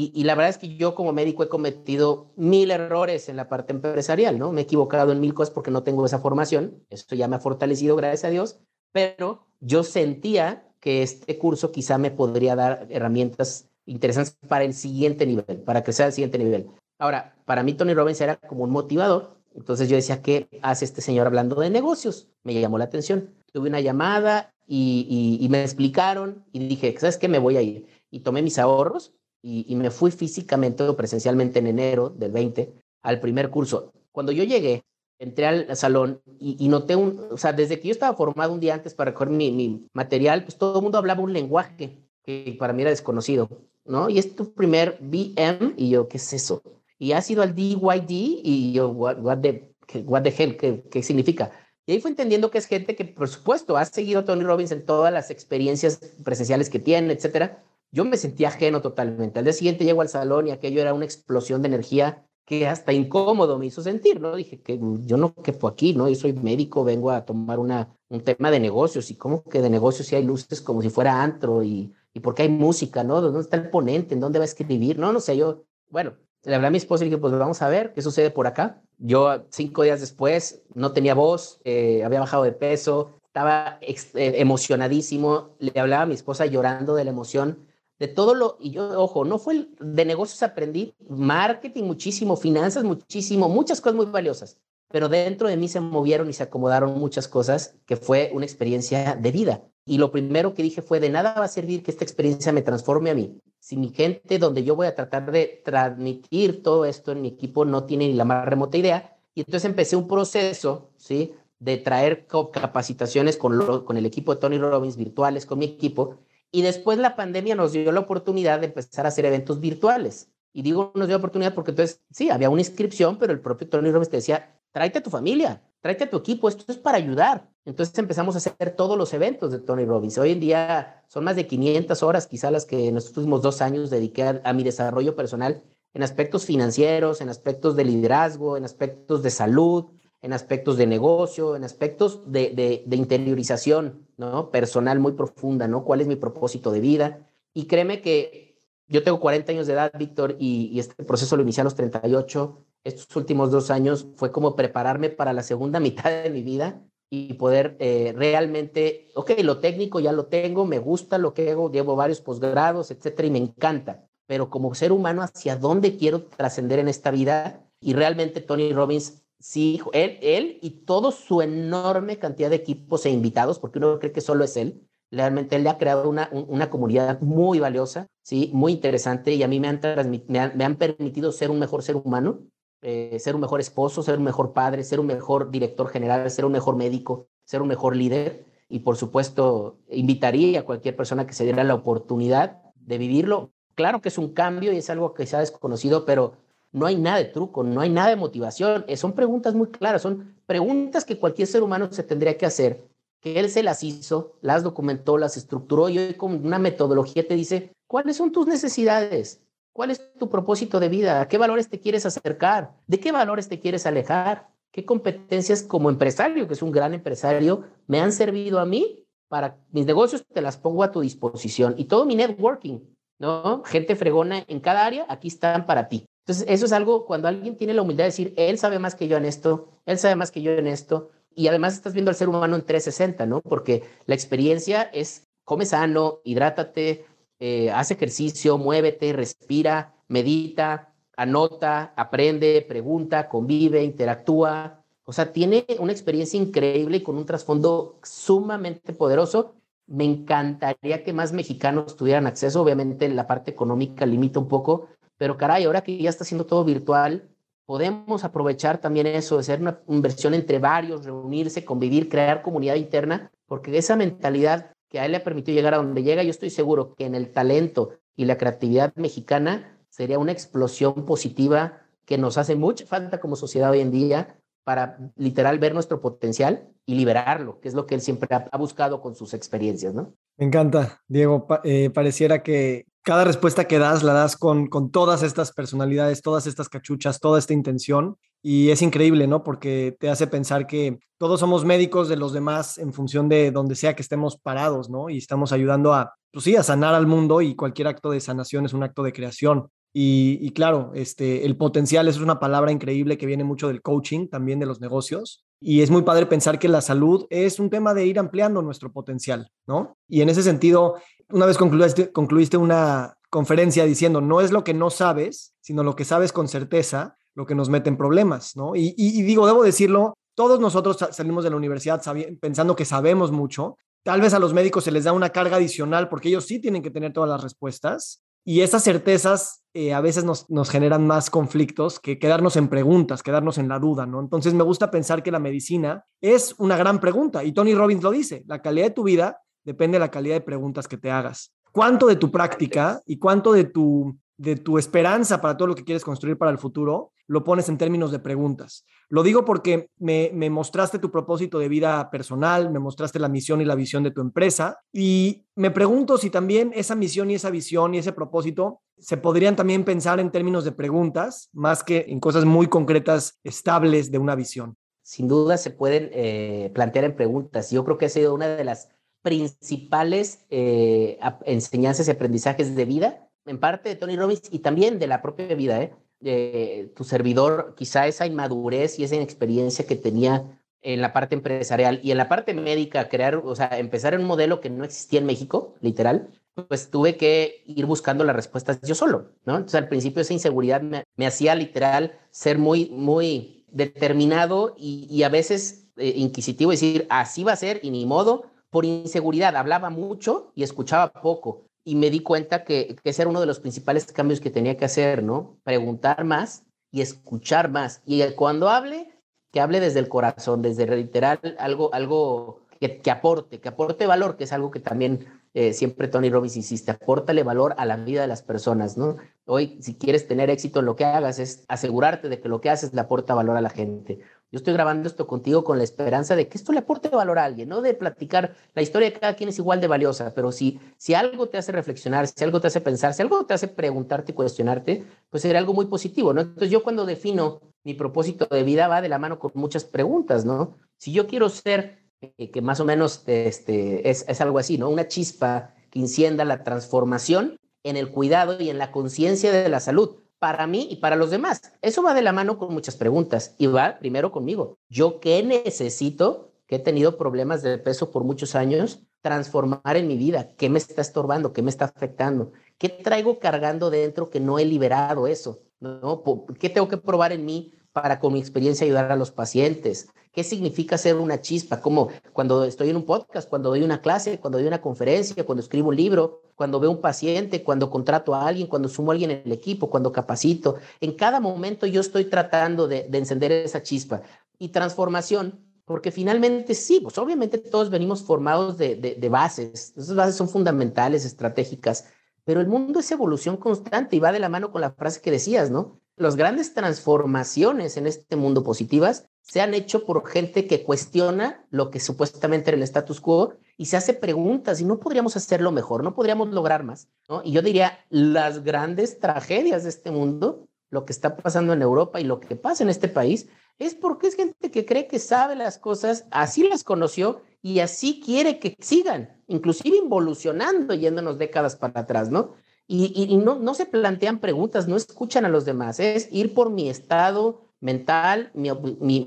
y, 0.00 0.22
la 0.22 0.36
verdad 0.36 0.50
es 0.50 0.58
que 0.58 0.76
yo 0.76 0.94
como 0.94 1.12
médico 1.12 1.42
he 1.42 1.48
cometido 1.48 2.30
mil 2.36 2.70
errores 2.70 3.28
en 3.28 3.34
la 3.34 3.48
parte 3.48 3.72
empresarial, 3.72 4.38
¿no? 4.38 4.52
Me 4.52 4.60
he 4.60 4.64
equivocado 4.64 5.10
en 5.10 5.18
mil 5.18 5.34
cosas 5.34 5.52
porque 5.52 5.72
no 5.72 5.82
tengo 5.82 6.06
esa 6.06 6.20
formación. 6.20 6.84
Esto 6.88 7.16
ya 7.16 7.26
me 7.26 7.34
ha 7.34 7.40
fortalecido, 7.40 7.96
gracias 7.96 8.24
a 8.24 8.30
Dios. 8.30 8.60
Pero 8.92 9.48
yo 9.58 9.82
sentía 9.82 10.68
que 10.78 11.02
este 11.02 11.36
curso 11.36 11.72
quizá 11.72 11.98
me 11.98 12.12
podría 12.12 12.54
dar 12.54 12.86
herramientas 12.90 13.70
interesantes 13.86 14.36
para 14.46 14.62
el 14.62 14.72
siguiente 14.72 15.26
nivel, 15.26 15.62
para 15.64 15.82
crecer 15.82 16.06
al 16.06 16.12
siguiente 16.12 16.38
nivel. 16.38 16.68
Ahora, 17.00 17.34
para 17.44 17.64
mí 17.64 17.74
Tony 17.74 17.92
Robbins 17.92 18.20
era 18.20 18.36
como 18.36 18.62
un 18.62 18.70
motivador. 18.70 19.36
Entonces 19.56 19.88
yo 19.88 19.96
decía, 19.96 20.22
¿qué 20.22 20.46
hace 20.62 20.84
este 20.84 21.00
señor 21.00 21.26
hablando 21.26 21.60
de 21.60 21.70
negocios? 21.70 22.28
Me 22.44 22.54
llamó 22.54 22.78
la 22.78 22.84
atención. 22.84 23.34
Tuve 23.52 23.68
una 23.68 23.80
llamada 23.80 24.54
y, 24.64 25.38
y 25.40 25.48
me 25.48 25.60
explicaron 25.62 26.44
y 26.52 26.68
dije, 26.68 26.94
¿sabes 27.00 27.16
qué? 27.16 27.26
Me 27.26 27.40
voy 27.40 27.56
a 27.56 27.62
ir. 27.62 27.88
Y 28.12 28.20
tomé 28.20 28.42
mis 28.42 28.60
ahorros 28.60 29.17
y, 29.42 29.74
me 29.76 29.90
fui 29.90 30.10
físicamente 30.10 30.82
o 30.82 30.96
presencialmente 30.96 31.58
en 31.58 31.68
enero 31.68 32.10
del 32.10 32.32
20 32.32 32.72
al 33.02 33.20
primer 33.20 33.50
curso. 33.50 33.92
Cuando 34.12 34.32
yo 34.32 34.44
llegué, 34.44 34.82
entré 35.18 35.46
al 35.46 35.76
salón 35.76 36.20
y, 36.38 36.68
noté 36.68 36.96
un, 36.96 37.28
o 37.30 37.36
sea, 37.36 37.52
desde 37.52 37.80
que 37.80 37.88
yo 37.88 37.92
estaba 37.92 38.16
formado 38.16 38.52
un 38.52 38.60
día 38.60 38.74
antes 38.74 38.94
para 38.94 39.10
recoger 39.10 39.30
mi, 39.30 39.50
mi 39.50 39.86
material, 39.92 40.44
pues 40.44 40.56
todo 40.56 40.78
el 40.78 40.82
mundo 40.82 40.98
hablaba 40.98 41.22
un 41.22 41.32
lenguaje 41.32 41.98
que 42.22 42.56
para 42.58 42.72
mí 42.72 42.82
era 42.82 42.90
desconocido, 42.90 43.48
¿no? 43.84 44.10
Y 44.10 44.18
es 44.18 44.34
tu 44.34 44.52
primer 44.52 44.98
BM 45.00 45.74
y 45.76 45.90
yo, 45.90 46.08
¿qué 46.08 46.18
es 46.18 46.32
eso? 46.32 46.62
Y 46.98 47.12
ha 47.12 47.22
sido 47.22 47.42
al 47.42 47.54
DYD 47.54 48.10
y 48.10 48.72
yo, 48.72 48.88
what, 48.90 49.18
what, 49.20 49.38
the, 49.38 49.72
what 50.04 50.22
the 50.22 50.34
hell, 50.36 50.56
¿qué, 50.56 50.82
¿qué 50.90 51.02
significa? 51.02 51.52
Y 51.86 51.92
ahí 51.92 52.00
fue 52.02 52.10
entendiendo 52.10 52.50
que 52.50 52.58
es 52.58 52.66
gente 52.66 52.94
que, 52.94 53.06
por 53.06 53.28
supuesto, 53.28 53.78
ha 53.78 53.84
seguido 53.86 54.20
a 54.20 54.24
Tony 54.26 54.42
Robbins 54.42 54.72
en 54.72 54.84
todas 54.84 55.10
las 55.10 55.30
experiencias 55.30 55.98
presenciales 56.22 56.68
que 56.68 56.78
tiene, 56.78 57.14
etcétera. 57.14 57.64
Yo 57.90 58.04
me 58.04 58.16
sentía 58.16 58.48
ajeno 58.48 58.80
totalmente. 58.82 59.38
Al 59.38 59.44
día 59.44 59.52
siguiente 59.52 59.84
llego 59.84 60.02
al 60.02 60.08
salón 60.08 60.48
y 60.48 60.50
aquello 60.50 60.80
era 60.80 60.94
una 60.94 61.04
explosión 61.04 61.62
de 61.62 61.68
energía 61.68 62.24
que 62.44 62.66
hasta 62.66 62.92
incómodo 62.92 63.58
me 63.58 63.66
hizo 63.66 63.82
sentir, 63.82 64.20
¿no? 64.20 64.34
Dije 64.34 64.62
que 64.62 64.78
yo 65.02 65.16
no 65.16 65.34
quepo 65.34 65.68
aquí, 65.68 65.92
¿no? 65.94 66.08
Yo 66.08 66.14
soy 66.14 66.32
médico, 66.32 66.82
vengo 66.82 67.10
a 67.10 67.24
tomar 67.24 67.58
una, 67.58 67.94
un 68.08 68.22
tema 68.22 68.50
de 68.50 68.58
negocios 68.58 69.10
y 69.10 69.16
cómo 69.16 69.44
que 69.44 69.60
de 69.60 69.68
negocios 69.68 70.08
si 70.08 70.16
hay 70.16 70.24
luces 70.24 70.62
como 70.62 70.80
si 70.80 70.88
fuera 70.88 71.22
antro 71.22 71.62
y, 71.62 71.92
y 72.14 72.20
por 72.20 72.34
qué 72.34 72.44
hay 72.44 72.48
música, 72.48 73.04
¿no? 73.04 73.20
¿Dónde 73.20 73.40
está 73.40 73.58
el 73.58 73.68
ponente? 73.68 74.14
¿En 74.14 74.20
dónde 74.20 74.38
va 74.38 74.44
a 74.44 74.46
escribir? 74.46 74.98
No, 74.98 75.12
no 75.12 75.20
sé, 75.20 75.36
yo, 75.36 75.64
bueno, 75.90 76.14
le 76.44 76.54
hablé 76.54 76.68
a 76.68 76.70
mi 76.70 76.78
esposa 76.78 77.04
y 77.04 77.08
dije, 77.08 77.18
pues 77.18 77.32
vamos 77.32 77.60
a 77.62 77.68
ver 77.68 77.92
qué 77.92 78.00
sucede 78.00 78.30
por 78.30 78.46
acá. 78.46 78.82
Yo 78.96 79.44
cinco 79.50 79.82
días 79.82 80.00
después 80.00 80.62
no 80.74 80.92
tenía 80.92 81.14
voz, 81.14 81.60
eh, 81.64 82.02
había 82.02 82.20
bajado 82.20 82.44
de 82.44 82.52
peso, 82.52 83.20
estaba 83.24 83.78
eh, 83.82 83.96
emocionadísimo, 84.14 85.50
le 85.58 85.78
hablaba 85.78 86.04
a 86.04 86.06
mi 86.06 86.14
esposa 86.14 86.46
llorando 86.46 86.94
de 86.94 87.04
la 87.04 87.10
emoción, 87.10 87.67
de 87.98 88.08
todo 88.08 88.34
lo, 88.34 88.56
y 88.60 88.70
yo, 88.70 89.00
ojo, 89.00 89.24
no 89.24 89.38
fue 89.38 89.54
el, 89.54 89.76
de 89.80 90.04
negocios 90.04 90.42
aprendí 90.42 90.94
marketing 91.08 91.84
muchísimo, 91.84 92.36
finanzas 92.36 92.84
muchísimo, 92.84 93.48
muchas 93.48 93.80
cosas 93.80 93.96
muy 93.96 94.06
valiosas, 94.06 94.58
pero 94.88 95.08
dentro 95.08 95.48
de 95.48 95.56
mí 95.56 95.68
se 95.68 95.80
movieron 95.80 96.30
y 96.30 96.32
se 96.32 96.44
acomodaron 96.44 96.98
muchas 96.98 97.28
cosas 97.28 97.74
que 97.86 97.96
fue 97.96 98.30
una 98.32 98.46
experiencia 98.46 99.16
de 99.16 99.32
vida. 99.32 99.62
Y 99.84 99.96
lo 99.96 100.12
primero 100.12 100.52
que 100.52 100.62
dije 100.62 100.82
fue, 100.82 101.00
de 101.00 101.08
nada 101.08 101.34
va 101.34 101.44
a 101.44 101.48
servir 101.48 101.82
que 101.82 101.90
esta 101.90 102.04
experiencia 102.04 102.52
me 102.52 102.60
transforme 102.60 103.10
a 103.10 103.14
mí. 103.14 103.40
Si 103.58 103.76
mi 103.76 103.88
gente, 103.88 104.38
donde 104.38 104.62
yo 104.62 104.76
voy 104.76 104.86
a 104.86 104.94
tratar 104.94 105.32
de 105.32 105.62
transmitir 105.64 106.62
todo 106.62 106.84
esto 106.84 107.12
en 107.12 107.22
mi 107.22 107.28
equipo, 107.28 107.64
no 107.64 107.84
tiene 107.84 108.06
ni 108.06 108.12
la 108.12 108.26
más 108.26 108.44
remota 108.44 108.76
idea. 108.76 109.16
Y 109.34 109.40
entonces 109.40 109.64
empecé 109.64 109.96
un 109.96 110.06
proceso, 110.06 110.90
¿sí? 110.98 111.32
De 111.58 111.78
traer 111.78 112.26
capacitaciones 112.26 113.38
con, 113.38 113.84
con 113.84 113.96
el 113.96 114.04
equipo 114.04 114.34
de 114.34 114.40
Tony 114.40 114.58
Robbins 114.58 114.96
virtuales, 114.96 115.46
con 115.46 115.58
mi 115.58 115.64
equipo. 115.64 116.18
Y 116.50 116.62
después 116.62 116.98
la 116.98 117.16
pandemia 117.16 117.54
nos 117.54 117.72
dio 117.72 117.92
la 117.92 118.00
oportunidad 118.00 118.60
de 118.60 118.66
empezar 118.66 119.04
a 119.04 119.08
hacer 119.08 119.26
eventos 119.26 119.60
virtuales. 119.60 120.30
Y 120.52 120.62
digo, 120.62 120.92
nos 120.94 121.06
dio 121.06 121.16
la 121.16 121.18
oportunidad 121.18 121.54
porque 121.54 121.72
entonces, 121.72 122.02
sí, 122.10 122.30
había 122.30 122.50
una 122.50 122.62
inscripción, 122.62 123.18
pero 123.18 123.32
el 123.32 123.40
propio 123.40 123.68
Tony 123.68 123.90
Robbins 123.90 124.08
te 124.08 124.16
decía, 124.16 124.58
tráete 124.72 124.98
a 124.98 125.02
tu 125.02 125.10
familia, 125.10 125.62
tráete 125.80 126.04
a 126.04 126.10
tu 126.10 126.16
equipo, 126.16 126.48
esto 126.48 126.64
es 126.72 126.78
para 126.78 126.96
ayudar. 126.96 127.48
Entonces 127.64 127.96
empezamos 127.98 128.34
a 128.34 128.38
hacer 128.38 128.70
todos 128.76 128.96
los 128.96 129.12
eventos 129.12 129.50
de 129.50 129.58
Tony 129.58 129.84
Robbins. 129.84 130.16
Hoy 130.18 130.32
en 130.32 130.40
día 130.40 131.04
son 131.08 131.24
más 131.24 131.36
de 131.36 131.46
500 131.46 132.02
horas, 132.02 132.26
quizá 132.26 132.50
las 132.50 132.64
que 132.64 132.88
en 132.88 132.94
los 132.94 133.08
últimos 133.16 133.42
dos 133.42 133.60
años 133.60 133.90
dediqué 133.90 134.40
a, 134.42 134.52
mi 134.52 134.62
desarrollo 134.62 135.14
personal 135.14 135.62
en 135.94 136.02
aspectos 136.02 136.44
financieros, 136.44 137.20
en 137.20 137.28
aspectos 137.28 137.76
de 137.76 137.84
liderazgo, 137.84 138.56
en 138.56 138.64
aspectos 138.64 139.22
de 139.22 139.30
salud, 139.30 139.86
en 140.22 140.32
aspectos 140.32 140.76
de 140.76 140.86
negocio, 140.86 141.56
en 141.56 141.64
aspectos 141.64 142.30
de, 142.30 142.84
de, 142.86 142.96
interiorización 142.96 144.08
¿no? 144.16 144.50
personal 144.50 144.98
muy 144.98 145.12
profunda, 145.12 145.68
¿no? 145.68 145.84
¿Cuál 145.84 146.00
es 146.00 146.06
mi 146.06 146.16
propósito 146.16 146.72
de 146.72 146.80
vida? 146.80 147.30
Y 147.54 147.66
créeme 147.66 148.00
que 148.00 148.58
yo 148.88 149.02
tengo 149.02 149.20
40 149.20 149.52
años 149.52 149.66
de 149.66 149.74
edad, 149.74 149.92
Víctor, 149.98 150.36
y, 150.38 150.78
este 150.78 151.04
proceso 151.04 151.36
lo 151.36 151.42
inicié 151.42 151.60
a 151.60 151.64
los 151.64 151.74
38 151.74 152.64
estos 152.84 153.14
últimos 153.16 153.50
dos 153.50 153.70
años 153.70 154.06
fue 154.16 154.32
como 154.32 154.56
prepararme 154.56 155.10
para 155.10 155.32
la 155.32 155.42
segunda 155.42 155.80
mitad 155.80 156.10
de 156.10 156.30
mi 156.30 156.42
vida 156.42 156.82
y 157.10 157.34
poder 157.34 157.76
eh, 157.78 158.12
realmente, 158.14 159.08
ok, 159.14 159.32
lo 159.42 159.58
técnico 159.58 159.98
ya 159.98 160.12
lo 160.12 160.26
tengo, 160.26 160.66
me 160.66 160.78
gusta 160.78 161.16
lo 161.16 161.32
que 161.32 161.50
hago, 161.50 161.72
llevo 161.72 161.96
varios 161.96 162.20
posgrados, 162.20 162.90
etcétera, 162.90 163.28
y 163.28 163.30
me 163.30 163.38
encanta, 163.38 164.06
pero 164.26 164.50
como 164.50 164.74
ser 164.74 164.92
humano, 164.92 165.22
¿hacia 165.22 165.56
dónde 165.56 165.96
quiero 165.96 166.24
trascender 166.24 166.78
en 166.78 166.88
esta 166.88 167.10
vida? 167.10 167.66
Y 167.80 167.94
realmente 167.94 168.42
Tony 168.42 168.74
Robbins, 168.74 169.22
sí, 169.38 169.80
él, 169.92 170.18
él 170.22 170.58
y 170.62 170.70
todo 170.84 171.10
su 171.12 171.42
enorme 171.42 172.18
cantidad 172.18 172.50
de 172.50 172.56
equipos 172.56 173.06
e 173.06 173.10
invitados, 173.10 173.58
porque 173.58 173.78
uno 173.78 173.98
cree 173.98 174.12
que 174.12 174.20
solo 174.20 174.44
es 174.44 174.56
él, 174.56 174.82
realmente 175.10 175.56
él 175.56 175.64
le 175.64 175.70
ha 175.70 175.78
creado 175.78 176.08
una, 176.08 176.28
una 176.32 176.70
comunidad 176.70 177.20
muy 177.20 177.60
valiosa, 177.60 178.06
sí, 178.22 178.50
muy 178.52 178.72
interesante, 178.72 179.34
y 179.34 179.42
a 179.42 179.48
mí 179.48 179.60
me 179.60 179.68
han, 179.68 179.80
me 180.28 180.52
me 180.54 180.64
han 180.64 180.76
permitido 180.76 181.32
ser 181.32 181.50
un 181.50 181.58
mejor 181.58 181.82
ser 181.82 181.96
humano, 181.96 182.40
eh, 182.80 183.18
ser 183.18 183.34
un 183.34 183.40
mejor 183.40 183.60
esposo, 183.60 184.02
ser 184.02 184.18
un 184.18 184.24
mejor 184.24 184.52
padre, 184.52 184.84
ser 184.84 185.00
un 185.00 185.06
mejor 185.06 185.50
director 185.50 185.88
general, 185.88 186.30
ser 186.30 186.44
un 186.44 186.52
mejor 186.52 186.76
médico, 186.76 187.26
ser 187.44 187.60
un 187.60 187.68
mejor 187.68 187.96
líder. 187.96 188.46
Y 188.68 188.80
por 188.80 188.96
supuesto, 188.96 189.78
invitaría 189.90 190.60
a 190.60 190.64
cualquier 190.64 190.94
persona 190.94 191.26
que 191.26 191.32
se 191.32 191.44
diera 191.44 191.64
la 191.64 191.74
oportunidad 191.74 192.62
de 192.76 192.98
vivirlo. 192.98 193.50
Claro 193.74 194.00
que 194.00 194.10
es 194.10 194.18
un 194.18 194.32
cambio 194.32 194.72
y 194.72 194.76
es 194.76 194.90
algo 194.90 195.14
que 195.14 195.26
se 195.26 195.36
ha 195.36 195.40
desconocido, 195.40 196.04
pero 196.04 196.34
no 196.72 196.86
hay 196.86 196.96
nada 196.96 197.18
de 197.18 197.26
truco, 197.26 197.62
no 197.62 197.80
hay 197.80 197.90
nada 197.90 198.10
de 198.10 198.16
motivación. 198.16 198.84
Eh, 198.88 198.96
son 198.96 199.12
preguntas 199.12 199.54
muy 199.54 199.68
claras, 199.68 200.02
son 200.02 200.34
preguntas 200.46 201.04
que 201.04 201.18
cualquier 201.18 201.48
ser 201.48 201.62
humano 201.62 201.88
se 201.90 202.02
tendría 202.02 202.36
que 202.36 202.46
hacer, 202.46 202.88
que 203.20 203.40
él 203.40 203.50
se 203.50 203.62
las 203.62 203.82
hizo, 203.82 204.38
las 204.40 204.62
documentó, 204.62 205.18
las 205.18 205.36
estructuró 205.36 205.88
y 205.88 205.98
hoy 205.98 206.14
con 206.14 206.44
una 206.44 206.58
metodología 206.58 207.26
te 207.26 207.34
dice, 207.34 207.72
¿cuáles 207.86 208.16
son 208.16 208.32
tus 208.32 208.46
necesidades? 208.46 209.42
¿Cuál 209.72 209.92
es 209.92 210.12
tu 210.14 210.28
propósito 210.28 210.80
de 210.80 210.88
vida? 210.88 211.20
¿A 211.20 211.28
qué 211.28 211.38
valores 211.38 211.68
te 211.68 211.80
quieres 211.80 212.04
acercar? 212.04 212.74
¿De 212.86 212.98
qué 212.98 213.12
valores 213.12 213.48
te 213.48 213.60
quieres 213.60 213.86
alejar? 213.86 214.48
¿Qué 214.72 214.84
competencias 214.84 215.62
como 215.62 215.88
empresario, 215.88 216.46
que 216.46 216.54
es 216.54 216.62
un 216.62 216.72
gran 216.72 216.94
empresario, 216.94 217.64
me 217.86 218.00
han 218.00 218.12
servido 218.12 218.58
a 218.58 218.66
mí 218.66 219.06
para 219.28 219.56
mis 219.70 219.86
negocios? 219.86 220.24
Te 220.26 220.40
las 220.40 220.56
pongo 220.56 220.82
a 220.82 220.90
tu 220.90 221.00
disposición. 221.00 221.74
Y 221.78 221.84
todo 221.84 222.04
mi 222.06 222.16
networking, 222.16 222.80
¿no? 223.18 223.62
Gente 223.64 223.96
fregona 223.96 224.44
en 224.48 224.60
cada 224.60 224.84
área, 224.84 225.06
aquí 225.08 225.28
están 225.28 225.64
para 225.64 225.88
ti. 225.88 226.06
Entonces, 226.28 226.44
eso 226.46 226.66
es 226.66 226.72
algo 226.72 227.06
cuando 227.06 227.26
alguien 227.26 227.56
tiene 227.56 227.72
la 227.72 227.80
humildad 227.80 228.04
de 228.04 228.10
decir, 228.10 228.34
él 228.36 228.58
sabe 228.58 228.78
más 228.78 228.94
que 228.94 229.08
yo 229.08 229.16
en 229.16 229.24
esto, 229.24 229.68
él 229.86 229.96
sabe 229.96 230.14
más 230.14 230.30
que 230.30 230.42
yo 230.42 230.52
en 230.52 230.66
esto, 230.66 231.08
y 231.34 231.48
además 231.48 231.72
estás 231.72 231.94
viendo 231.94 232.10
al 232.10 232.16
ser 232.16 232.28
humano 232.28 232.54
en 232.54 232.66
360, 232.66 233.24
¿no? 233.24 233.40
Porque 233.40 233.84
la 234.04 234.14
experiencia 234.14 234.82
es, 234.82 235.26
come 235.44 235.64
sano, 235.64 236.20
hidrátate, 236.24 237.06
eh, 237.40 237.70
haz 237.70 237.92
ejercicio, 237.92 238.58
muévete, 238.58 239.14
respira, 239.14 239.94
medita, 240.08 240.92
anota, 241.16 241.94
aprende, 241.96 242.62
pregunta, 242.68 243.30
convive, 243.30 243.82
interactúa. 243.82 244.84
O 245.04 245.14
sea, 245.14 245.32
tiene 245.32 245.64
una 245.78 245.92
experiencia 245.92 246.38
increíble 246.38 246.98
y 246.98 247.02
con 247.02 247.16
un 247.16 247.24
trasfondo 247.24 248.00
sumamente 248.02 248.92
poderoso. 248.92 249.54
Me 249.86 250.04
encantaría 250.04 251.02
que 251.02 251.14
más 251.14 251.32
mexicanos 251.32 251.96
tuvieran 251.96 252.26
acceso. 252.26 252.60
Obviamente 252.60 253.08
la 253.08 253.26
parte 253.26 253.50
económica 253.50 254.04
limita 254.04 254.38
un 254.38 254.48
poco, 254.48 254.88
pero 255.18 255.36
caray, 255.36 255.64
ahora 255.64 255.82
que 255.82 255.98
ya 255.98 256.08
está 256.08 256.24
siendo 256.24 256.46
todo 256.46 256.64
virtual, 256.64 257.28
podemos 257.66 258.24
aprovechar 258.24 258.78
también 258.78 259.06
eso, 259.08 259.36
de 259.36 259.42
ser 259.42 259.60
una 259.60 259.80
inversión 259.88 260.32
entre 260.32 260.58
varios, 260.58 261.04
reunirse, 261.04 261.64
convivir, 261.64 262.08
crear 262.08 262.40
comunidad 262.40 262.76
interna, 262.76 263.30
porque 263.46 263.76
esa 263.76 263.94
mentalidad 263.94 264.72
que 264.88 265.00
a 265.00 265.04
él 265.04 265.12
le 265.12 265.20
permitió 265.20 265.52
llegar 265.52 265.74
a 265.74 265.78
donde 265.78 266.02
llega, 266.02 266.22
yo 266.22 266.30
estoy 266.30 266.48
seguro 266.48 266.94
que 266.94 267.04
en 267.04 267.14
el 267.14 267.30
talento 267.30 267.90
y 268.16 268.24
la 268.24 268.38
creatividad 268.38 268.94
mexicana 268.96 269.78
sería 269.90 270.18
una 270.18 270.32
explosión 270.32 271.04
positiva 271.04 271.82
que 272.06 272.16
nos 272.16 272.38
hace 272.38 272.56
mucha 272.56 272.86
falta 272.86 273.20
como 273.20 273.36
sociedad 273.36 273.70
hoy 273.70 273.80
en 273.80 273.90
día 273.90 274.38
para 274.64 274.98
literal 275.16 275.58
ver 275.58 275.74
nuestro 275.74 276.00
potencial 276.00 276.68
y 276.86 276.94
liberarlo, 276.94 277.60
que 277.60 277.68
es 277.68 277.74
lo 277.74 277.84
que 277.84 277.94
él 277.94 278.00
siempre 278.00 278.28
ha, 278.30 278.56
buscado 278.56 279.02
con 279.02 279.14
sus 279.14 279.34
experiencias, 279.34 279.94
¿no? 279.94 280.14
Me 280.38 280.46
encanta, 280.46 281.02
Diego. 281.06 281.46
Eh, 281.64 281.90
pareciera 281.90 282.42
que 282.42 282.86
cada 283.08 283.24
respuesta 283.24 283.64
que 283.64 283.78
das 283.78 284.02
la 284.02 284.12
das 284.12 284.36
con, 284.36 284.66
con 284.66 284.90
todas 284.90 285.22
estas 285.22 285.50
personalidades, 285.52 286.20
todas 286.20 286.46
estas 286.46 286.68
cachuchas, 286.68 287.20
toda 287.20 287.38
esta 287.38 287.54
intención. 287.54 288.18
Y 288.42 288.68
es 288.68 288.82
increíble, 288.82 289.26
¿no? 289.26 289.42
Porque 289.42 289.96
te 289.98 290.10
hace 290.10 290.26
pensar 290.26 290.66
que 290.66 290.98
todos 291.16 291.40
somos 291.40 291.64
médicos 291.64 292.10
de 292.10 292.16
los 292.16 292.34
demás 292.34 292.76
en 292.76 292.92
función 292.92 293.30
de 293.30 293.50
donde 293.50 293.76
sea 293.76 293.96
que 293.96 294.02
estemos 294.02 294.36
parados, 294.36 294.90
¿no? 294.90 295.08
Y 295.08 295.16
estamos 295.16 295.52
ayudando 295.52 295.94
a, 295.94 296.16
pues 296.30 296.44
sí, 296.44 296.54
a 296.56 296.62
sanar 296.62 296.94
al 296.94 297.06
mundo 297.06 297.40
y 297.40 297.56
cualquier 297.56 297.88
acto 297.88 298.10
de 298.10 298.20
sanación 298.20 298.66
es 298.66 298.74
un 298.74 298.82
acto 298.82 299.02
de 299.02 299.14
creación. 299.14 299.70
Y, 299.92 300.50
claro, 300.50 300.92
este, 300.94 301.44
el 301.44 301.56
potencial 301.56 302.06
es 302.08 302.18
una 302.18 302.38
palabra 302.38 302.70
increíble 302.70 303.18
que 303.18 303.26
viene 303.26 303.42
mucho 303.42 303.68
del 303.68 303.82
coaching, 303.82 304.28
también 304.28 304.60
de 304.60 304.66
los 304.66 304.80
negocios. 304.80 305.44
Y 305.60 305.82
es 305.82 305.90
muy 305.90 306.02
padre 306.02 306.26
pensar 306.26 306.58
que 306.58 306.68
la 306.68 306.80
salud 306.80 307.26
es 307.30 307.58
un 307.58 307.68
tema 307.68 307.94
de 307.94 308.06
ir 308.06 308.18
ampliando 308.18 308.62
nuestro 308.62 308.92
potencial, 308.92 309.50
¿no? 309.66 309.96
Y 310.08 310.20
en 310.20 310.28
ese 310.28 310.44
sentido, 310.44 310.96
una 311.30 311.46
vez 311.46 311.58
concluiste, 311.58 312.12
concluiste 312.12 312.56
una 312.56 313.18
conferencia 313.30 313.84
diciendo, 313.84 314.20
no 314.20 314.40
es 314.40 314.52
lo 314.52 314.62
que 314.62 314.74
no 314.74 314.90
sabes, 314.90 315.54
sino 315.60 315.82
lo 315.82 315.96
que 315.96 316.04
sabes 316.04 316.32
con 316.32 316.48
certeza, 316.48 317.16
lo 317.34 317.46
que 317.46 317.54
nos 317.54 317.68
mete 317.68 317.88
en 317.88 317.96
problemas, 317.96 318.56
¿no? 318.56 318.74
Y, 318.74 318.92
digo, 319.22 319.46
debo 319.46 319.62
decirlo, 319.62 320.14
todos 320.34 320.60
nosotros 320.60 320.96
salimos 321.10 321.44
de 321.44 321.50
la 321.50 321.56
universidad 321.56 322.02
pensando 322.40 322.76
que 322.76 322.84
sabemos 322.84 323.32
mucho. 323.32 323.76
Tal 324.04 324.20
vez 324.20 324.34
a 324.34 324.38
los 324.38 324.54
médicos 324.54 324.84
se 324.84 324.92
les 324.92 325.04
da 325.04 325.12
una 325.12 325.30
carga 325.30 325.56
adicional 325.56 326.08
porque 326.08 326.28
ellos 326.28 326.46
sí 326.46 326.60
tienen 326.60 326.82
que 326.82 326.90
tener 326.90 327.12
todas 327.12 327.28
las 327.28 327.42
respuestas. 327.42 328.22
Y 328.44 328.60
esas 328.62 328.82
certezas 328.82 329.64
eh, 329.74 329.92
a 329.92 330.00
veces 330.00 330.24
nos, 330.24 330.48
nos, 330.50 330.70
generan 330.70 331.06
más 331.06 331.30
conflictos 331.30 332.00
que 332.00 332.18
quedarnos 332.18 332.56
en 332.56 332.68
preguntas, 332.68 333.22
quedarnos 333.22 333.58
en 333.58 333.68
la 333.68 333.78
duda, 333.78 334.06
¿no? 334.06 334.20
Entonces 334.20 334.54
me 334.54 334.64
gusta 334.64 334.90
pensar 334.90 335.22
que 335.22 335.30
la 335.30 335.38
medicina 335.38 336.04
es 336.20 336.54
una 336.58 336.76
gran 336.76 336.98
pregunta 336.98 337.44
y 337.44 337.52
Tony 337.52 337.74
Robbins 337.74 338.02
lo 338.02 338.10
dice, 338.10 338.44
la 338.46 338.62
calidad 338.62 338.86
de 338.86 338.94
tu 338.94 339.04
vida 339.04 339.40
depende 339.64 339.96
de 339.96 340.00
la 340.00 340.10
calidad 340.10 340.36
de 340.36 340.40
preguntas 340.40 340.88
que 340.88 340.96
te 340.96 341.10
hagas. 341.10 341.52
¿Cuánto 341.72 342.06
de 342.06 342.16
tu 342.16 342.30
práctica 342.30 343.02
y 343.04 343.18
cuánto 343.18 343.52
de 343.52 343.64
tu 343.64 344.16
de 344.38 344.54
tu 344.56 344.78
esperanza 344.78 345.40
para 345.40 345.56
todo 345.56 345.68
lo 345.68 345.74
que 345.74 345.84
quieres 345.84 346.04
construir 346.04 346.38
para 346.38 346.52
el 346.52 346.58
futuro, 346.58 347.12
lo 347.28 347.44
pones 347.44 347.68
en 347.68 347.78
términos 347.78 348.10
de 348.10 348.18
preguntas. 348.18 348.84
Lo 349.08 349.22
digo 349.22 349.44
porque 349.44 349.90
me, 349.98 350.32
mostraste 350.50 350.98
tu 350.98 351.10
propósito 351.10 351.58
de 351.58 351.68
vida 351.68 352.10
personal, 352.10 352.70
me 352.70 352.78
mostraste 352.78 353.18
la 353.18 353.28
misión 353.28 353.60
y 353.60 353.66
la 353.66 353.74
visión 353.74 354.02
de 354.02 354.10
tu 354.10 354.22
empresa 354.22 354.80
y 354.92 355.44
me 355.54 355.70
pregunto 355.70 356.16
si 356.18 356.30
también 356.30 356.72
esa 356.74 356.94
misión 356.94 357.30
y 357.30 357.34
esa 357.34 357.50
visión 357.50 357.94
y 357.94 357.98
ese 357.98 358.12
propósito 358.12 358.80
se 358.96 359.18
podrían 359.18 359.56
también 359.56 359.84
pensar 359.84 360.18
en 360.20 360.30
términos 360.30 360.64
de 360.64 360.72
preguntas 360.72 361.50
más 361.52 361.84
que 361.84 362.06
en 362.08 362.18
cosas 362.18 362.46
muy 362.46 362.66
concretas, 362.66 363.38
estables 363.44 364.10
de 364.10 364.18
una 364.18 364.34
visión. 364.34 364.76
Sin 365.02 365.28
duda 365.28 365.58
se 365.58 365.70
pueden 365.70 366.10
eh, 366.12 366.70
plantear 366.74 367.04
en 367.04 367.14
preguntas. 367.14 367.70
Yo 367.70 367.84
creo 367.84 367.98
que 367.98 368.06
ha 368.06 368.10
sido 368.10 368.34
una 368.34 368.48
de 368.48 368.64
las 368.64 368.88
principales 369.22 370.46
eh, 370.48 371.18
enseñanzas 371.44 372.08
y 372.08 372.10
aprendizajes 372.10 372.74
de 372.74 372.84
vida 372.86 373.28
en 373.44 373.58
parte 373.58 373.90
de 373.90 373.96
Tony 373.96 374.16
Robbins 374.16 374.42
y 374.50 374.60
también 374.60 374.98
de 374.98 375.06
la 375.06 375.22
propia 375.22 375.54
vida, 375.54 375.82
¿eh? 375.82 375.94
De 376.20 376.92
tu 376.96 377.04
servidor, 377.04 377.74
quizá 377.76 378.06
esa 378.06 378.26
inmadurez 378.26 378.98
y 378.98 379.04
esa 379.04 379.16
inexperiencia 379.16 379.86
que 379.86 379.94
tenía 379.96 380.60
en 380.82 381.00
la 381.00 381.12
parte 381.12 381.34
empresarial 381.34 382.00
y 382.02 382.10
en 382.10 382.18
la 382.18 382.28
parte 382.28 382.54
médica, 382.54 383.08
crear, 383.08 383.36
o 383.36 383.54
sea, 383.54 383.78
empezar 383.78 384.18
un 384.18 384.24
modelo 384.24 384.60
que 384.60 384.70
no 384.70 384.84
existía 384.84 385.20
en 385.20 385.26
México, 385.26 385.74
literal, 385.80 386.28
pues 386.66 386.90
tuve 386.90 387.16
que 387.16 387.62
ir 387.66 387.86
buscando 387.86 388.24
las 388.24 388.34
respuestas 388.34 388.80
yo 388.82 388.94
solo, 388.94 389.32
¿no? 389.44 389.56
Entonces 389.56 389.76
al 389.76 389.88
principio 389.88 390.22
esa 390.22 390.32
inseguridad 390.32 390.82
me, 390.82 391.04
me 391.16 391.26
hacía 391.26 391.54
literal 391.54 392.18
ser 392.30 392.58
muy, 392.58 392.90
muy 392.90 393.64
determinado 393.68 394.74
y, 394.76 395.06
y 395.10 395.22
a 395.22 395.28
veces 395.28 395.88
eh, 395.96 396.14
inquisitivo, 396.16 396.70
decir, 396.70 397.06
así 397.10 397.44
va 397.44 397.52
a 397.52 397.56
ser 397.56 397.80
y 397.82 397.90
ni 397.90 398.06
modo, 398.06 398.44
por 398.70 398.84
inseguridad, 398.84 399.56
hablaba 399.56 399.90
mucho 399.90 400.52
y 400.54 400.62
escuchaba 400.62 401.12
poco 401.12 401.67
y 401.84 401.96
me 401.96 402.10
di 402.10 402.20
cuenta 402.20 402.64
que, 402.64 402.96
que 403.02 403.10
ese 403.10 403.22
era 403.22 403.30
uno 403.30 403.40
de 403.40 403.46
los 403.46 403.60
principales 403.60 404.06
cambios 404.12 404.40
que 404.40 404.50
tenía 404.50 404.76
que 404.76 404.84
hacer, 404.84 405.22
¿no? 405.22 405.58
Preguntar 405.64 406.24
más 406.24 406.64
y 406.90 407.00
escuchar 407.00 407.70
más. 407.70 408.02
Y 408.04 408.22
cuando 408.32 408.68
hable, 408.68 409.08
que 409.52 409.60
hable 409.60 409.80
desde 409.80 410.00
el 410.00 410.08
corazón, 410.08 410.62
desde 410.62 410.86
reiterar 410.86 411.40
algo, 411.58 411.92
algo 411.94 412.60
que, 412.80 413.10
aporte, 413.10 413.60
que 413.60 413.68
aporte 413.68 414.06
valor, 414.06 414.36
que 414.36 414.44
es 414.44 414.52
algo 414.52 414.70
que 414.70 414.80
también 414.80 415.26
eh, 415.54 415.72
siempre 415.72 416.08
Tony 416.08 416.30
Robbins 416.30 416.56
insiste, 416.56 416.90
apórtale 416.90 417.42
valor 417.42 417.74
a 417.78 417.84
la 417.84 417.96
vida 417.96 418.20
de 418.20 418.28
las 418.28 418.42
personas, 418.42 418.96
¿no? 418.96 419.16
Hoy, 419.46 419.78
si 419.80 419.96
quieres 419.96 420.28
tener 420.28 420.50
éxito 420.50 420.80
en 420.80 420.86
lo 420.86 420.94
que 420.94 421.04
hagas, 421.04 421.38
es 421.38 421.64
asegurarte 421.68 422.28
de 422.28 422.40
que 422.40 422.48
lo 422.48 422.60
que 422.60 422.70
haces 422.70 422.92
le 422.92 423.00
aporta 423.00 423.34
valor 423.34 423.56
a 423.56 423.62
la 423.62 423.70
gente. 423.70 424.20
Yo 424.50 424.56
estoy 424.56 424.72
grabando 424.72 425.08
esto 425.08 425.26
contigo 425.26 425.62
con 425.62 425.76
la 425.76 425.84
esperanza 425.84 426.34
de 426.34 426.48
que 426.48 426.56
esto 426.56 426.72
le 426.72 426.78
aporte 426.78 427.10
valor 427.10 427.38
a 427.38 427.44
alguien, 427.44 427.68
no 427.68 427.82
de 427.82 427.92
platicar 427.92 428.54
la 428.74 428.80
historia 428.80 429.10
de 429.10 429.18
cada 429.18 429.34
quien 429.34 429.50
es 429.50 429.58
igual 429.58 429.78
de 429.80 429.88
valiosa, 429.88 430.32
pero 430.34 430.52
si, 430.52 430.80
si 430.96 431.12
algo 431.12 431.50
te 431.50 431.58
hace 431.58 431.70
reflexionar, 431.70 432.26
si 432.26 432.44
algo 432.44 432.58
te 432.58 432.68
hace 432.68 432.80
pensar, 432.80 433.12
si 433.12 433.20
algo 433.20 433.44
te 433.44 433.52
hace 433.52 433.68
preguntarte 433.68 434.32
y 434.32 434.34
cuestionarte, 434.34 435.04
pues 435.28 435.42
sería 435.42 435.58
algo 435.58 435.74
muy 435.74 435.84
positivo, 435.86 436.32
¿no? 436.32 436.40
Entonces 436.40 436.70
yo 436.70 436.82
cuando 436.82 437.04
defino 437.04 437.60
mi 437.84 437.92
propósito 437.92 438.46
de 438.46 438.62
vida 438.62 438.88
va 438.88 439.02
de 439.02 439.10
la 439.10 439.18
mano 439.18 439.38
con 439.38 439.52
muchas 439.54 439.84
preguntas, 439.84 440.46
¿no? 440.46 440.78
Si 440.96 441.12
yo 441.12 441.26
quiero 441.26 441.50
ser, 441.50 441.98
eh, 442.22 442.50
que 442.50 442.62
más 442.62 442.80
o 442.80 442.86
menos 442.86 443.24
este, 443.26 444.08
es, 444.08 444.24
es 444.28 444.40
algo 444.40 444.58
así, 444.58 444.78
¿no? 444.78 444.88
Una 444.88 445.08
chispa 445.08 445.74
que 445.90 446.00
encienda 446.00 446.46
la 446.46 446.64
transformación 446.64 447.58
en 447.82 447.98
el 447.98 448.10
cuidado 448.10 448.58
y 448.58 448.70
en 448.70 448.78
la 448.78 448.92
conciencia 448.92 449.52
de 449.52 449.68
la 449.68 449.80
salud 449.80 450.22
para 450.38 450.66
mí 450.66 450.88
y 450.90 450.96
para 450.96 451.16
los 451.16 451.30
demás. 451.30 451.72
Eso 451.82 452.02
va 452.02 452.14
de 452.14 452.22
la 452.22 452.32
mano 452.32 452.58
con 452.58 452.72
muchas 452.72 452.96
preguntas 452.96 453.54
y 453.58 453.66
va 453.66 453.98
primero 453.98 454.32
conmigo. 454.32 454.78
¿Yo 454.88 455.20
qué 455.20 455.42
necesito? 455.42 456.52
Que 456.66 456.76
he 456.76 456.80
tenido 456.80 457.16
problemas 457.16 457.62
de 457.62 457.78
peso 457.78 458.10
por 458.10 458.24
muchos 458.24 458.54
años, 458.54 459.06
transformar 459.22 459.96
en 459.96 460.06
mi 460.06 460.16
vida. 460.16 460.54
¿Qué 460.56 460.68
me 460.68 460.78
está 460.78 461.00
estorbando? 461.00 461.52
¿Qué 461.52 461.62
me 461.62 461.70
está 461.70 461.86
afectando? 461.86 462.52
¿Qué 462.76 462.88
traigo 462.88 463.38
cargando 463.38 463.90
dentro 463.90 464.30
que 464.30 464.40
no 464.40 464.58
he 464.58 464.64
liberado 464.64 465.26
eso? 465.26 465.62
¿No? 465.80 466.22
¿Qué 466.58 466.68
tengo 466.68 466.88
que 466.88 466.98
probar 466.98 467.32
en 467.32 467.44
mí 467.44 467.72
para 468.02 468.20
con 468.20 468.32
mi 468.32 468.38
experiencia 468.40 468.84
ayudar 468.84 469.10
a 469.10 469.16
los 469.16 469.30
pacientes? 469.30 470.08
¿Qué 470.32 470.44
significa 470.44 470.96
ser 470.98 471.16
una 471.16 471.40
chispa? 471.40 471.80
Como 471.80 472.10
cuando 472.32 472.64
estoy 472.64 472.90
en 472.90 472.96
un 472.96 473.04
podcast, 473.04 473.48
cuando 473.48 473.70
doy 473.70 473.82
una 473.82 474.00
clase, 474.00 474.38
cuando 474.38 474.58
doy 474.58 474.68
una 474.68 474.80
conferencia, 474.80 475.44
cuando 475.44 475.62
escribo 475.62 475.88
un 475.88 475.96
libro, 475.96 476.42
cuando 476.54 476.78
veo 476.78 476.90
un 476.90 477.00
paciente, 477.00 477.64
cuando 477.64 477.90
contrato 477.90 478.34
a 478.34 478.46
alguien, 478.46 478.68
cuando 478.68 478.88
sumo 478.88 479.10
a 479.10 479.14
alguien 479.14 479.30
en 479.30 479.42
el 479.44 479.52
equipo, 479.52 479.90
cuando 479.90 480.12
capacito. 480.12 480.76
En 481.00 481.14
cada 481.14 481.40
momento 481.40 481.86
yo 481.86 482.00
estoy 482.00 482.26
tratando 482.26 482.86
de, 482.86 483.08
encender 483.12 483.52
esa 483.52 483.82
chispa. 483.82 484.22
Y 484.58 484.68
transformación, 484.68 485.60
porque 485.84 486.10
finalmente 486.10 486.74
sí, 486.74 487.00
pues 487.00 487.16
obviamente 487.18 487.58
todos 487.58 487.90
venimos 487.90 488.22
formados 488.22 488.76
de, 488.78 488.96
de, 488.96 489.28
bases. 489.28 489.92
Esas 489.96 490.14
bases 490.14 490.36
son 490.36 490.48
fundamentales, 490.48 491.24
estratégicas, 491.24 492.06
pero 492.44 492.60
el 492.60 492.66
mundo 492.68 493.00
es 493.00 493.10
evolución 493.10 493.56
constante 493.56 494.16
y 494.16 494.20
va 494.20 494.32
de 494.32 494.38
la 494.38 494.48
mano 494.48 494.70
con 494.70 494.80
la 494.80 494.92
frase 494.92 495.20
que 495.20 495.30
decías, 495.30 495.70
¿no? 495.70 496.00
Las 496.18 496.34
grandes 496.34 496.74
transformaciones 496.74 497.96
en 497.96 498.08
este 498.08 498.34
mundo 498.34 498.64
positivas 498.64 499.28
se 499.40 499.60
han 499.60 499.72
hecho 499.72 500.04
por 500.04 500.26
gente 500.26 500.66
que 500.66 500.82
cuestiona 500.82 501.64
lo 501.70 501.90
que 501.90 502.00
supuestamente 502.00 502.70
era 502.70 502.76
el 502.76 502.82
status 502.82 503.20
quo 503.20 503.54
y 503.76 503.86
se 503.86 503.96
hace 503.96 504.14
preguntas 504.14 504.80
y 504.80 504.84
no 504.84 504.98
podríamos 504.98 505.36
hacerlo 505.36 505.70
mejor, 505.70 506.02
no 506.02 506.14
podríamos 506.14 506.48
lograr 506.48 506.82
más. 506.82 507.08
¿no? 507.28 507.42
Y 507.44 507.52
yo 507.52 507.62
diría, 507.62 508.00
las 508.10 508.64
grandes 508.64 509.20
tragedias 509.20 509.84
de 509.84 509.90
este 509.90 510.10
mundo, 510.10 510.66
lo 510.90 511.04
que 511.04 511.12
está 511.12 511.36
pasando 511.36 511.72
en 511.72 511.82
Europa 511.82 512.20
y 512.20 512.24
lo 512.24 512.40
que 512.40 512.56
pasa 512.56 512.82
en 512.82 512.90
este 512.90 513.08
país, 513.08 513.48
es 513.78 513.94
porque 513.94 514.26
es 514.26 514.34
gente 514.34 514.72
que 514.72 514.84
cree 514.84 515.06
que 515.06 515.20
sabe 515.20 515.54
las 515.54 515.78
cosas, 515.78 516.26
así 516.32 516.68
las 516.68 516.82
conoció 516.82 517.42
y 517.62 517.78
así 517.78 518.20
quiere 518.24 518.58
que 518.58 518.76
sigan, 518.80 519.40
inclusive 519.46 519.96
involucionando, 519.96 520.94
yéndonos 520.94 521.38
décadas 521.38 521.76
para 521.76 522.00
atrás, 522.00 522.28
¿no? 522.28 522.54
Y, 522.90 523.36
no, 523.36 523.58
no 523.58 523.74
se 523.74 523.84
plantean 523.84 524.38
preguntas, 524.38 524.88
no 524.88 524.96
escuchan 524.96 525.44
a 525.44 525.50
los 525.50 525.66
demás, 525.66 526.00
es 526.00 526.26
ir 526.32 526.54
por 526.54 526.70
mi 526.70 526.88
estado 526.88 527.68
mental, 527.80 528.50
mi, 528.54 528.70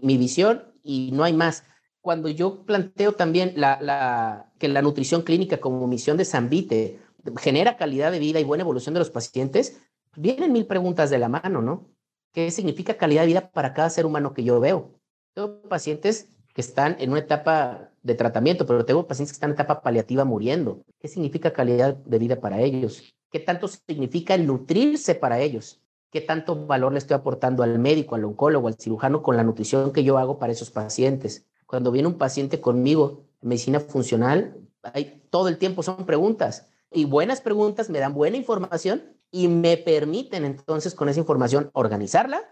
mi, 0.01 0.17
visión 0.17 0.63
y 0.83 1.11
no 1.13 1.23
hay 1.23 1.33
más. 1.33 1.63
Cuando 2.01 2.27
yo 2.27 2.65
planteo 2.65 3.11
también 3.11 3.53
la, 3.55 3.79
la, 3.79 4.51
que 4.57 4.67
la 4.67 4.81
nutrición 4.81 5.21
clínica 5.21 5.59
como 5.59 5.87
misión 5.87 6.17
de 6.17 6.25
Zambite 6.25 6.99
genera 7.37 7.77
calidad 7.77 8.11
de 8.11 8.17
vida 8.17 8.39
y 8.39 8.43
buena 8.43 8.63
evolución 8.63 8.95
de 8.95 8.99
los 8.99 9.11
pacientes, 9.11 9.79
vienen 10.15 10.51
mil 10.51 10.65
preguntas 10.65 11.11
de 11.11 11.19
la 11.19 11.29
mano, 11.29 11.61
¿no? 11.61 11.87
¿Qué 12.33 12.49
significa 12.49 12.97
calidad 12.97 13.21
de 13.21 13.27
vida 13.27 13.51
para 13.51 13.75
cada 13.75 13.91
ser 13.91 14.07
humano 14.07 14.33
que 14.33 14.43
yo 14.43 14.59
veo? 14.59 14.99
Tengo 15.35 15.61
pacientes 15.69 16.29
que 16.55 16.61
están 16.61 16.95
en 16.99 17.11
una 17.11 17.19
etapa 17.19 17.91
de 18.01 18.15
tratamiento, 18.15 18.65
pero 18.65 18.85
tengo 18.85 19.05
pacientes 19.05 19.33
que 19.33 19.35
están 19.35 19.51
en 19.51 19.55
etapa 19.55 19.83
paliativa 19.83 20.25
muriendo. 20.25 20.83
¿Qué 20.99 21.07
significa 21.07 21.53
calidad 21.53 21.95
de 21.95 22.17
vida 22.17 22.39
para 22.39 22.59
ellos? 22.59 23.13
¿Qué 23.31 23.39
tanto 23.39 23.67
significa 23.67 24.37
nutrirse 24.37 25.15
para 25.15 25.39
ellos? 25.39 25.81
qué 26.11 26.21
tanto 26.21 26.67
valor 26.67 26.91
le 26.91 26.99
estoy 26.99 27.15
aportando 27.15 27.63
al 27.63 27.79
médico, 27.79 28.15
al 28.15 28.25
oncólogo, 28.25 28.67
al 28.67 28.75
cirujano 28.75 29.23
con 29.23 29.37
la 29.37 29.43
nutrición 29.43 29.93
que 29.93 30.03
yo 30.03 30.17
hago 30.17 30.37
para 30.37 30.51
esos 30.51 30.69
pacientes. 30.69 31.47
Cuando 31.65 31.91
viene 31.91 32.09
un 32.09 32.17
paciente 32.17 32.59
conmigo 32.59 33.23
medicina 33.39 33.79
funcional, 33.79 34.57
hay, 34.83 35.23
todo 35.29 35.47
el 35.47 35.57
tiempo 35.57 35.83
son 35.83 36.05
preguntas 36.05 36.67
y 36.91 37.05
buenas 37.05 37.39
preguntas 37.39 37.89
me 37.89 37.99
dan 37.99 38.13
buena 38.13 38.35
información 38.35 39.17
y 39.31 39.47
me 39.47 39.77
permiten 39.77 40.43
entonces 40.43 40.93
con 40.93 41.07
esa 41.07 41.19
información 41.19 41.71
organizarla 41.73 42.43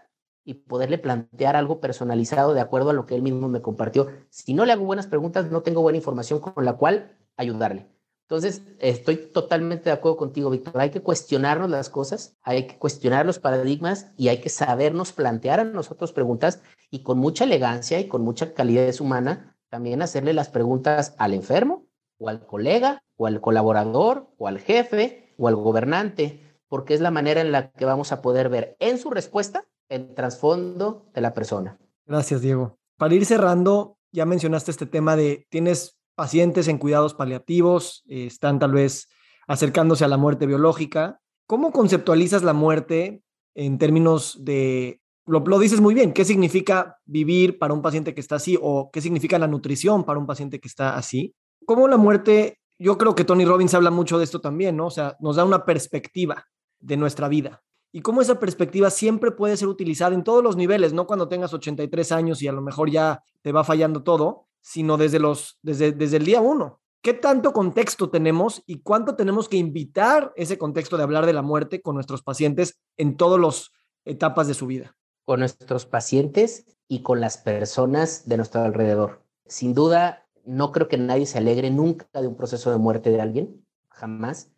y 0.42 0.54
poderle 0.54 0.96
plantear 0.96 1.54
algo 1.54 1.80
personalizado 1.80 2.54
de 2.54 2.60
acuerdo 2.60 2.90
a 2.90 2.94
lo 2.94 3.04
que 3.04 3.14
él 3.14 3.20
mismo 3.20 3.48
me 3.48 3.60
compartió. 3.60 4.08
Si 4.30 4.54
no 4.54 4.64
le 4.64 4.72
hago 4.72 4.86
buenas 4.86 5.06
preguntas, 5.06 5.50
no 5.50 5.60
tengo 5.60 5.82
buena 5.82 5.98
información 5.98 6.40
con 6.40 6.64
la 6.64 6.78
cual 6.78 7.14
ayudarle. 7.36 7.86
Entonces, 8.30 8.62
estoy 8.78 9.16
totalmente 9.16 9.86
de 9.86 9.90
acuerdo 9.90 10.16
contigo, 10.16 10.50
Víctor. 10.50 10.80
Hay 10.80 10.90
que 10.90 11.02
cuestionarnos 11.02 11.68
las 11.68 11.90
cosas, 11.90 12.36
hay 12.42 12.68
que 12.68 12.78
cuestionar 12.78 13.26
los 13.26 13.40
paradigmas 13.40 14.12
y 14.16 14.28
hay 14.28 14.40
que 14.40 14.48
sabernos 14.48 15.10
plantear 15.10 15.58
a 15.58 15.64
nosotros 15.64 16.12
preguntas 16.12 16.62
y 16.92 17.02
con 17.02 17.18
mucha 17.18 17.42
elegancia 17.42 17.98
y 17.98 18.06
con 18.06 18.22
mucha 18.22 18.54
calidez 18.54 19.00
humana 19.00 19.56
también 19.68 20.00
hacerle 20.00 20.32
las 20.32 20.48
preguntas 20.48 21.16
al 21.18 21.34
enfermo 21.34 21.88
o 22.18 22.28
al 22.28 22.46
colega 22.46 23.02
o 23.16 23.26
al 23.26 23.40
colaborador 23.40 24.28
o 24.38 24.46
al 24.46 24.60
jefe 24.60 25.34
o 25.36 25.48
al 25.48 25.56
gobernante, 25.56 26.56
porque 26.68 26.94
es 26.94 27.00
la 27.00 27.10
manera 27.10 27.40
en 27.40 27.50
la 27.50 27.72
que 27.72 27.84
vamos 27.84 28.12
a 28.12 28.22
poder 28.22 28.48
ver 28.48 28.76
en 28.78 28.98
su 28.98 29.10
respuesta 29.10 29.64
el 29.88 30.14
trasfondo 30.14 31.10
de 31.14 31.20
la 31.20 31.34
persona. 31.34 31.78
Gracias, 32.06 32.42
Diego. 32.42 32.78
Para 32.96 33.12
ir 33.12 33.26
cerrando, 33.26 33.98
ya 34.12 34.24
mencionaste 34.24 34.70
este 34.70 34.86
tema 34.86 35.16
de 35.16 35.46
tienes 35.48 35.99
pacientes 36.20 36.68
en 36.68 36.76
cuidados 36.76 37.14
paliativos, 37.14 38.04
eh, 38.06 38.26
están 38.26 38.58
tal 38.58 38.72
vez 38.72 39.08
acercándose 39.48 40.04
a 40.04 40.08
la 40.08 40.18
muerte 40.18 40.44
biológica. 40.44 41.18
¿Cómo 41.46 41.72
conceptualizas 41.72 42.42
la 42.42 42.52
muerte 42.52 43.22
en 43.54 43.78
términos 43.78 44.36
de, 44.38 45.00
lo, 45.24 45.40
lo, 45.40 45.58
dices 45.58 45.80
muy 45.80 45.94
bien, 45.94 46.12
qué 46.12 46.26
significa 46.26 46.98
vivir 47.06 47.58
para 47.58 47.72
un 47.72 47.80
paciente 47.80 48.12
que 48.14 48.20
está 48.20 48.34
así 48.34 48.58
o 48.60 48.90
qué 48.92 49.00
significa 49.00 49.38
la 49.38 49.46
nutrición 49.46 50.04
para 50.04 50.18
un 50.18 50.26
paciente 50.26 50.60
que 50.60 50.68
está 50.68 50.94
así? 50.94 51.34
¿Cómo 51.64 51.88
la 51.88 51.96
muerte, 51.96 52.58
yo 52.78 52.98
creo 52.98 53.14
que 53.14 53.24
Tony 53.24 53.46
Robbins 53.46 53.72
habla 53.72 53.90
mucho 53.90 54.18
de 54.18 54.24
esto 54.24 54.42
también, 54.42 54.76
¿no? 54.76 54.88
O 54.88 54.90
sea, 54.90 55.16
nos 55.20 55.36
da 55.36 55.46
una 55.46 55.64
perspectiva. 55.64 56.44
de 56.80 56.98
nuestra 56.98 57.28
vida. 57.28 57.62
Y 57.92 58.02
cómo 58.02 58.20
esa 58.20 58.38
perspectiva 58.38 58.90
siempre 58.90 59.30
puede 59.30 59.56
ser 59.56 59.68
utilizada 59.68 60.14
en 60.14 60.24
todos 60.24 60.44
los 60.44 60.56
niveles, 60.56 60.92
no 60.92 61.06
cuando 61.06 61.28
tengas 61.28 61.54
83 61.54 62.12
años 62.12 62.42
y 62.42 62.48
a 62.48 62.52
lo 62.52 62.60
mejor 62.60 62.90
ya 62.90 63.22
te 63.42 63.52
va 63.52 63.64
fallando 63.64 64.02
todo, 64.02 64.49
sino 64.60 64.96
desde, 64.96 65.18
los, 65.18 65.58
desde, 65.62 65.92
desde 65.92 66.16
el 66.18 66.24
día 66.24 66.40
uno. 66.40 66.80
¿Qué 67.02 67.14
tanto 67.14 67.52
contexto 67.52 68.10
tenemos 68.10 68.62
y 68.66 68.80
cuánto 68.80 69.16
tenemos 69.16 69.48
que 69.48 69.56
invitar 69.56 70.32
ese 70.36 70.58
contexto 70.58 70.96
de 70.98 71.02
hablar 71.02 71.24
de 71.24 71.32
la 71.32 71.40
muerte 71.40 71.80
con 71.80 71.94
nuestros 71.94 72.22
pacientes 72.22 72.78
en 72.98 73.16
todas 73.16 73.40
las 73.40 73.70
etapas 74.04 74.48
de 74.48 74.54
su 74.54 74.66
vida? 74.66 74.96
Con 75.24 75.40
nuestros 75.40 75.86
pacientes 75.86 76.66
y 76.88 77.02
con 77.02 77.20
las 77.20 77.38
personas 77.38 78.28
de 78.28 78.36
nuestro 78.36 78.60
alrededor. 78.60 79.24
Sin 79.46 79.74
duda, 79.74 80.26
no 80.44 80.72
creo 80.72 80.88
que 80.88 80.98
nadie 80.98 81.24
se 81.24 81.38
alegre 81.38 81.70
nunca 81.70 82.06
de 82.12 82.26
un 82.26 82.36
proceso 82.36 82.70
de 82.70 82.76
muerte 82.76 83.10
de 83.10 83.20
alguien, 83.20 83.66
jamás, 83.88 84.50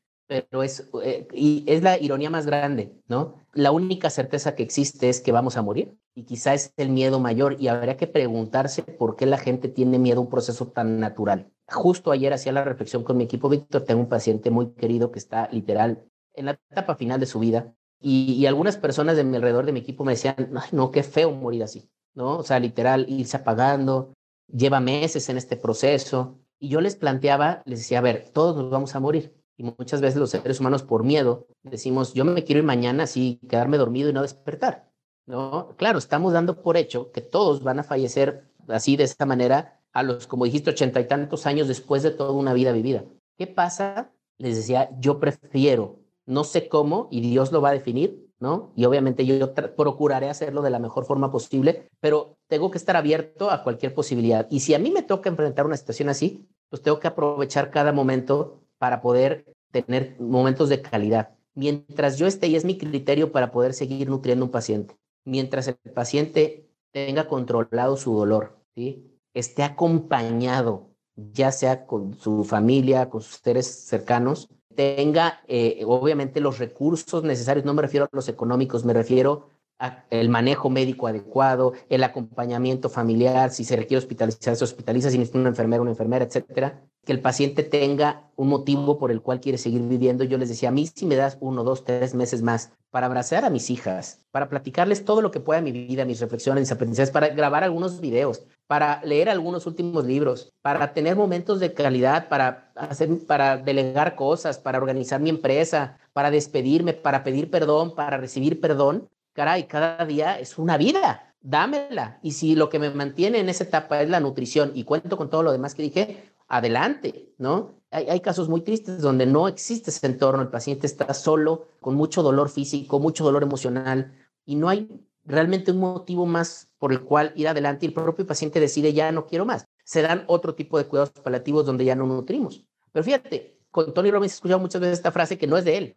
pero 0.48 0.62
es, 0.62 0.88
eh, 1.02 1.28
y 1.32 1.64
es 1.66 1.82
la 1.82 1.98
ironía 1.98 2.30
más 2.30 2.46
grande, 2.46 2.94
¿no? 3.08 3.34
La 3.52 3.70
única 3.70 4.08
certeza 4.08 4.54
que 4.54 4.62
existe 4.62 5.08
es 5.08 5.20
que 5.20 5.32
vamos 5.32 5.56
a 5.56 5.62
morir 5.62 5.98
y 6.14 6.24
quizá 6.24 6.54
es 6.54 6.72
el 6.76 6.88
miedo 6.88 7.20
mayor 7.20 7.56
y 7.58 7.68
habría 7.68 7.96
que 7.96 8.06
preguntarse 8.06 8.82
por 8.82 9.16
qué 9.16 9.26
la 9.26 9.38
gente 9.38 9.68
tiene 9.68 9.98
miedo 9.98 10.20
a 10.20 10.22
un 10.22 10.30
proceso 10.30 10.68
tan 10.68 11.00
natural. 11.00 11.50
Justo 11.68 12.10
ayer 12.10 12.32
hacía 12.32 12.52
la 12.52 12.64
reflexión 12.64 13.04
con 13.04 13.16
mi 13.16 13.24
equipo, 13.24 13.48
Víctor, 13.48 13.82
tengo 13.82 14.00
un 14.00 14.08
paciente 14.08 14.50
muy 14.50 14.72
querido 14.72 15.12
que 15.12 15.18
está 15.18 15.48
literal 15.52 16.04
en 16.34 16.46
la 16.46 16.58
etapa 16.70 16.94
final 16.94 17.20
de 17.20 17.26
su 17.26 17.38
vida 17.38 17.74
y, 18.00 18.32
y 18.32 18.46
algunas 18.46 18.76
personas 18.76 19.16
de 19.16 19.24
mi 19.24 19.36
alrededor 19.36 19.66
de 19.66 19.72
mi 19.72 19.80
equipo 19.80 20.04
me 20.04 20.12
decían, 20.12 20.50
Ay, 20.56 20.68
no, 20.72 20.90
qué 20.90 21.02
feo 21.02 21.32
morir 21.32 21.62
así, 21.62 21.90
¿no? 22.14 22.38
O 22.38 22.42
sea, 22.42 22.58
literal, 22.58 23.06
irse 23.08 23.36
apagando, 23.36 24.14
lleva 24.52 24.80
meses 24.80 25.28
en 25.28 25.36
este 25.36 25.56
proceso. 25.56 26.38
Y 26.58 26.68
yo 26.68 26.80
les 26.80 26.96
planteaba, 26.96 27.62
les 27.64 27.80
decía, 27.80 27.98
a 27.98 28.02
ver, 28.02 28.30
todos 28.32 28.56
nos 28.56 28.70
vamos 28.70 28.94
a 28.94 29.00
morir. 29.00 29.34
Y 29.56 29.64
muchas 29.64 30.00
veces 30.00 30.18
los 30.18 30.30
seres 30.30 30.60
humanos 30.60 30.82
por 30.82 31.04
miedo 31.04 31.46
decimos, 31.62 32.14
yo 32.14 32.24
me 32.24 32.44
quiero 32.44 32.60
ir 32.60 32.64
mañana 32.64 33.04
así, 33.04 33.38
quedarme 33.48 33.78
dormido 33.78 34.10
y 34.10 34.12
no 34.12 34.22
despertar. 34.22 34.90
¿No? 35.24 35.74
Claro, 35.76 35.98
estamos 35.98 36.32
dando 36.32 36.62
por 36.62 36.76
hecho 36.76 37.12
que 37.12 37.20
todos 37.20 37.62
van 37.62 37.78
a 37.78 37.84
fallecer 37.84 38.50
así 38.68 38.96
de 38.96 39.04
esta 39.04 39.24
manera 39.24 39.80
a 39.92 40.02
los, 40.02 40.26
como 40.26 40.46
dijiste, 40.46 40.70
ochenta 40.70 41.00
y 41.00 41.06
tantos 41.06 41.46
años 41.46 41.68
después 41.68 42.02
de 42.02 42.10
toda 42.10 42.32
una 42.32 42.54
vida 42.54 42.72
vivida. 42.72 43.04
¿Qué 43.38 43.46
pasa? 43.46 44.10
Les 44.38 44.56
decía, 44.56 44.90
yo 44.98 45.20
prefiero, 45.20 46.00
no 46.26 46.44
sé 46.44 46.68
cómo, 46.68 47.08
y 47.10 47.20
Dios 47.20 47.52
lo 47.52 47.60
va 47.60 47.68
a 47.68 47.74
definir, 47.74 48.28
¿no? 48.40 48.72
Y 48.74 48.84
obviamente 48.84 49.24
yo 49.24 49.54
procuraré 49.76 50.28
hacerlo 50.28 50.62
de 50.62 50.70
la 50.70 50.80
mejor 50.80 51.04
forma 51.04 51.30
posible, 51.30 51.88
pero 52.00 52.36
tengo 52.48 52.70
que 52.70 52.78
estar 52.78 52.96
abierto 52.96 53.50
a 53.50 53.62
cualquier 53.62 53.94
posibilidad. 53.94 54.48
Y 54.50 54.60
si 54.60 54.74
a 54.74 54.78
mí 54.78 54.90
me 54.90 55.02
toca 55.02 55.30
enfrentar 55.30 55.66
una 55.66 55.76
situación 55.76 56.08
así, 56.08 56.48
pues 56.68 56.82
tengo 56.82 56.98
que 56.98 57.08
aprovechar 57.08 57.70
cada 57.70 57.92
momento 57.92 58.61
para 58.82 59.00
poder 59.00 59.44
tener 59.70 60.16
momentos 60.18 60.68
de 60.68 60.82
calidad. 60.82 61.36
Mientras 61.54 62.18
yo 62.18 62.26
esté, 62.26 62.48
y 62.48 62.56
es 62.56 62.64
mi 62.64 62.76
criterio 62.76 63.30
para 63.30 63.52
poder 63.52 63.74
seguir 63.74 64.10
nutriendo 64.10 64.44
un 64.44 64.50
paciente, 64.50 64.96
mientras 65.24 65.68
el 65.68 65.76
paciente 65.94 66.68
tenga 66.90 67.28
controlado 67.28 67.96
su 67.96 68.12
dolor, 68.12 68.58
¿sí? 68.74 69.08
esté 69.34 69.62
acompañado, 69.62 70.90
ya 71.14 71.52
sea 71.52 71.86
con 71.86 72.14
su 72.14 72.42
familia, 72.42 73.08
con 73.08 73.22
sus 73.22 73.36
seres 73.36 73.68
cercanos, 73.68 74.48
tenga 74.74 75.44
eh, 75.46 75.84
obviamente 75.86 76.40
los 76.40 76.58
recursos 76.58 77.22
necesarios, 77.22 77.64
no 77.64 77.74
me 77.74 77.82
refiero 77.82 78.06
a 78.06 78.08
los 78.10 78.28
económicos, 78.28 78.84
me 78.84 78.94
refiero 78.94 79.46
al 79.82 80.28
manejo 80.28 80.70
médico 80.70 81.08
adecuado, 81.08 81.72
el 81.88 82.04
acompañamiento 82.04 82.88
familiar, 82.88 83.50
si 83.50 83.64
se 83.64 83.76
requiere 83.76 83.98
hospitalizar, 83.98 84.54
se 84.54 84.64
hospitaliza, 84.64 85.10
si 85.10 85.18
necesita 85.18 85.40
una 85.40 85.48
enfermera, 85.48 85.82
una 85.82 85.90
enfermera, 85.90 86.24
etcétera, 86.24 86.80
que 87.04 87.12
el 87.12 87.20
paciente 87.20 87.64
tenga 87.64 88.30
un 88.36 88.48
motivo 88.48 88.98
por 88.98 89.10
el 89.10 89.22
cual 89.22 89.40
quiere 89.40 89.58
seguir 89.58 89.82
viviendo. 89.82 90.22
Yo 90.22 90.38
les 90.38 90.48
decía, 90.48 90.68
a 90.68 90.72
mí 90.72 90.86
si 90.86 91.04
me 91.04 91.16
das 91.16 91.36
uno, 91.40 91.64
dos, 91.64 91.84
tres 91.84 92.14
meses 92.14 92.42
más 92.42 92.72
para 92.90 93.06
abrazar 93.06 93.44
a 93.44 93.50
mis 93.50 93.70
hijas, 93.70 94.24
para 94.30 94.48
platicarles 94.48 95.04
todo 95.04 95.22
lo 95.22 95.30
que 95.30 95.40
pueda 95.40 95.60
mi 95.62 95.72
vida, 95.72 96.04
mis 96.04 96.20
reflexiones, 96.20 96.62
mis 96.62 96.72
aprendizajes, 96.72 97.10
para 97.10 97.28
grabar 97.28 97.64
algunos 97.64 98.00
videos, 98.00 98.44
para 98.66 99.02
leer 99.02 99.30
algunos 99.30 99.66
últimos 99.66 100.04
libros, 100.04 100.52
para 100.60 100.92
tener 100.92 101.16
momentos 101.16 101.58
de 101.58 101.72
calidad, 101.72 102.28
para 102.28 102.70
hacer, 102.76 103.08
para 103.26 103.56
delegar 103.56 104.14
cosas, 104.14 104.58
para 104.58 104.78
organizar 104.78 105.20
mi 105.20 105.30
empresa, 105.30 105.98
para 106.12 106.30
despedirme, 106.30 106.92
para 106.92 107.24
pedir 107.24 107.50
perdón, 107.50 107.94
para 107.94 108.18
recibir 108.18 108.60
perdón. 108.60 109.08
Caray, 109.32 109.66
cada 109.66 110.04
día 110.04 110.38
es 110.38 110.58
una 110.58 110.76
vida, 110.76 111.34
dámela. 111.40 112.18
Y 112.22 112.32
si 112.32 112.54
lo 112.54 112.68
que 112.68 112.78
me 112.78 112.90
mantiene 112.90 113.38
en 113.38 113.48
esa 113.48 113.64
etapa 113.64 114.02
es 114.02 114.10
la 114.10 114.20
nutrición 114.20 114.72
y 114.74 114.84
cuento 114.84 115.16
con 115.16 115.30
todo 115.30 115.42
lo 115.42 115.52
demás 115.52 115.74
que 115.74 115.82
dije, 115.82 116.32
adelante, 116.48 117.32
¿no? 117.38 117.82
Hay, 117.90 118.20
casos 118.20 118.48
muy 118.48 118.62
tristes 118.62 119.00
donde 119.00 119.26
no 119.26 119.48
existe 119.48 119.90
ese 119.90 120.06
entorno, 120.06 120.42
el 120.42 120.48
paciente 120.48 120.86
está 120.86 121.12
solo, 121.12 121.68
con 121.80 121.94
mucho 121.94 122.22
dolor 122.22 122.48
físico, 122.48 123.00
mucho 123.00 123.22
dolor 123.22 123.42
emocional, 123.42 124.14
y 124.46 124.56
no 124.56 124.68
hay 124.68 124.88
realmente 125.24 125.72
un 125.72 125.78
motivo 125.78 126.24
más 126.24 126.70
por 126.78 126.92
el 126.92 127.02
cual 127.02 127.32
ir 127.36 127.48
adelante 127.48 127.86
y 127.86 127.88
el 127.88 127.94
propio 127.94 128.26
paciente 128.26 128.60
decide 128.60 128.92
ya 128.92 129.12
no 129.12 129.26
quiero 129.26 129.44
más. 129.44 129.66
Se 129.84 130.02
dan 130.02 130.24
otro 130.26 130.54
tipo 130.54 130.78
de 130.78 130.86
cuidados 130.86 131.10
paliativos 131.10 131.66
donde 131.66 131.84
ya 131.84 131.94
no 131.94 132.06
nutrimos. 132.06 132.64
Pero 132.92 133.04
fíjate, 133.04 133.58
con 133.70 133.92
Tony 133.94 134.10
Robbins 134.10 134.32
he 134.32 134.36
escuchado 134.36 134.60
muchas 134.60 134.80
veces 134.80 134.98
esta 134.98 135.12
frase 135.12 135.38
que 135.38 135.46
no 135.46 135.56
es 135.56 135.64
de 135.64 135.76
él, 135.76 135.94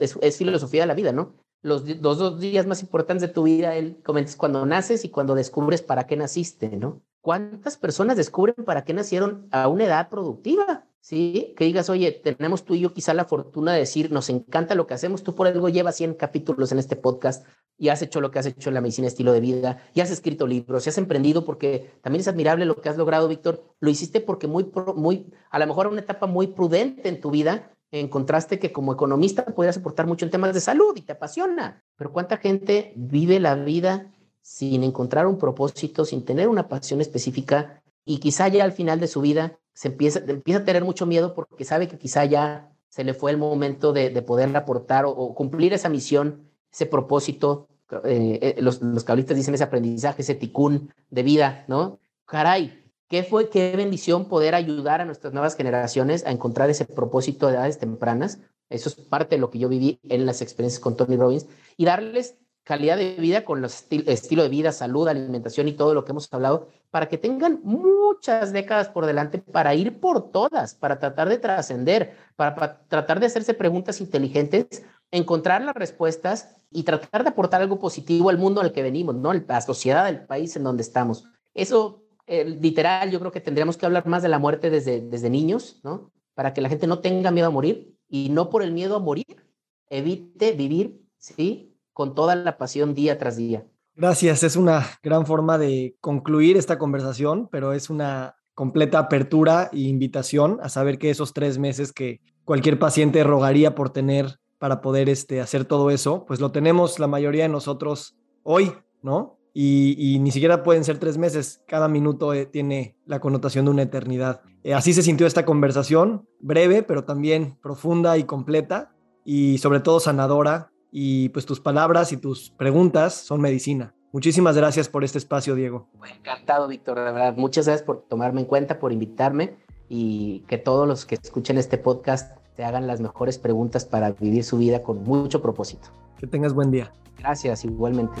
es, 0.00 0.18
es, 0.20 0.36
filosofía 0.36 0.82
de 0.82 0.86
la 0.86 0.94
vida, 0.94 1.12
¿no? 1.12 1.34
Los, 1.66 1.84
los, 1.84 2.18
dos 2.18 2.40
días 2.40 2.66
más 2.66 2.80
importantes 2.82 3.22
de 3.22 3.34
tu 3.34 3.42
vida, 3.42 3.74
él 3.74 4.00
comenta, 4.04 4.30
es 4.30 4.36
cuando 4.36 4.64
naces 4.64 5.04
y 5.04 5.08
cuando 5.08 5.34
descubres 5.34 5.82
para 5.82 6.06
qué 6.06 6.16
naciste, 6.16 6.76
¿no? 6.76 7.02
¿Cuántas 7.20 7.76
personas 7.76 8.16
descubren 8.16 8.54
para 8.64 8.84
qué 8.84 8.94
nacieron 8.94 9.48
a 9.50 9.66
una 9.66 9.84
edad 9.84 10.08
productiva? 10.08 10.86
¿sí? 11.06 11.54
Que 11.56 11.64
digas, 11.64 11.88
oye, 11.88 12.10
tenemos 12.10 12.64
tú 12.64 12.74
y 12.74 12.80
yo 12.80 12.92
quizá 12.92 13.14
la 13.14 13.26
fortuna 13.26 13.72
de 13.72 13.78
decir, 13.78 14.10
nos 14.10 14.28
encanta 14.28 14.74
lo 14.74 14.88
que 14.88 14.94
hacemos, 14.94 15.22
tú 15.22 15.36
por 15.36 15.46
algo 15.46 15.68
llevas 15.68 15.94
100 15.94 16.14
capítulos 16.14 16.72
en 16.72 16.80
este 16.80 16.96
podcast 16.96 17.46
y 17.78 17.90
has 17.90 18.02
hecho 18.02 18.20
lo 18.20 18.32
que 18.32 18.40
has 18.40 18.46
hecho 18.46 18.70
en 18.70 18.74
la 18.74 18.80
medicina 18.80 19.06
estilo 19.06 19.32
de 19.32 19.38
vida, 19.38 19.78
y 19.94 20.00
has 20.00 20.10
escrito 20.10 20.48
libros, 20.48 20.84
y 20.84 20.88
has 20.88 20.98
emprendido 20.98 21.44
porque 21.44 21.92
también 22.02 22.22
es 22.22 22.28
admirable 22.28 22.64
lo 22.64 22.80
que 22.80 22.88
has 22.88 22.96
logrado, 22.96 23.28
Víctor, 23.28 23.62
lo 23.78 23.90
hiciste 23.90 24.20
porque 24.20 24.48
muy, 24.48 24.68
muy, 24.96 25.32
a 25.50 25.60
lo 25.60 25.66
mejor 25.68 25.86
una 25.86 26.00
etapa 26.00 26.26
muy 26.26 26.48
prudente 26.48 27.08
en 27.08 27.20
tu 27.20 27.30
vida, 27.30 27.70
encontraste 27.92 28.58
que 28.58 28.72
como 28.72 28.92
economista 28.92 29.44
podías 29.44 29.76
aportar 29.76 30.06
mucho 30.06 30.24
en 30.24 30.30
temas 30.30 30.54
de 30.54 30.60
salud 30.60 30.96
y 30.96 31.02
te 31.02 31.12
apasiona, 31.12 31.84
pero 31.96 32.12
¿cuánta 32.12 32.36
gente 32.36 32.92
vive 32.96 33.40
la 33.40 33.54
vida 33.54 34.12
sin 34.42 34.84
encontrar 34.84 35.26
un 35.26 35.38
propósito, 35.38 36.04
sin 36.04 36.24
tener 36.24 36.48
una 36.48 36.68
pasión 36.68 37.00
específica 37.00 37.82
y 38.04 38.18
quizá 38.18 38.48
ya 38.48 38.64
al 38.64 38.72
final 38.72 39.00
de 39.00 39.08
su 39.08 39.20
vida 39.20 39.58
se 39.74 39.88
empieza, 39.88 40.20
a 40.20 40.64
tener 40.64 40.84
mucho 40.84 41.04
miedo 41.04 41.34
porque 41.34 41.64
sabe 41.64 41.88
que 41.88 41.98
quizá 41.98 42.24
ya 42.24 42.72
se 42.88 43.04
le 43.04 43.12
fue 43.12 43.30
el 43.30 43.36
momento 43.36 43.92
de, 43.92 44.10
de 44.10 44.22
poder 44.22 44.56
aportar 44.56 45.04
o, 45.04 45.34
cumplir 45.34 45.74
esa 45.74 45.88
misión, 45.88 46.48
ese 46.72 46.86
propósito. 46.86 47.68
Eh, 48.04 48.38
eh, 48.40 48.62
los, 48.62 48.80
los 48.80 49.04
cabalistas 49.04 49.36
dicen 49.36 49.54
ese 49.54 49.64
aprendizaje, 49.64 50.22
ese 50.22 50.34
ticún 50.34 50.92
de 51.10 51.22
vida, 51.22 51.64
¿no? 51.68 51.98
Caray, 52.24 52.85
¿qué 53.08 53.22
fue, 53.22 53.48
qué 53.48 53.74
bendición 53.76 54.28
poder 54.28 54.54
ayudar 54.54 55.00
a 55.00 55.04
nuestras 55.04 55.32
nuevas 55.32 55.56
generaciones 55.56 56.26
a 56.26 56.30
encontrar 56.30 56.70
ese 56.70 56.84
propósito 56.84 57.46
de 57.46 57.54
edades 57.54 57.78
tempranas? 57.78 58.38
Eso 58.68 58.88
es 58.88 58.96
parte 58.96 59.36
de 59.36 59.40
lo 59.40 59.50
que 59.50 59.58
yo 59.58 59.68
viví 59.68 60.00
en 60.04 60.26
las 60.26 60.42
experiencias 60.42 60.80
con 60.80 60.96
Tony 60.96 61.16
Robbins 61.16 61.46
y 61.76 61.84
darles 61.84 62.36
calidad 62.66 62.96
de 62.96 63.14
vida 63.14 63.44
con 63.44 63.62
los 63.62 63.74
estil 63.74 64.08
estilo 64.08 64.42
de 64.42 64.48
vida, 64.48 64.72
salud, 64.72 65.06
alimentación 65.06 65.68
y 65.68 65.72
todo 65.72 65.94
lo 65.94 66.04
que 66.04 66.10
hemos 66.10 66.32
hablado, 66.32 66.68
para 66.90 67.08
que 67.08 67.16
tengan 67.16 67.60
muchas 67.62 68.52
décadas 68.52 68.88
por 68.88 69.06
delante 69.06 69.38
para 69.38 69.72
ir 69.76 70.00
por 70.00 70.32
todas, 70.32 70.74
para 70.74 70.98
tratar 70.98 71.28
de 71.28 71.38
trascender, 71.38 72.16
para, 72.34 72.56
para, 72.56 72.80
tratar 72.88 73.20
de 73.20 73.26
hacerse 73.26 73.54
preguntas 73.54 74.00
inteligentes, 74.00 74.82
encontrar 75.12 75.62
las 75.62 75.76
respuestas 75.76 76.56
y 76.72 76.82
tratar 76.82 77.22
de 77.22 77.28
aportar 77.28 77.62
algo 77.62 77.78
positivo 77.78 78.30
al 78.30 78.38
mundo 78.38 78.60
al 78.60 78.72
que 78.72 78.82
venimos, 78.82 79.14
¿no? 79.14 79.32
La 79.32 79.60
sociedad, 79.60 80.08
el 80.08 80.26
país 80.26 80.56
en 80.56 80.64
donde 80.64 80.82
estamos. 80.82 81.24
Eso, 81.54 82.02
eh, 82.26 82.44
literal, 82.44 83.10
yo 83.10 83.18
creo 83.20 83.32
que 83.32 83.40
tendríamos 83.40 83.76
que 83.76 83.86
hablar 83.86 84.06
más 84.06 84.22
de 84.22 84.28
la 84.28 84.38
muerte 84.38 84.70
desde, 84.70 85.00
desde 85.00 85.30
niños, 85.30 85.80
¿no? 85.84 86.12
Para 86.34 86.52
que 86.52 86.60
la 86.60 86.68
gente 86.68 86.86
no 86.86 87.00
tenga 87.00 87.30
miedo 87.30 87.48
a 87.48 87.50
morir 87.50 87.96
y 88.08 88.28
no 88.30 88.50
por 88.50 88.62
el 88.62 88.72
miedo 88.72 88.96
a 88.96 89.00
morir, 89.00 89.44
evite 89.88 90.52
vivir, 90.52 91.00
¿sí? 91.18 91.76
con 91.96 92.14
toda 92.14 92.36
la 92.36 92.58
pasión 92.58 92.94
día 92.94 93.18
tras 93.18 93.38
día. 93.38 93.64
Gracias, 93.94 94.42
es 94.42 94.56
una 94.56 94.86
gran 95.02 95.24
forma 95.24 95.56
de 95.56 95.96
concluir 96.02 96.58
esta 96.58 96.76
conversación, 96.76 97.48
pero 97.50 97.72
es 97.72 97.88
una 97.88 98.36
completa 98.52 98.98
apertura 98.98 99.70
e 99.72 99.78
invitación 99.78 100.58
a 100.62 100.68
saber 100.68 100.98
que 100.98 101.08
esos 101.08 101.32
tres 101.32 101.56
meses 101.56 101.94
que 101.94 102.20
cualquier 102.44 102.78
paciente 102.78 103.24
rogaría 103.24 103.74
por 103.74 103.88
tener 103.88 104.38
para 104.58 104.82
poder 104.82 105.08
este, 105.08 105.40
hacer 105.40 105.64
todo 105.64 105.88
eso, 105.88 106.26
pues 106.26 106.38
lo 106.38 106.52
tenemos 106.52 106.98
la 106.98 107.06
mayoría 107.06 107.44
de 107.44 107.48
nosotros 107.48 108.14
hoy, 108.42 108.74
¿no? 109.00 109.35
Y, 109.58 109.96
y 109.96 110.18
ni 110.18 110.32
siquiera 110.32 110.62
pueden 110.62 110.84
ser 110.84 110.98
tres 110.98 111.16
meses, 111.16 111.62
cada 111.66 111.88
minuto 111.88 112.34
eh, 112.34 112.44
tiene 112.44 112.94
la 113.06 113.20
connotación 113.20 113.64
de 113.64 113.70
una 113.70 113.82
eternidad. 113.84 114.42
Eh, 114.62 114.74
así 114.74 114.92
se 114.92 115.02
sintió 115.02 115.26
esta 115.26 115.46
conversación, 115.46 116.28
breve, 116.40 116.82
pero 116.82 117.04
también 117.04 117.56
profunda 117.62 118.18
y 118.18 118.24
completa, 118.24 118.92
y 119.24 119.56
sobre 119.56 119.80
todo 119.80 119.98
sanadora 119.98 120.72
y 120.92 121.30
pues 121.30 121.46
tus 121.46 121.60
palabras 121.60 122.12
y 122.12 122.18
tus 122.18 122.50
preguntas 122.50 123.14
son 123.14 123.40
medicina. 123.40 123.94
Muchísimas 124.12 124.58
gracias 124.58 124.90
por 124.90 125.04
este 125.04 125.16
espacio, 125.16 125.54
Diego. 125.54 125.88
Encantado, 126.06 126.68
Víctor, 126.68 126.98
de 126.98 127.04
verdad. 127.04 127.34
Muchas 127.34 127.64
gracias 127.64 127.86
por 127.86 128.02
tomarme 128.02 128.42
en 128.42 128.46
cuenta, 128.46 128.78
por 128.78 128.92
invitarme 128.92 129.56
y 129.88 130.40
que 130.48 130.58
todos 130.58 130.86
los 130.86 131.06
que 131.06 131.14
escuchen 131.14 131.56
este 131.56 131.78
podcast 131.78 132.36
se 132.56 132.62
hagan 132.62 132.86
las 132.86 133.00
mejores 133.00 133.38
preguntas 133.38 133.86
para 133.86 134.10
vivir 134.10 134.44
su 134.44 134.58
vida 134.58 134.82
con 134.82 135.02
mucho 135.02 135.40
propósito. 135.40 135.88
Que 136.18 136.26
tengas 136.26 136.52
buen 136.52 136.70
día. 136.70 136.92
Gracias, 137.18 137.64
igualmente. 137.64 138.20